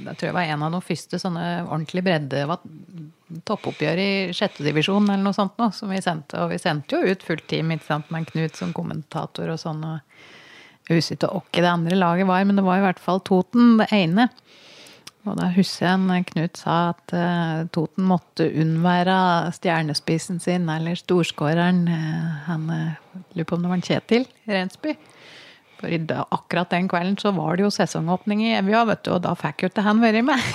Det 0.06 0.14
tror 0.14 0.30
jeg 0.30 0.36
var 0.38 0.48
en 0.48 0.64
av 0.64 0.72
de 0.72 0.80
første 0.86 1.20
sånne 1.20 1.44
ordentlig 1.66 2.04
bredde 2.06 2.46
toppoppgjør 3.46 4.00
i 4.00 4.10
sjettedivisjon 4.34 5.04
eller 5.10 5.22
noe 5.22 5.36
sånt 5.36 5.60
nå, 5.60 5.68
som 5.76 5.92
vi 5.92 6.00
sendte. 6.02 6.40
Og 6.40 6.54
vi 6.54 6.62
sendte 6.62 6.96
jo 6.96 7.12
ut 7.12 7.26
fullt 7.26 7.46
team 7.52 7.76
ikke 7.76 7.90
sant, 7.90 8.08
med 8.14 8.30
Knut 8.32 8.56
som 8.56 8.72
kommentator 8.76 9.52
og 9.52 9.60
sånn. 9.60 9.84
og 9.84 10.88
Jeg 10.88 11.02
husker 11.02 11.20
ikke 11.20 11.60
hvem 11.60 11.60
det 11.60 11.74
andre 11.76 12.00
laget 12.00 12.32
var, 12.32 12.48
men 12.48 12.56
det 12.56 12.64
var 12.64 12.80
i 12.80 12.86
hvert 12.88 13.04
fall 13.04 13.20
Toten, 13.28 13.76
det 13.82 13.90
ene. 13.92 14.30
Og 15.28 15.36
da 15.36 15.50
husker 15.52 15.84
jeg 15.86 16.00
en 16.00 16.24
Knut 16.24 16.60
sa 16.62 16.76
at 16.94 17.12
uh, 17.12 17.68
Toten 17.74 18.06
måtte 18.08 18.46
unnvære 18.48 19.52
stjernespissen 19.52 20.40
sin, 20.40 20.68
eller 20.72 20.96
storskåreren. 20.96 21.82
Uh, 21.88 22.30
han 22.46 22.68
uh, 22.72 23.24
Lurer 23.34 23.48
på 23.48 23.58
om 23.58 23.64
det 23.64 23.72
var 23.72 23.80
en 23.80 23.84
Kjetil 23.84 24.24
Rensby. 24.48 24.96
For 25.80 25.88
i 25.88 25.98
da, 26.04 26.26
akkurat 26.34 26.68
den 26.74 26.88
kvelden 26.90 27.16
så 27.20 27.32
var 27.32 27.56
det 27.56 27.64
jo 27.64 27.70
sesongåpning 27.72 28.42
i 28.44 28.50
Evja, 28.58 28.82
vet 28.88 29.02
du, 29.06 29.14
og 29.14 29.22
da 29.24 29.32
fikk 29.38 29.64
jo 29.64 29.70
ikke 29.70 29.84
han 29.86 30.02
vært 30.02 30.26
med. 30.26 30.50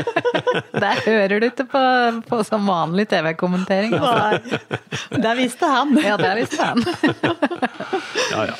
Der 0.82 1.00
hører 1.06 1.40
du 1.40 1.46
ikke 1.48 1.64
på, 1.70 1.82
på 2.28 2.40
som 2.44 2.68
vanlig 2.68 3.06
TV-kommentering. 3.08 3.94
Altså. 3.96 4.58
Det 5.16 5.32
visste 5.38 5.70
han. 5.70 5.94
Ja, 6.04 6.18
det 6.20 6.34
visste 6.42 6.72
han. 6.72 6.84
Ja, 8.30 8.44
ja. 8.46 8.54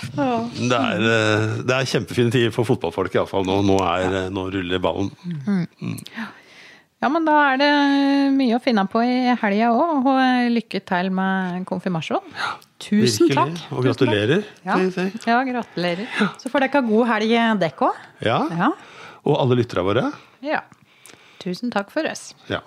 Det 0.57 0.77
er, 0.77 1.03
eh, 1.07 1.45
det 1.63 1.75
er 1.77 1.87
kjempefine 1.87 2.33
tider 2.35 2.51
for 2.55 2.67
fotballfolk 2.67 3.15
iallfall 3.15 3.45
nå. 3.47 3.61
Nå, 3.69 3.77
er, 3.87 4.17
eh, 4.25 4.29
nå 4.35 4.49
ruller 4.51 4.83
ballen. 4.83 5.13
Ja, 7.01 7.09
men 7.09 7.25
da 7.25 7.35
er 7.49 7.61
det 7.61 7.69
mye 8.37 8.59
å 8.59 8.61
finne 8.61 8.83
på 8.93 9.01
i 9.01 9.33
helga 9.41 9.71
òg, 9.73 10.09
og 10.11 10.51
lykke 10.53 10.83
til 10.85 11.09
med 11.17 11.63
konfirmasjon. 11.69 12.27
Tusen 12.81 13.31
Virkelig. 13.31 13.37
takk. 13.39 13.73
Og 13.73 13.87
gratulerer. 13.89 14.43
Ja. 14.67 14.77
Ja, 15.25 15.39
gratulerer. 15.49 16.05
Så 16.43 16.53
får 16.53 16.67
dere 16.67 16.75
ha 16.77 16.83
god 16.91 17.09
helg, 17.15 17.33
dekk 17.63 17.87
òg. 17.89 18.03
Ja. 18.27 18.43
Ja. 18.53 18.69
Og 19.25 19.39
alle 19.41 19.57
lytterne 19.63 19.87
våre. 19.89 20.05
Ja. 20.45 20.61
Tusen 21.41 21.73
takk 21.73 21.89
for 21.93 22.05
oss. 22.11 22.35
Ja. 22.53 22.61